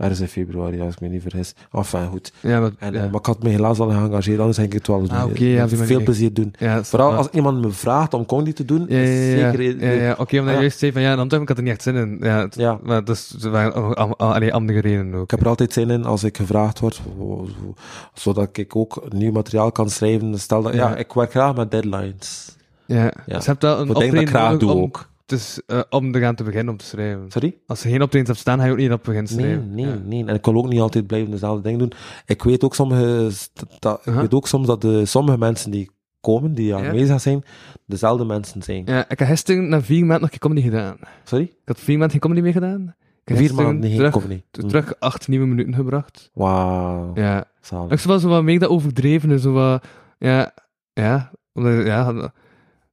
[0.00, 1.54] Ergens in februari, als ik me niet vergis.
[1.72, 2.32] Enfin, goed.
[2.40, 2.98] Ja, maar, En, ja.
[3.04, 5.10] eh, maar ik had me helaas al geëngageerd, anders ging ik het wel doen.
[5.10, 6.02] Ah, ja, die Veel manier.
[6.02, 6.54] plezier doen.
[6.82, 9.08] Vooral als iemand me vraagt om comedy te doen, is
[9.40, 9.62] zeker...
[9.84, 10.60] ja, ja, oké, omdat je Ja.
[10.60, 12.16] juist zei van ja, in Antwerpen, ik had er niet echt zin in.
[12.20, 12.78] Ja, het- Ja.
[12.82, 15.24] maar dus, er waren al- al- al- allee, andere redenen ook.
[15.24, 17.74] Ik heb er altijd zin in als ik gevraagd word, wo- wo-
[18.14, 20.38] zodat ik ook nieuw materiaal kan schrijven.
[20.38, 22.56] Stel dat, ja, ik werk graag met deadlines.
[22.86, 23.10] Ja, Ja.
[23.26, 25.08] dus je hebt wel een Ik denk dat ik graag doe om ook.
[25.30, 27.30] Dus eh, om eraan te beginnen om te schrijven.
[27.30, 27.56] Sorry?
[27.66, 29.74] Als je geen optredens hebt staan, ga je ook niet op beginnen Nee, schrijven.
[29.74, 29.98] nee, Ja.
[30.04, 30.24] nee.
[30.26, 31.92] En ik kan ook niet altijd blijven dezelfde dingen doen.
[32.26, 33.30] Ik weet ook, sommige,
[33.78, 34.20] dat, ik Uh-huh.
[34.22, 35.90] weet ook soms dat de, sommige mensen die
[36.20, 37.44] komen, die aanwezig zijn,
[37.86, 38.82] dezelfde mensen zijn.
[38.86, 40.96] Ja, ik heb gisteren na vier maanden nog geen comedy gedaan.
[41.24, 41.44] Sorry?
[41.44, 42.94] Ik had vier maanden geen comedy meer gedaan.
[43.22, 44.42] Ik heb Vier maanden geen comedy.
[44.52, 44.66] Hm.
[44.66, 46.30] terug acht nieuwe minuten gebracht.
[46.34, 47.10] Wauw.
[47.14, 47.44] Ja.
[47.60, 47.84] Zalig.
[47.84, 49.40] Ik was wel zo wat meer dat overdreven.
[49.40, 49.84] Zo wat,
[50.18, 50.54] ja,
[50.92, 52.32] ja, omdat, ja,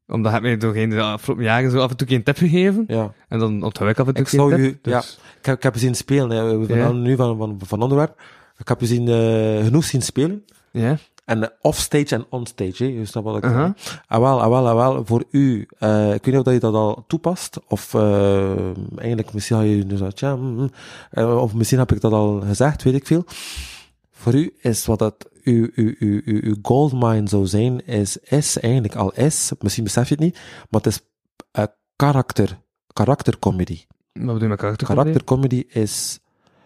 [0.08, 2.84] omdat hij mij doorheen de afgelopen jaren zo af en toe geen tip gegeven.
[2.88, 3.14] Ja.
[3.28, 4.60] En dan onthoud ik af en toe Ik geen zou tip.
[4.60, 6.58] u- dus, Ik heb, ik heb je zien spelen, hè.
[6.58, 6.84] we Ja.
[6.86, 8.22] gaan nu van, van, van onderwerp.
[8.58, 10.44] Ik heb je zien, eh, genoeg zien spelen.
[10.72, 10.98] ja.
[11.26, 12.90] En eh, offstage en onstage, hè.
[12.90, 13.54] je snapt wat ik zeg.
[14.08, 16.60] Ah wel, ah wel, ah wel, voor u, eh, ik weet niet of dat je
[16.60, 18.52] dat al toepast, of eh,
[18.98, 20.70] eigenlijk misschien had je nu zo, tja, mm,
[21.14, 23.24] mm, of misschien heb ik dat al gezegd, weet ik veel.
[24.12, 28.96] Voor u is wat dat uw, uw, uw, uw, goldmine zou zijn, is, is eigenlijk
[28.96, 31.02] al is, misschien besef je het niet, maar het is
[31.52, 31.64] eh,
[31.96, 32.60] karakter,
[32.94, 33.86] karaktercomedy.
[34.14, 34.88] Wat bedoel je met karakter?
[34.88, 36.20] Karaktercomedy is,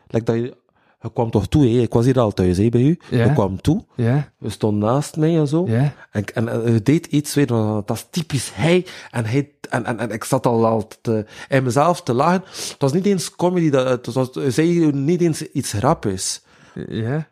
[0.07, 0.57] like dat je,
[1.01, 1.81] je kwam toch toe, hè?
[1.81, 3.23] ik was hier al thuis hè, bij u, Ja.
[3.23, 5.93] je kwam toe, Ja, we stonden naast mij en zo, ja.
[6.11, 8.85] en, en, deed iets weer, want dat is typisch hij.
[9.11, 12.41] En, hij en, en, en ik zat al, al te, in mezelf te lachen.
[12.45, 16.41] Het was niet eens comedy, dat, het was, zei niet eens iets grappigs.
[16.87, 17.29] Ja.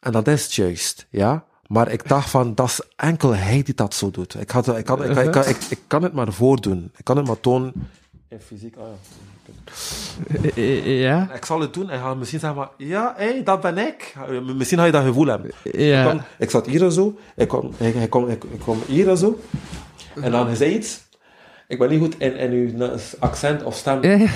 [0.00, 1.44] En dat is het juist, ja.
[1.66, 4.40] Maar ik dacht van, dat is enkel hij die dat zo doet.
[4.40, 6.90] Ik, had, ik, kan, ik, ik, kan- ik, ik kan het maar voordoen.
[6.96, 7.72] Ik kan het maar tonen.
[8.28, 8.84] In fysiek, ah
[10.54, 10.62] ja.
[10.82, 11.32] Ja.
[11.34, 14.14] Ik zal het doen en ga misschien zeggen, maar, ja, hé, dat ben ik.
[14.56, 15.50] Misschien ga je dat gevoel hebben.
[15.62, 16.02] Ik, Ja.
[16.02, 19.08] kwam- ik zat hier en zo, ik kwam, ik, ik kwam, ik, ik kwam hier
[19.08, 19.40] en zo,
[20.22, 21.00] en dan zei iets.
[21.68, 22.88] Ik ben niet goed in, in uw
[23.18, 24.28] accent of stem, Ja, ja.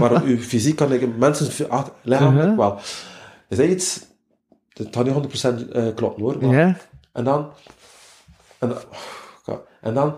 [0.00, 2.56] maar op uw fysiek kan ik mensen ah, lichamelijk Uh-huh.
[2.58, 2.80] wel.
[3.48, 4.00] Je zei iets,
[4.78, 5.14] het had niet
[5.66, 6.76] 100% eh, kloppen hoor, maar, Ja.
[7.12, 7.52] en dan,
[8.58, 8.78] en dan,
[9.80, 10.16] en dan,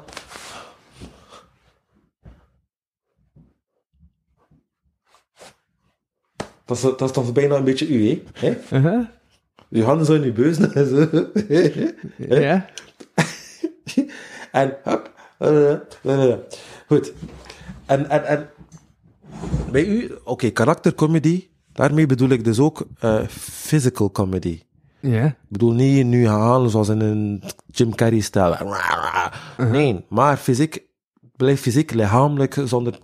[6.64, 8.22] dat is, dat is toch bijna een beetje u, hè?
[8.32, 8.78] hè?
[8.78, 9.06] Uh-huh.
[9.68, 10.32] Je handen zo in je
[10.86, 11.26] zo.
[12.34, 12.66] Ja.
[14.52, 15.12] en hop.
[15.38, 16.34] eh.
[16.86, 17.12] Goed.
[17.86, 18.50] En, en, en
[19.70, 21.48] bij u, oké, karaktercomedy,
[21.78, 24.62] daarmee bedoel ik dus ook eh, physical comedy.
[25.00, 25.24] Ja.
[25.24, 28.56] Ik bedoel niet nu gaan zoals in een Jim Carrey stijl.
[29.56, 30.82] Nee, maar fysiek,
[31.36, 32.98] blijf fysiek, lichamelijk, zonder...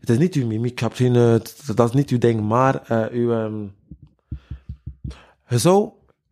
[0.00, 1.34] Het is niet uw mimiek, je hebt geen, eh,
[1.74, 3.32] dat is niet uw ding, maar eh, uw...
[3.32, 3.62] ehm,
[5.48, 5.88] je zou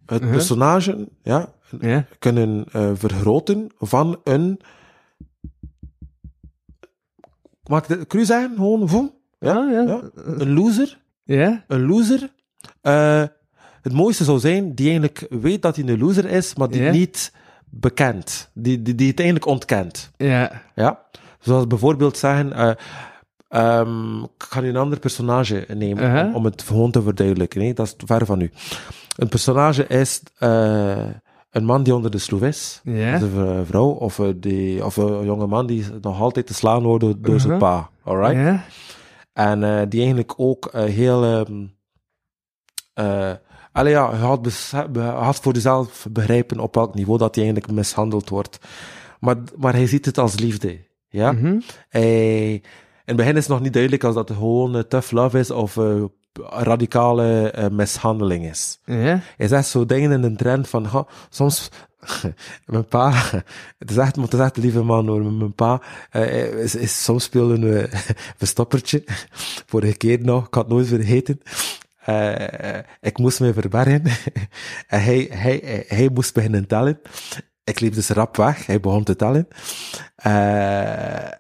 [0.07, 0.31] het Uh-huh.
[0.37, 1.53] personage, ja,
[2.19, 2.65] kunnen
[2.99, 4.61] vergroten van een.
[7.67, 8.53] Mag ik het cru zeggen?
[8.57, 9.11] Gewoon, voem?
[9.39, 9.83] Ja, Ah, ja.
[9.83, 10.01] ja.
[10.15, 10.99] Een loser.
[11.27, 11.65] Ja.
[11.69, 12.31] Een loser.
[12.81, 13.23] Eh,
[13.83, 16.91] het mooiste zou zijn die eigenlijk weet dat hij een loser is, maar die Ja.
[16.91, 17.33] niet
[17.71, 18.51] bekend.
[18.55, 20.11] Die, die, die het eigenlijk ontkent.
[20.17, 20.63] Ja.
[20.75, 21.01] Ja?
[21.41, 22.53] Zoals bijvoorbeeld zeggen.
[22.53, 22.71] eh,
[23.49, 27.61] ehm, ik ga nu een ander personage nemen om, om het gewoon te verduidelijken.
[27.61, 27.73] hè.
[27.73, 28.51] Dat is ver van u.
[29.17, 30.97] Een personage is eh,
[31.51, 32.81] een man die onder de sloef is.
[32.85, 36.83] Dat is een vrouw of, die, of een jonge man die nog altijd te slaan
[36.83, 37.91] wordt door, door zijn pa.
[38.05, 38.35] Alright?
[38.37, 38.65] Ja.
[39.37, 41.47] En eh, die eigenlijk ook eh, heel.
[43.73, 48.59] allee, ja, had, had voor jezelf begrijpen op welk niveau dat hij eigenlijk mishandeld wordt.
[49.21, 50.79] Maar, maar hij ziet het als liefde.
[51.09, 51.33] Ja?
[51.33, 51.61] Mhm.
[51.89, 52.63] Hij, in
[53.05, 55.79] het begin is het nog niet duidelijk als dat gewoon tough love is of
[56.43, 58.81] radicale mishandeling is.
[58.85, 59.21] Ja.
[59.37, 61.71] Hij zegt zo dingen in een trend van, ha, soms,
[62.67, 63.13] mijn pa,
[63.79, 67.05] het is echt, het is echt een lieve man hoor, mijn pa, eh, is, is,
[67.05, 67.89] soms spelen we
[68.39, 69.05] verstoppertje,
[69.71, 71.41] vorige keer nog, ik had nooit vergeten,
[72.07, 74.03] Eh, ik moest me verbergen,
[74.87, 77.01] en hij, hij, hij, moest beginnen tellen,
[77.65, 79.49] ik liep dus rap weg, hij begon te tellen,
[80.17, 81.31] Eh,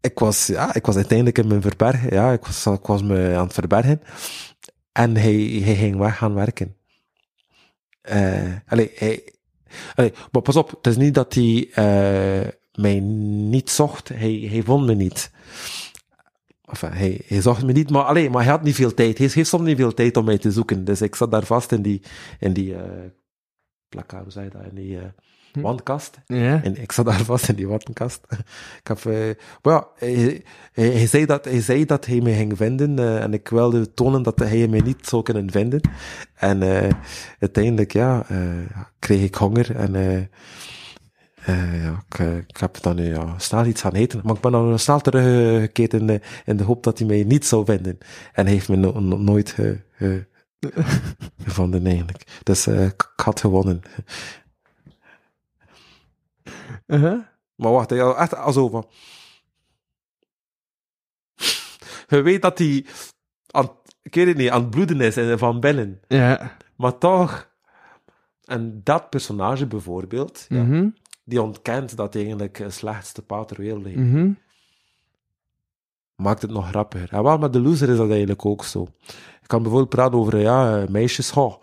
[0.00, 3.34] ik was, ja, ik was uiteindelijk in mijn verbergen, ja, ik was, ik was me
[3.36, 4.00] aan het verbergen,
[4.92, 6.76] en hij, hij ging weg gaan werken.
[8.66, 9.33] Allee, hij,
[10.30, 14.86] maar pas op, het is niet dat hij eh, mij niet zocht, hij, hij vond
[14.86, 15.30] me niet.
[16.64, 19.18] Enfin, hij, hij zocht me niet, maar, allee, maar hij had niet veel tijd.
[19.18, 20.84] Hij heeft soms niet veel tijd om mij te zoeken.
[20.84, 22.02] Dus ik zat daar vast in die,
[22.38, 22.80] in die uh,
[23.90, 25.08] hoe zei je dat, in die Hm.
[25.60, 26.20] Wandkast.
[26.26, 26.62] Ja.
[26.62, 28.20] En ik zat daar vast in die wandkast.
[28.80, 29.30] ik heb, uh,
[29.62, 33.22] maar ja, hij, hij, hij, zei dat, hij zei dat hij me ging vinden uh,
[33.22, 35.80] en ik wilde tonen dat hij me niet zou kunnen vinden.
[36.34, 36.88] En uh,
[37.38, 38.26] uiteindelijk, ja,
[38.98, 39.92] kreeg ik honger en
[41.82, 42.18] ja, ik,
[42.48, 44.20] ik, heb dan ja, snel iets gaan eten.
[44.22, 47.46] Maar ik ben dan snel teruggekeerd in de, in de hoop dat hij mij niet
[47.46, 47.98] zou vinden.
[48.32, 49.56] En hij heeft me no, no, nooit
[51.44, 52.40] gevonden eigenlijk.
[52.42, 53.82] Dus ik had gewonnen.
[56.86, 57.20] Uh -huh.
[57.54, 58.84] Maar wacht, ja, echt alsof.
[62.08, 62.86] je weet dat hij
[63.50, 63.70] aan,
[64.02, 66.00] ik weet het niet, aan het bloeden is en van binnen.
[66.08, 66.56] Ja.
[66.76, 67.50] Maar toch,
[68.44, 70.88] en dat personage bijvoorbeeld, ja, Mhm.
[71.24, 74.30] die ontkent dat hij eigenlijk het slechtste paard ter wereld heeft, Mhm.
[76.14, 77.12] maakt het nog grappiger.
[77.12, 78.86] En wel met de loser is dat eigenlijk ook zo.
[79.42, 81.60] Ik kan bijvoorbeeld praten over, ja, eh, meisjes, goh.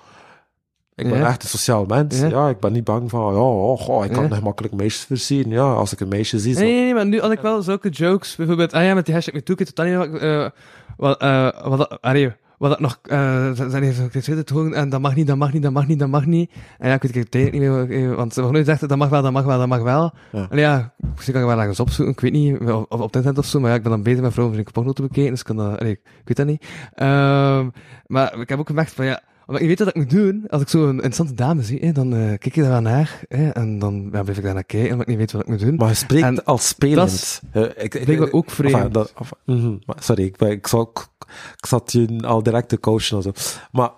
[1.02, 1.28] Ik ben Ja.
[1.28, 2.20] echt een sociaal mens.
[2.20, 2.28] Ja.
[2.28, 2.50] Ja.
[2.50, 4.30] ik ben niet bang van, ja, oh, goh, ik kan Ja.
[4.30, 5.52] nog makkelijk meisjes versieren.
[5.52, 6.60] Ja, als ik een meisje zie, zo.
[6.60, 8.36] Nee, nee, nee, maar nu had ik wel zulke jokes.
[8.36, 10.50] Bijvoorbeeld, ah ja, met die hashtag MeToo, ik weet totaal niet wat, eh,
[10.98, 14.90] wat, eh, wat, dat- allee, wat dat nog, eh, ze- ik weet het gewoon, en
[14.90, 16.52] dat mag niet, dat mag niet, dat mag niet, dat mag niet.
[16.80, 19.10] En ja, ik weet het niet meer, eh, want ze hebben nooit gezegd, dat mag
[19.10, 20.14] wel, dat mag wel, dat mag wel.
[20.32, 20.48] Ja.
[20.50, 23.38] En ja, misschien kan ik wel ergens opzoeken, ik weet niet, of, of op internet
[23.38, 25.40] of zo, maar ja, ik ben dan bezig met vrouwen van porno te bekijken, dus
[25.40, 26.66] ik kan dat, allee, ik weet dat niet.
[26.94, 27.68] Ehm,
[28.08, 29.22] maar ik heb ook gemerkt van, ja,
[29.54, 31.92] ik niet weet wat ik moet doen, als ik zo een interessante dame zie, hè,
[31.92, 34.92] dan eh, kijk je daar naar, hè, en dan ja, blijf ik daar naar kijken,
[34.92, 35.76] omdat ik niet weet wat ik moet doen.
[35.76, 37.42] Maar je spreekt En als spelend.
[37.52, 38.76] Eh, ik, ik, ook vreemd.
[38.76, 42.80] Enfin, dat, enfin, mhm, maar sorry, ik, ik, zal, ik, zat je al direct te
[42.80, 43.32] coachen en zo.
[43.72, 43.92] Maar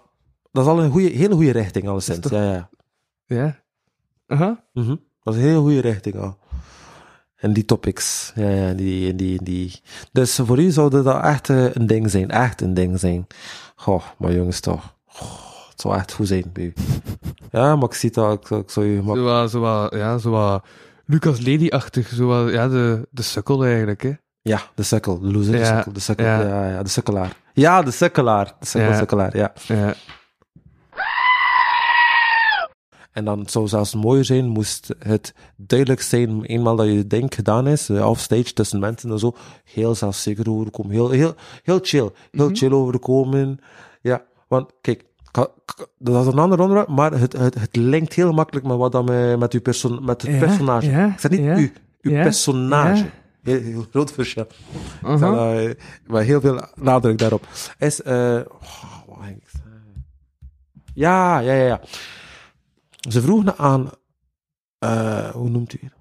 [0.52, 2.20] dat is al een goede, hele goede richting, alleszins.
[2.20, 2.70] toch- Ja, ja.
[3.26, 3.62] Ja.
[4.28, 4.64] Aha.
[4.74, 4.96] Mhm.
[5.24, 6.38] Dat is een hele goede richting al.
[7.36, 8.32] En die topics.
[8.36, 9.82] Ja, ja, die, die, die.
[10.12, 12.30] Dus voor u zou dat echt eh, een ding zijn.
[12.30, 13.28] Echt een ding zijn.
[13.76, 14.96] Goh, maar jongens toch.
[15.06, 15.43] Goh,
[15.74, 16.74] het zou echt goed zijn bij u.
[17.52, 18.34] Ja, maar ik zie dat.
[18.34, 19.02] Ik, ik zou.
[19.04, 20.66] Maar, Zo wat, zo wat, ja, zo wat
[21.06, 24.12] Lucas Lady-achtig, zo wat, ja, de, de sukkel eigenlijk, hè.
[24.42, 25.20] ja, de sukkel.
[25.20, 25.94] De loser, de Ja, sukkel.
[25.94, 26.26] De sukkel.
[26.26, 26.42] ja.
[26.42, 26.70] Ja.
[26.70, 27.38] Ja, de sukkelaar.
[27.54, 28.54] Ja, de sukkelaar.
[28.60, 28.98] De sukkel, Ja.
[28.98, 29.54] sukkelaar, ja.
[29.68, 29.94] Ja.
[33.12, 37.68] En dan zou zelfs mooier zijn, moest het duidelijk zijn, eenmaal dat je ding gedaan
[37.68, 40.92] is, eh, offstage tussen mensen en zo, heel zelfzeker overkomen.
[40.92, 42.10] Heel, heel, heel chill.
[42.32, 42.56] Heel Mhm.
[42.56, 43.60] chill overkomen.
[44.02, 45.04] Ja, want kijk,
[45.98, 49.06] dat is een ander onderwerp, maar het, het, het linkt heel makkelijk met wat dan
[49.06, 50.90] met, met, uw perso met het Ja, personage.
[50.90, 53.06] ja, ik zeg niet ja, u, uw personage.
[53.42, 54.48] Heel, heel groot verschil.
[55.04, 55.76] Zal, eh,
[56.08, 57.48] maar heel veel nadruk daarop.
[57.80, 58.40] Is, eh,
[59.08, 59.26] oh,
[60.94, 61.82] ja, ja, ja, ja.
[63.10, 63.90] Ze vroegen aan,
[64.80, 65.94] eh, hoe noemt u het?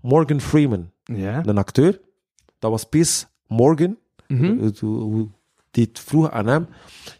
[0.00, 1.42] Morgan Freeman, Ja.
[1.46, 2.00] een acteur.
[2.58, 3.96] Dat was Piers Morgan.
[4.26, 4.70] Mhm.
[5.70, 6.66] Die vroeg aan hem,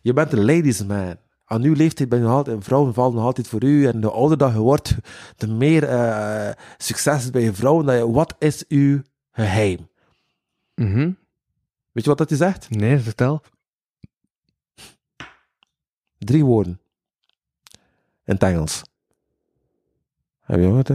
[0.02, 1.16] je bent een ladies man.
[1.50, 3.86] Aan uw leeftijd ben je nog altijd, en vrouwen vallen nog altijd voor u.
[3.86, 4.96] En de ouder dat je wordt,
[5.36, 7.86] de meer eh, succes bij je vrouwen.
[7.86, 9.88] Dat je, wat is uw geheim?
[10.74, 11.12] Mhm.
[11.92, 12.70] Weet je wat dat hij zegt?
[12.70, 13.42] Nee, vertel.
[16.18, 16.80] Drie woorden.
[18.24, 18.82] In het Engels.
[20.40, 20.94] Heb je gehoord, hè?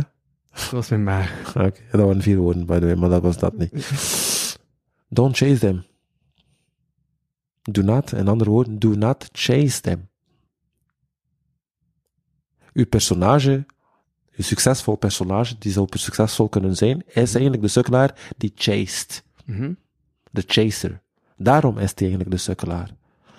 [0.52, 1.56] Dat was mijn maag.
[1.56, 3.72] Oké, dat waren vier woorden, by the way, maar dat was dat niet.
[5.08, 5.86] Don't chase them.
[7.62, 10.12] Do not, in andere woorden, do not chase them.
[12.74, 13.66] Uw personage,
[14.36, 19.24] uw succesvol personage, die zou succesvol kunnen zijn, is eigenlijk de sukkelaar die chased.
[19.46, 19.74] Mhm.
[20.32, 21.02] De chaser.
[21.38, 22.90] Daarom is hij eigenlijk de sukkelaar.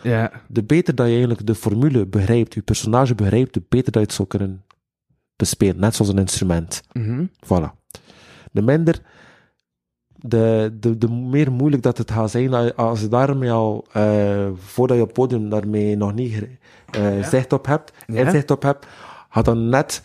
[0.02, 0.32] Ja.
[0.48, 4.06] de beter dat je eigenlijk de formule begrijpt, je personage begrijpt, de beter dat je
[4.08, 4.64] het zou kunnen
[5.36, 5.80] bespelen.
[5.80, 6.82] Net zoals een instrument.
[6.92, 7.24] Mhm.
[7.44, 7.70] Voilà.
[8.52, 9.00] De minder,
[10.16, 14.96] de, de, de meer moeilijk dat het gaat zijn, als je- daarmee al, eh, voordat
[14.96, 16.44] je op het podium daarmee nog niet
[16.90, 18.24] eh, zicht op hebt, Ja.
[18.24, 18.86] inzicht op hebt,
[19.34, 20.02] gaat dan net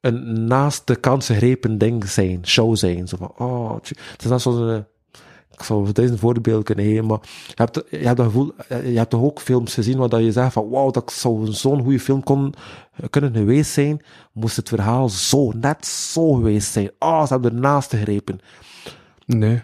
[0.00, 3.08] een naast de kans gegrepen ding zijn, show zijn.
[3.08, 4.84] Zo van, oh, het is net zoals een,
[5.50, 9.10] ik zou deze voorbeeld kunnen geven, maar je hebt, je hebt dat gevoel, je hebt
[9.10, 12.22] toch ook films gezien waar dat je zegt van, wauw, dat zou zo'n goede film
[12.22, 12.54] kon,
[13.10, 14.02] kunnen geweest zijn,
[14.32, 16.90] moest het verhaal zo, net zo geweest zijn.
[16.98, 18.40] Oh, ze hebben ernaast gegrepen.
[19.26, 19.62] Nee.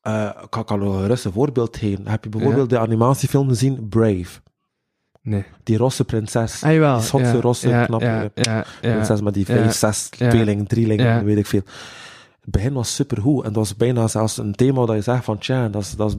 [0.00, 2.08] Eh, ik kan, kan nog een rustig voorbeeld geven.
[2.08, 4.40] Heb je bijvoorbeeld de animatiefilm gezien, Brave?
[5.28, 5.44] Nee.
[5.62, 6.62] Die rosse prinses.
[6.62, 6.96] Ah, jawel.
[6.96, 8.64] Die schotse, ja, rosse, ja, knappe ja, ja, ja.
[8.80, 11.24] prinses met die ja, vijf, zes drielingen, ja.
[11.24, 11.62] weet ik veel.
[12.40, 15.38] Het begin was supergoed en dat was bijna zelfs een thema dat je zegt van,
[15.38, 16.16] tja, dat is, dat is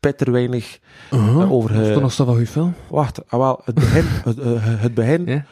[0.00, 0.78] bitter weinig
[1.10, 1.70] eh, over...
[1.74, 2.74] Is eh, dat nog zo wel goede film?
[2.90, 5.44] Wacht, ah, wel, het begin, het, eh, het begin,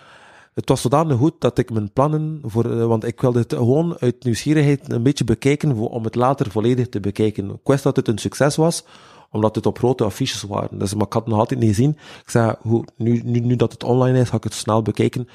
[0.55, 4.25] het was zodanig goed dat ik mijn plannen voor, want ik wilde het gewoon uit
[4.25, 7.51] nieuwsgierigheid een beetje bekijken, voor- om het later volledig te bekijken.
[7.51, 8.85] Ik wist dat het een succes was,
[9.33, 10.79] omdat het op grote affiches waren.
[10.79, 11.91] Dus, maar ik had het nog altijd niet gezien.
[12.23, 15.29] Ik zei, hoe, nu, nu, nu dat het online is, ga ik het snel bekijken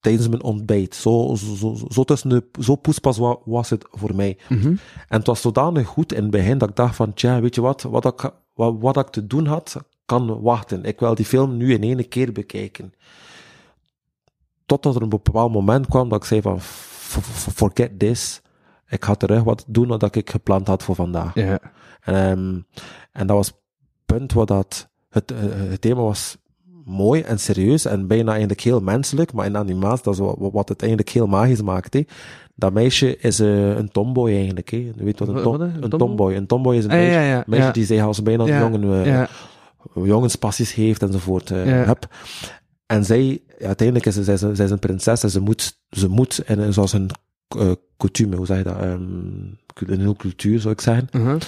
[0.00, 0.94] tijdens mijn ontbijt.
[0.94, 4.38] Zo, zo, zo, zo, tussen de, zo poespas wa- was het voor mij.
[4.48, 4.66] Mhm.
[5.08, 7.60] En het was zodanig goed in het begin dat ik dacht van, tja, weet je
[7.60, 10.84] wat, wat ik, wat, wat ik te doen had, kan wachten.
[10.84, 12.92] Ik wil die film nu in één keer bekijken.
[14.66, 18.40] Totdat er een bepaald moment kwam dat ik zei van, "F- f- forget this.
[18.88, 21.34] Ik ga terug wat doen wat ik gepland had voor vandaag.
[21.34, 21.58] Ja.
[22.00, 22.58] En, ehm,
[23.12, 23.56] en dat was het
[24.06, 25.36] punt wat dat, het, eh,
[25.70, 26.36] het thema was
[26.84, 30.68] mooi en serieus en bijna eigenlijk heel menselijk, maar in animatie, dat is wat, wat
[30.68, 31.94] het eigenlijk heel magisch maakt.
[31.94, 32.02] Hè.
[32.54, 34.68] Dat meisje is eh, een tomboy eigenlijk.
[34.70, 34.76] Hè.
[34.76, 35.60] Je weet wat een?
[35.60, 36.34] Een een tomboy?
[36.34, 37.44] Een tomboy is een Ah, meisje, ja, ja.
[37.46, 37.72] meisje Ja.
[37.72, 39.22] die zich als bijna jongen, eh,
[39.94, 41.48] jongenspassies heeft enzovoort.
[41.48, 42.08] heb.
[42.86, 46.38] En zij, uiteindelijk is ze, zij, zij is een prinses en ze moet, ze moet
[46.38, 47.10] en zoals een
[47.96, 49.02] coutume, hoe zeg je dat, Ehm,
[49.86, 51.40] een heel cultuur zou ik zeggen, Uh-huh.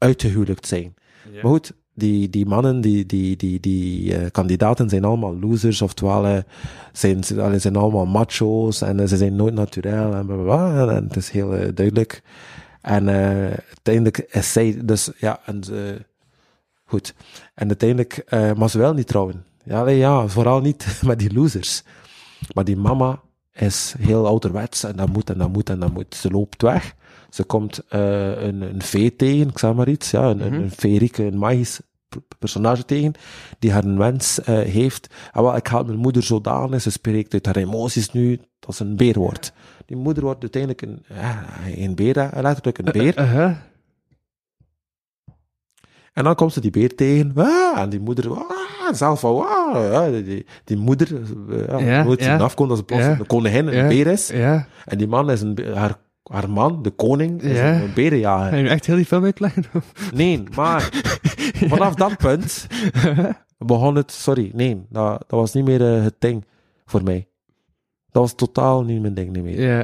[0.00, 0.94] Uitgehuwelijkt zijn.
[1.32, 6.26] Maar goed, die, die mannen, die, die, die, die eh, kandidaten zijn allemaal losers, oftewel
[6.26, 6.38] eh,
[6.92, 7.24] zijn,
[7.60, 10.80] zijn allemaal macho's en eh, ze zijn nooit naturel en bla.
[10.80, 12.22] En, en het is heel duidelijk.
[12.80, 15.62] En uiteindelijk is zij, dus ja, en
[16.84, 17.14] goed.
[17.54, 18.24] En uiteindelijk,
[18.56, 19.44] maar ze wil niet trouwen.
[19.64, 21.82] Ja, ja, vooral niet met die losers.
[22.54, 23.20] Maar die mama
[23.52, 26.14] is heel ouderwets en dat moet en dat moet en dat moet.
[26.14, 26.94] Ze loopt weg.
[27.30, 30.62] Ze komt eh, een, een vee tegen, ik zeg maar iets, ja, een, een, Mhm.
[30.62, 31.80] een feerieke, een magisch
[32.38, 33.12] personage tegen,
[33.58, 35.14] die haar een wens eh, heeft.
[35.32, 38.84] En wel, ik haal mijn moeder zodanig, ze spreekt uit haar emoties nu, dat ze
[38.84, 39.52] een beer wordt.
[39.86, 41.44] Die moeder wordt uiteindelijk een, ja,
[41.76, 43.14] een beer, letterlijk een beer.
[46.12, 47.32] En dan komt ze die beer tegen.
[47.36, 51.08] Ah, en die moeder, ah, zelf van, ah, ja, die, die moeder,
[51.50, 52.24] eh, ja, Ja, nooit ja.
[52.30, 54.28] zien afkomt dat ze plots een koningin, een beer is.
[54.28, 54.66] Ja.
[54.84, 55.98] En die man is een, haar,
[56.30, 57.74] haar man, de koning, is Ja.
[57.74, 58.50] een, een berenjager.
[58.50, 59.64] Ga je nu echt heel die film uitleggen?
[60.14, 60.88] Nee, maar
[61.72, 62.66] vanaf dat punt
[63.58, 66.44] begon het, sorry, nee, dat, dat was niet meer eh, het ding
[66.86, 67.28] voor mij.
[68.10, 69.60] Dat was totaal niet mijn ding niet meer.
[69.60, 69.80] Ja.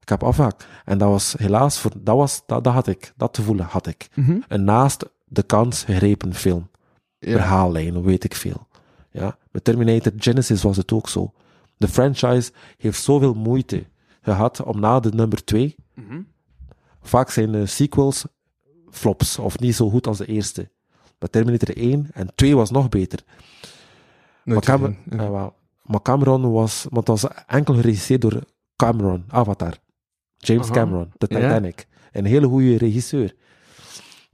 [0.00, 0.66] Ik heb afgehaakt.
[0.84, 4.08] En dat was helaas, voor, dat, was, dat, dat had ik, dat gevoel had ik.
[4.14, 4.38] Mhm.
[4.48, 6.68] En naast de kans gegrepen film.
[7.18, 7.32] Ja.
[7.32, 8.66] verhaallijn, weet ik veel.
[9.10, 11.32] Ja, met Terminator Genesis was het ook zo.
[11.76, 13.84] De franchise heeft zoveel moeite
[14.22, 16.20] gehad om na de nummer 2, Mhm.
[17.02, 18.24] vaak zijn de sequels
[18.90, 20.70] flops, of niet zo goed als de eerste.
[21.18, 23.22] Maar Terminator 1 en 2 was nog beter.
[23.26, 24.96] Maar, Nooit Cameron.
[25.10, 25.18] Ja.
[25.18, 28.42] eh, wel, maar Cameron was, want dat was enkel geregisseerd door
[28.76, 29.74] Cameron, Avatar.
[30.36, 30.72] James Aha.
[30.74, 31.36] Cameron, de Ja.
[31.36, 31.86] Titanic.
[32.12, 33.34] Een hele goede regisseur.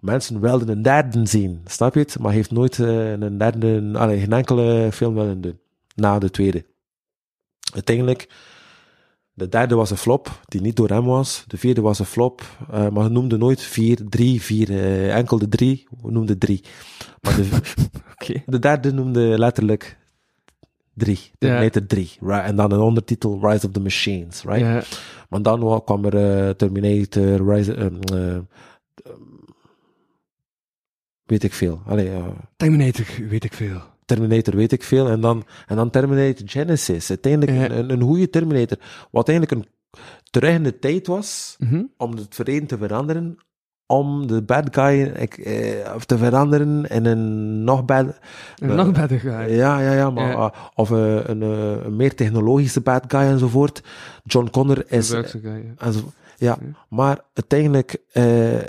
[0.01, 2.19] Mensen wilden een derde zien, snap je het?
[2.19, 5.59] Maar heeft nooit eh, een derde, allee, geen enkele film willen doen.
[5.95, 6.65] Na de tweede.
[7.75, 8.29] Uiteindelijk,
[9.35, 11.45] de derde was een flop, die niet door hem was.
[11.47, 15.49] De vierde was een flop, eh, maar noemde nooit vier, drie, vier, eh, enkel de
[15.49, 16.65] drie, we noemden drie.
[17.21, 17.49] Maar de,
[18.47, 19.99] de derde noemde letterlijk
[20.95, 21.19] drie.
[21.39, 22.13] Terminator 3.
[22.21, 22.45] Right?
[22.45, 24.43] En dan een ondertitel Rise of the Machines.
[24.43, 24.61] Right?
[24.61, 24.83] Ja.
[25.29, 28.41] Maar dan wa- kwam er eh, Terminator, Rise, ehm,
[31.25, 31.83] weet ik veel.
[31.87, 32.11] Allee,
[32.57, 33.81] Terminator, weet ik veel.
[34.05, 35.09] Terminator weet ik veel.
[35.09, 37.09] En dan, en dan Terminator Genesis.
[37.09, 38.79] Uiteindelijk een, een, een goede Terminator.
[39.11, 39.73] Wat eigenlijk een
[40.31, 41.83] terug in de tijd was Mhm.
[41.97, 43.37] om het verleden te veranderen.
[43.87, 48.07] Om de bad guy ik, eh, te veranderen in een nog bad,
[48.59, 49.51] En Eh, nog beter gaan.
[49.51, 53.83] ja, ja, ja, maar, ah, of eh, een, eh, een meer technologische bad guy enzovoort.
[54.23, 55.61] John Connor is, zeggen, ja.
[55.79, 56.67] en zo- ja, Ja.
[56.89, 58.65] maar uiteindelijk, eh, eh,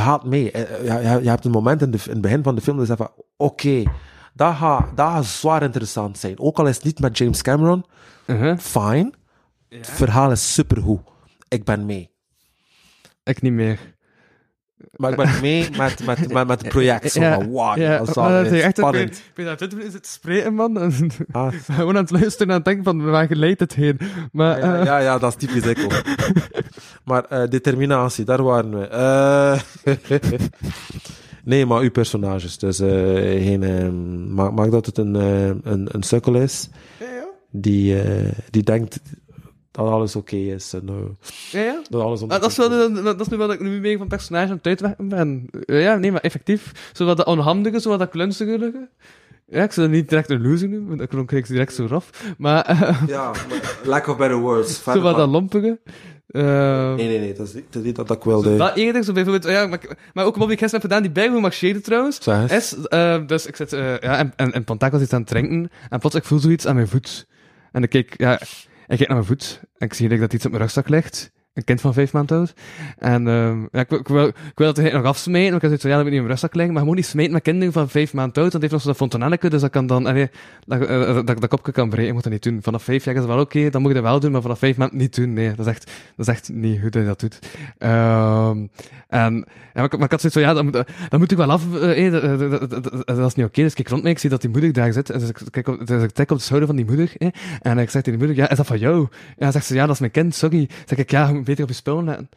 [0.00, 0.50] gaat mee.
[0.50, 2.76] Eh, ja, je, je hebt een moment in, de, in het begin van de film
[2.78, 3.82] dat je zegt van, oké,
[4.34, 6.40] dat gaat dat gaat zwaar interessant zijn.
[6.40, 7.84] Ook al is het niet met James Cameron,
[8.26, 8.58] Uh-huh.
[8.58, 9.12] fine.
[9.68, 11.00] Het verhaal is supergoed.
[11.48, 12.10] Ik ben mee.
[13.24, 13.91] Ik niet meer.
[14.96, 17.12] Maar ik ben mee met, met, met, met het project.
[17.12, 19.16] Zo Ja, wow, ja, dat is maar wel dat is echt spannend.
[19.16, 21.00] Ik ben aan het zitten spreken, man.
[21.30, 23.98] Ah, Gewoon aan het luisteren en aan het denken van, waar geleidt het heen?
[24.32, 26.02] Maar, Ja, eh, ja, ja, dat is typisch ik ook.
[27.04, 28.86] maar eh, determinatie, daar waren we.
[28.86, 29.60] Eh,
[31.44, 32.58] nee, maar uw personages.
[32.58, 32.88] Dus eh,
[33.44, 33.88] geen, eh,
[34.34, 36.68] maak, maak dat het een, eh, een, een sukkel is
[37.52, 39.00] die, eh, die denkt
[39.72, 40.72] dat alles oké is.
[40.72, 40.94] En, eh,
[41.50, 41.82] ja, ja.
[41.90, 44.56] dat, alles dat, is wel, dat is nu wat ik nu mee van personage aan
[44.56, 45.48] het uitwerken ben.
[45.64, 46.90] Eh, ja, nee, maar effectief.
[46.92, 48.88] Zo wat dat onhandige, zo wat dat klunzige.
[49.46, 51.86] Ja, ik zou niet direct een loser noemen, want dan kreeg ik ze direct zo
[51.86, 52.34] rof.
[52.38, 54.74] Maar, eh, Ja, maar lack of better words.
[54.76, 55.78] zo Verder wat maar- dat lompige.
[56.26, 58.56] Eh, Nee, nee, nee, dat is niet dat, is niet dat ik wilde.
[58.56, 59.80] Dat eerder, zo bijvoorbeeld, ja, maar,
[60.12, 62.18] maar ook ik gisteren heb gedaan, die bijgoed marcheerde trouwens.
[62.48, 65.70] Is, eh, dus ik zit, eh, ja, en, en, en was iets aan het drinken,
[65.88, 67.26] en plots, ik voel zoiets aan mijn voet.
[67.72, 68.40] En ik kijk, ja,
[68.92, 71.32] ik kijk naar mijn voet, en ik zie dat iets op mijn rugzak ligt.
[71.52, 72.54] Een kind van vijf maanden oud.
[72.98, 75.70] En ehm ja, ik, ik, wil, ik wil dat hij nog afsmijten, maar ik had
[75.70, 78.12] zoiets van, ja, dat moet rugzak liggen, maar gewoon niet smijten met kinderen van vijf
[78.12, 80.30] maanden oud, want heeft nog zo'n fontanelleke, dus dat kan dan, allee,
[80.66, 82.58] dat, eh, dat, dat kopje kan breken, ik moet dat niet doen.
[82.62, 84.58] Vanaf vijf jaar is het wel oké, dan moet je dat wel doen, maar vanaf
[84.58, 85.84] vijf maanden niet doen, nee, dat is echt,
[86.16, 87.38] dat is echt niet goed dat je dat doet.
[87.78, 88.66] Ehm
[89.08, 89.34] en,
[89.74, 90.72] ja, maar, maar ik had zoiets van, ja, dan moet,
[91.08, 93.60] dan moet ik wel af, eh, eh, dat, dat, dat, dat- dat is niet oké,
[93.62, 95.38] dus ik kijk rond mij, ik zie dat die moeder daar zit, en dus ik,
[95.50, 97.28] kijk op, dus ik tik op de schouder van die moeder, eh,
[97.60, 99.08] en ik zeg tegen die moeder, ja, is dat van jou?
[99.36, 100.68] Ja, zegt ze, ja, dat is mijn kind, sorry.
[100.86, 102.28] Zeg ik, ja, je moet beter op je spullen letten.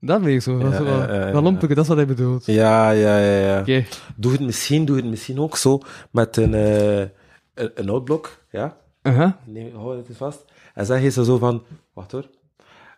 [0.00, 0.58] Dat weet ik zo.
[0.58, 2.46] Dat is Ja, wel, ja, ja, dat is wat hij bedoelt.
[2.46, 3.82] Ja, ja, ja, ja.
[4.16, 5.80] Doe het misschien, doe het misschien ook zo
[6.10, 6.98] met een, eh,
[7.54, 8.20] een, een
[8.50, 8.76] ja.
[9.02, 9.38] Aha.
[9.44, 10.44] Nee, hou het vast.
[10.74, 11.62] En zeg je zo zo van,
[11.92, 12.28] wacht hoor.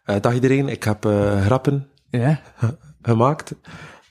[0.04, 2.40] Eh, dag iedereen, ik heb eh, grappen Ja.
[3.02, 3.54] gemaakt.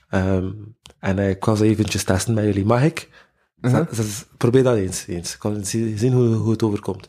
[0.08, 0.50] Ehm,
[0.98, 2.64] en ik was eventjes testen met jullie.
[2.64, 3.08] Mag ik?
[3.92, 5.06] Z- probeer dat eens.
[5.06, 5.32] eens.
[5.34, 7.08] Ik kan zi- zien hoe, hoe het overkomt.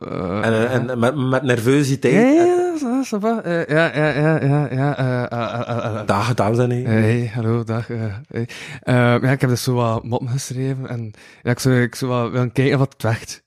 [0.00, 2.14] Eh, en, eh, en met, met nervositeit.
[2.14, 3.42] Ja, ja, ja, ça, ça va.
[3.42, 4.96] Eh, ja, ja, ja, ja, ja.
[4.96, 6.06] eh, eh, eh, eh, eh.
[6.06, 6.92] Dag, dames en heren.
[7.02, 7.90] Hey, hallo, dag.
[7.90, 8.48] eh, hey.
[8.80, 12.10] Eh, ja, ik heb dus zo wat moppen geschreven en ja, ik zou, ik zou
[12.10, 13.42] wel willen kijken wat het werkt.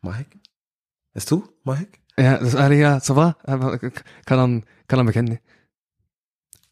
[0.00, 0.26] Mag ik?
[0.32, 0.40] Is
[1.12, 1.42] het toe?
[1.62, 2.00] Mag ik?
[2.14, 3.36] Ja, dus allee, ja, ça va.
[3.44, 5.40] Eh, Ik, ga dan, ga dan beginnen.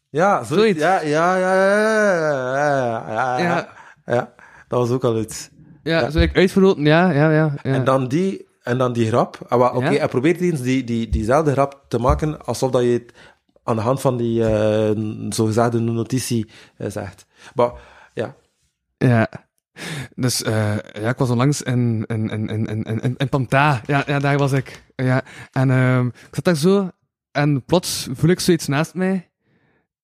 [0.09, 0.79] Ja, zoiets.
[0.79, 3.67] Ja, ja, ja, ja, ja, ja,
[4.05, 4.33] ja.
[4.67, 5.49] Dat was ook al iets.
[5.83, 6.09] Ja, Ja.
[6.09, 6.83] zou ik uitverloten?
[6.83, 7.53] Ja, ja, ja.
[7.63, 7.73] ja.
[7.73, 9.39] En dan die, en dan die grap.
[9.47, 9.99] Ah, wa- Oké, Ja.
[9.99, 13.13] en probeer eens die, die, diezelfde grap te maken alsof dat je het
[13.63, 14.91] aan de hand van die eh
[15.29, 17.25] zogezegde notitie eh, zegt.
[17.55, 17.71] Maar
[18.13, 18.35] ja,
[18.97, 19.27] Ja.
[20.15, 23.81] Dus eh, ja, ik was onlangs in, in, in, in, in, in, in Panta.
[23.85, 24.83] Ja, ja, daar was ik.
[24.95, 25.23] Ja.
[25.51, 26.89] En ehm, ik zat daar zo
[27.31, 29.29] en plots voel ik zoiets naast mij.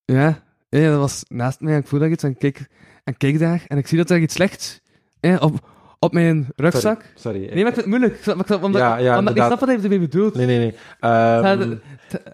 [0.06, 2.68] Ja, ja dat was naast mij en ik voel daar iets en kijk,
[3.04, 4.82] en kijk daar en ik zie dat er iets ligt
[5.20, 5.70] ja, op,
[6.04, 7.02] op mijn rugzak.
[7.16, 7.40] sorry.
[7.40, 8.14] Nee, maar ik vind het moeilijk.
[8.14, 9.46] Ik, snap- omdat, Ja, ja, omdat ik inderdaad.
[9.48, 10.36] snap wat hij ermee bedoelt.
[10.36, 10.68] Nee, nee, nee.
[10.68, 11.60] Het Ehm, gaat-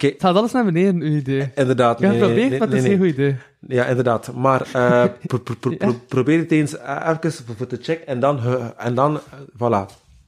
[0.02, 1.52] het- alles naar beneden, uw idee.
[1.56, 2.02] inderdaad.
[2.02, 3.36] Ik heb nee, nee, maar het is geen goed idee.
[3.68, 4.34] Ja, inderdaad.
[4.36, 5.78] Maar eh, pro- pro- pro- Ja.
[5.78, 9.22] pro- probeer het eens eh, even voor- te checken en dan, eh, en dan eh,
[9.56, 9.86] voilà,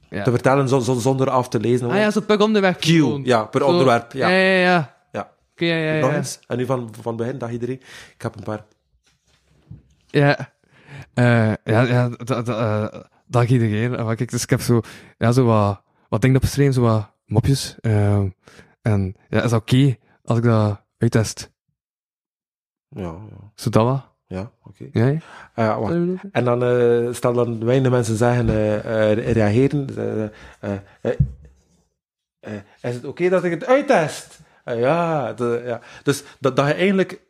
[0.08, 0.22] Ja.
[0.22, 1.90] te vertellen zo- zo- zonder af te lezen.
[1.90, 2.76] Ah ja, zo per onderwerp.
[2.80, 3.22] Q, gewoon.
[3.24, 4.12] ja, per Zo- onderwerp.
[4.12, 4.28] Ja.
[4.28, 4.94] Ja, ja, ja.
[5.12, 5.30] Ja.
[5.52, 6.00] Oké, ja.
[6.00, 6.38] Nog eens.
[6.46, 7.80] En nu van, van begin, dag iedereen.
[8.14, 8.64] Ik heb een paar.
[10.06, 10.38] Ja.
[11.14, 12.86] Eh, ja, ja, dat, dat, eh,
[13.30, 13.94] dag iedereen.
[13.96, 14.80] Eh, maar Kijk, dus ik heb zo,
[15.18, 17.76] ja, zo wat, wat dingen opgeschreven, zo wat mopjes.
[17.80, 18.22] Eh,
[18.82, 21.50] en ja, is oké als ik dat uittest?
[22.88, 24.08] Ja, ja, Zo dat wat?
[24.26, 24.88] ja oké.
[24.92, 25.18] Ja, ja.
[25.54, 25.92] Ja, wacht.
[26.32, 29.96] En dan, eh stel dan weinig mensen zeggen, eh, eh, reageren.
[29.96, 30.24] eh,
[30.72, 31.16] eh, eh,
[32.40, 34.40] eh, is het oké dat ik het uittest?
[34.64, 35.80] Eh, ja, de- ja.
[36.02, 37.20] Dus dat, dat je eigenlijk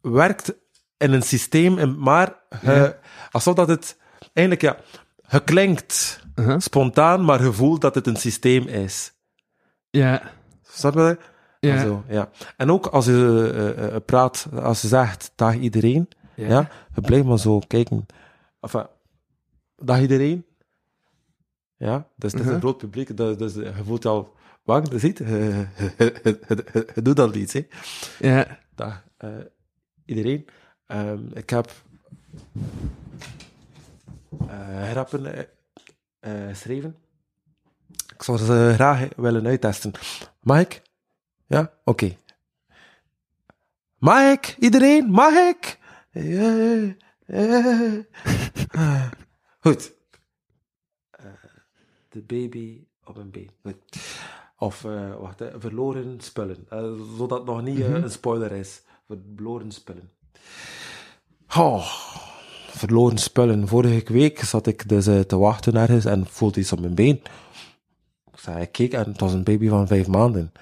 [0.00, 0.54] werkt
[0.96, 2.96] in een systeem, en- maar Ja.
[3.30, 3.98] alsof dat het
[4.32, 4.76] eigenlijk, ja,
[5.28, 6.58] je klinkt Uh-huh.
[6.58, 9.12] spontaan, maar je voelt dat het een systeem is.
[9.90, 10.22] Ja,
[10.62, 11.18] Snap je dat?
[11.60, 11.80] ja.
[11.82, 12.30] Zo, ja.
[12.56, 16.68] En ook als je eh, eh, praat, als je zegt, dag iedereen, ja.
[16.94, 18.06] je blijft maar zo kijken.
[18.60, 18.86] Enfin,
[19.76, 20.44] dag iedereen.
[21.76, 22.54] Ja, dus het is Mhm.
[22.54, 24.34] een groot publiek, dus, dus je voelt je al
[24.64, 25.66] bang, je ziet, je,
[27.02, 27.66] doet al iets, hè.
[28.18, 28.58] Ja.
[28.74, 29.28] Dag eh,
[30.04, 30.46] iedereen.
[30.86, 31.70] Ehm, ik heb
[32.54, 32.62] eh,
[34.90, 35.44] grappen eh,
[36.20, 36.96] eh, geschreven.
[38.14, 39.92] Ik zou ze graag willen uittesten.
[40.40, 40.82] Mag ik?
[41.46, 41.72] Ja?
[41.84, 42.16] Oké.
[43.98, 44.56] Mag ik?
[44.58, 45.10] Iedereen?
[45.10, 45.78] Mag ik?
[49.60, 49.92] Goed.
[51.10, 51.26] Eh,
[52.08, 53.50] de baby op een been.
[53.62, 53.78] Goed.
[54.58, 56.66] Of, eh, wacht, hè, verloren spullen.
[56.68, 58.82] Eh, zodat het nog niet eh, een spoiler is.
[59.06, 60.10] Verloren spullen.
[61.56, 61.88] Oh,
[62.76, 63.68] verloren spullen.
[63.68, 67.22] Vorige week zat ik dus eh, te wachten ergens en voelde iets op mijn been.
[68.32, 70.52] Ik zei, ik keek en het was een baby van vijf maanden.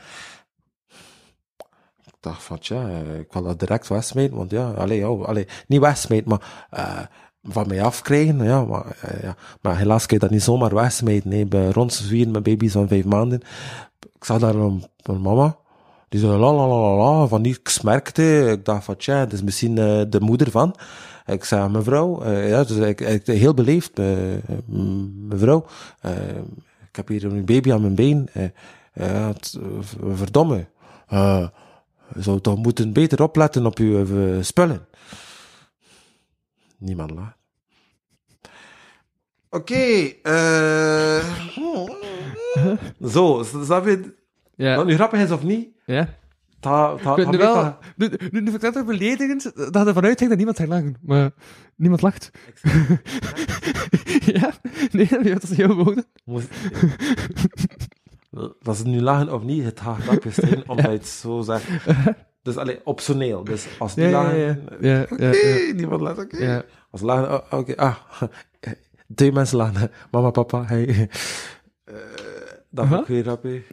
[2.04, 5.46] Ik dacht van, tja, eh, ik wil dat direct wegsmijten, want ja, allee, ja, allee,
[5.66, 7.00] niet wegsmijten, maar eh,
[7.42, 9.36] van mij afkrijgen, ja, maar, ja.
[9.60, 13.04] maar helaas kun je dat niet zomaar wegsmijten, nee, bij rondzwieren met baby's van vijf
[13.04, 13.40] maanden.
[14.14, 14.84] Ik zag daar een,
[15.20, 15.56] mama,
[16.08, 18.50] die zei la la la la van niks merkte.
[18.50, 20.74] Ik dacht van, tja, dat is misschien de moeder van.
[21.26, 24.06] Ik zei, mevrouw, eh, ja, dus ik, ik, heel beleefd, eh,
[25.28, 25.66] mevrouw,
[26.00, 26.36] eh,
[26.88, 28.28] ik heb hier een baby aan mijn been.
[28.92, 29.58] het,
[30.14, 30.66] verdomme,
[31.08, 31.48] eh,
[32.14, 34.86] je zou toch moeten beter opletten op uw eh, spullen.
[36.78, 37.36] Niemand lacht.
[39.50, 41.24] Oké, eh,
[43.14, 44.14] zo, snap je?
[44.54, 44.76] Ja.
[44.76, 45.68] Wat nu grappig is of niet?
[45.84, 46.08] Ja.
[46.62, 50.04] Ta, ta, Ik weet nu wel, nu, nu, nu vind ik dat beledigend dat ervan
[50.04, 50.96] uitging dat niemand gaat lachen.
[51.02, 51.30] Maar
[51.76, 52.30] niemand lacht.
[54.34, 54.52] ja?
[54.90, 56.04] Nee, dat is heel woorden.
[56.24, 56.48] Moest-
[58.62, 61.64] Dat ze nu lachen of niet, het gaat grapjes zijn, omdat je het zo zegt.
[62.42, 63.44] Dus alleen optioneel.
[63.44, 64.38] Dus als die Ja, ja, lachen...
[64.38, 64.56] ja.
[64.80, 65.32] Ja, Oké, ja,
[65.66, 65.72] ja.
[65.74, 66.36] niemand lacht, oké.
[66.44, 66.62] Ja.
[66.90, 67.96] Als lachen, oh, oké, ah.
[69.14, 69.90] Twee mensen lachen.
[70.10, 71.08] Mama, papa, hey.
[71.84, 71.94] Eh,
[72.72, 73.72] dat vind ik weer grappig.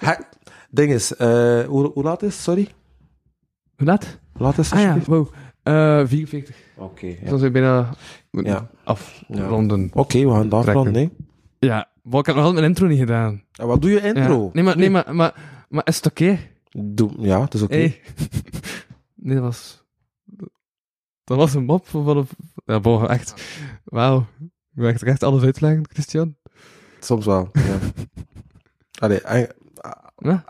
[0.00, 0.28] Ja.
[0.70, 2.42] Ding is, eh, hoe, hoe laat is het?
[2.42, 2.68] Sorry?
[3.76, 4.18] Hoe laat?
[4.32, 4.78] Hoe laat is het?
[4.78, 5.06] Ah ja, alsjeblieft?
[5.06, 5.32] wow.
[5.62, 6.56] Eh 44.
[6.76, 7.14] Oké, ja.
[7.28, 7.94] Dan zijn we bijna
[8.30, 8.70] Ja.
[8.84, 9.90] afronden.
[9.92, 11.10] Oké, we gaan daar van, nee.
[11.58, 13.42] Ja, maar ik heb nog altijd mijn intro niet gedaan.
[13.52, 14.44] En wat doe je intro?
[14.44, 14.50] Ja.
[14.52, 16.38] Nee, maar, nee maar, maar, maar is het oké?
[16.70, 17.74] Doe, ja, dat is oké.
[17.74, 18.00] Hey.
[19.14, 19.84] Nee, dat was...
[21.24, 22.26] Dat was een mop van een...
[22.64, 23.34] Ja, boh, echt.
[23.84, 24.26] Wauw.
[24.76, 26.36] Ik er echt alles uitleggen, Christian.
[27.00, 27.78] Soms wel, ja.
[29.04, 29.46] Allee,
[30.16, 30.44] Ja?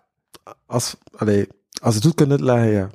[0.66, 1.47] als, allee,
[1.82, 2.90] als het goed kunt uitleggen, ja.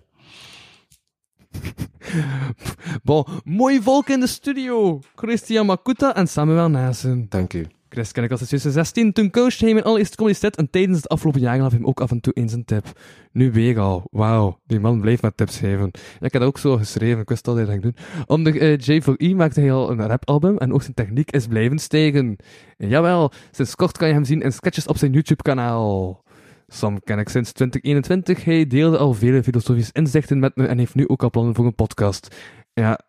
[3.04, 5.00] Bon, mooi volk in de studio.
[5.16, 7.26] Christian Makuta en Samuel Nassen.
[7.30, 7.68] Dank u.
[7.90, 9.14] Chris ken ik als de 2016.
[9.14, 12.02] Toen coachte hij mijn allereerste comedy en tijdens het afgelopen jaren gaf hij hem ook
[12.02, 13.00] af en toe eens een tip.
[13.32, 14.08] Nu weer al.
[14.12, 15.92] Wauw, die man blijft met tips geven.
[16.20, 17.96] Ik dat ook zo geschreven, ik wist al dat hij dat doen.
[18.26, 22.36] Onder eh, J4E maakte hij al een rapalbum en ook zijn techniek is blijven stijgen.
[22.78, 26.24] En jawel, sinds kort kan je hem zien in sketches op zijn YouTube-kanaal.
[26.68, 28.44] Sam ken ik sinds 2021.
[28.44, 31.66] Hij deelde al vele filosofische inzichten met me en heeft nu ook al plannen voor
[31.66, 32.36] een podcast.
[32.74, 33.00] Ja,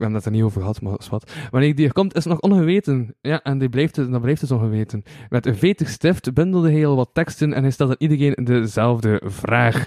[0.00, 1.32] we hebben het er niet over gehad, maar is wat.
[1.50, 3.14] Wanneer die er komt, is nog ongeweten.
[3.20, 5.02] Ja, en die blijft, het- dat blijft dus ongeweten.
[5.28, 9.20] Met een vetig stift bundelde hij al wat teksten en hij stelde aan iedereen dezelfde
[9.24, 9.74] vraag.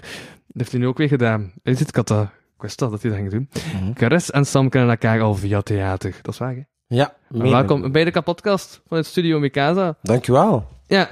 [0.52, 1.52] heeft hij nu ook weer gedaan.
[1.62, 2.22] Hij ziet Kata.
[2.54, 3.48] Ik wist dat hij dat ging doen.
[3.94, 6.14] Caris en Sam kennen elkaar al via theater.
[6.22, 6.60] Dat is waar, hè?
[6.86, 9.96] Ja, Welkom bij de kapodcast vanuit Studio Mikasa.
[10.02, 10.68] Dank u wel.
[10.86, 11.10] Ja,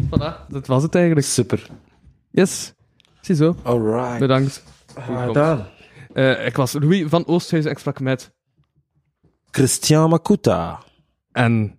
[0.00, 0.46] voilà.
[0.48, 1.26] Dat was het eigenlijk.
[1.26, 1.66] Super.
[2.30, 2.74] Yes.
[3.20, 3.56] Ziezo.
[3.62, 4.18] Alright.
[4.18, 4.64] Bedankt.
[4.94, 5.66] Ah, gedaan.
[6.12, 8.32] Eh, ik was Louis van Oosthuizen en ik sprak met...
[9.54, 10.82] Christian Makuta.
[11.32, 11.78] En...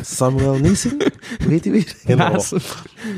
[0.00, 0.90] Samuel Niesen.
[1.38, 1.96] Hoe heet hij weer?
[2.02, 2.32] Helemaal.
[2.32, 2.60] Nasen.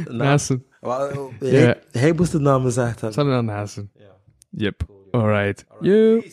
[0.04, 0.64] Na- Nasen.
[0.80, 1.48] Wel, Ja.
[1.48, 3.12] Hij, hij moest de naam gezegd hebben.
[3.12, 3.92] Samuel Nasen.
[4.50, 4.86] Yep.
[5.10, 5.64] Alright.
[5.80, 6.30] You.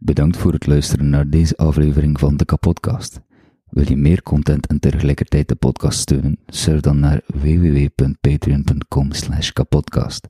[0.00, 3.20] Bedankt voor het luisteren naar deze aflevering van de Kapodcast.
[3.68, 6.38] Wil je meer content en tegelijkertijd de podcast steunen?
[6.46, 10.28] Surf dan naar www.patreon.com slash kapodcast.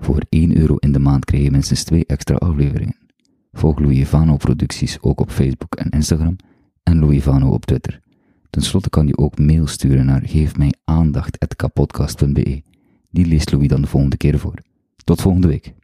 [0.00, 2.96] Voor 1 euro in de maand krijg je minstens 2 extra afleveringen.
[3.52, 6.36] Volg Louis Vano producties ook op Facebook en Instagram
[6.82, 8.00] en Louis Vano op Twitter.
[8.50, 12.62] Ten slotte kan je ook mail sturen naar geefmijaandacht.kapodcast.be.
[13.10, 14.58] Die leest Louis dan de volgende keer voor.
[15.04, 15.74] Tot volgende week.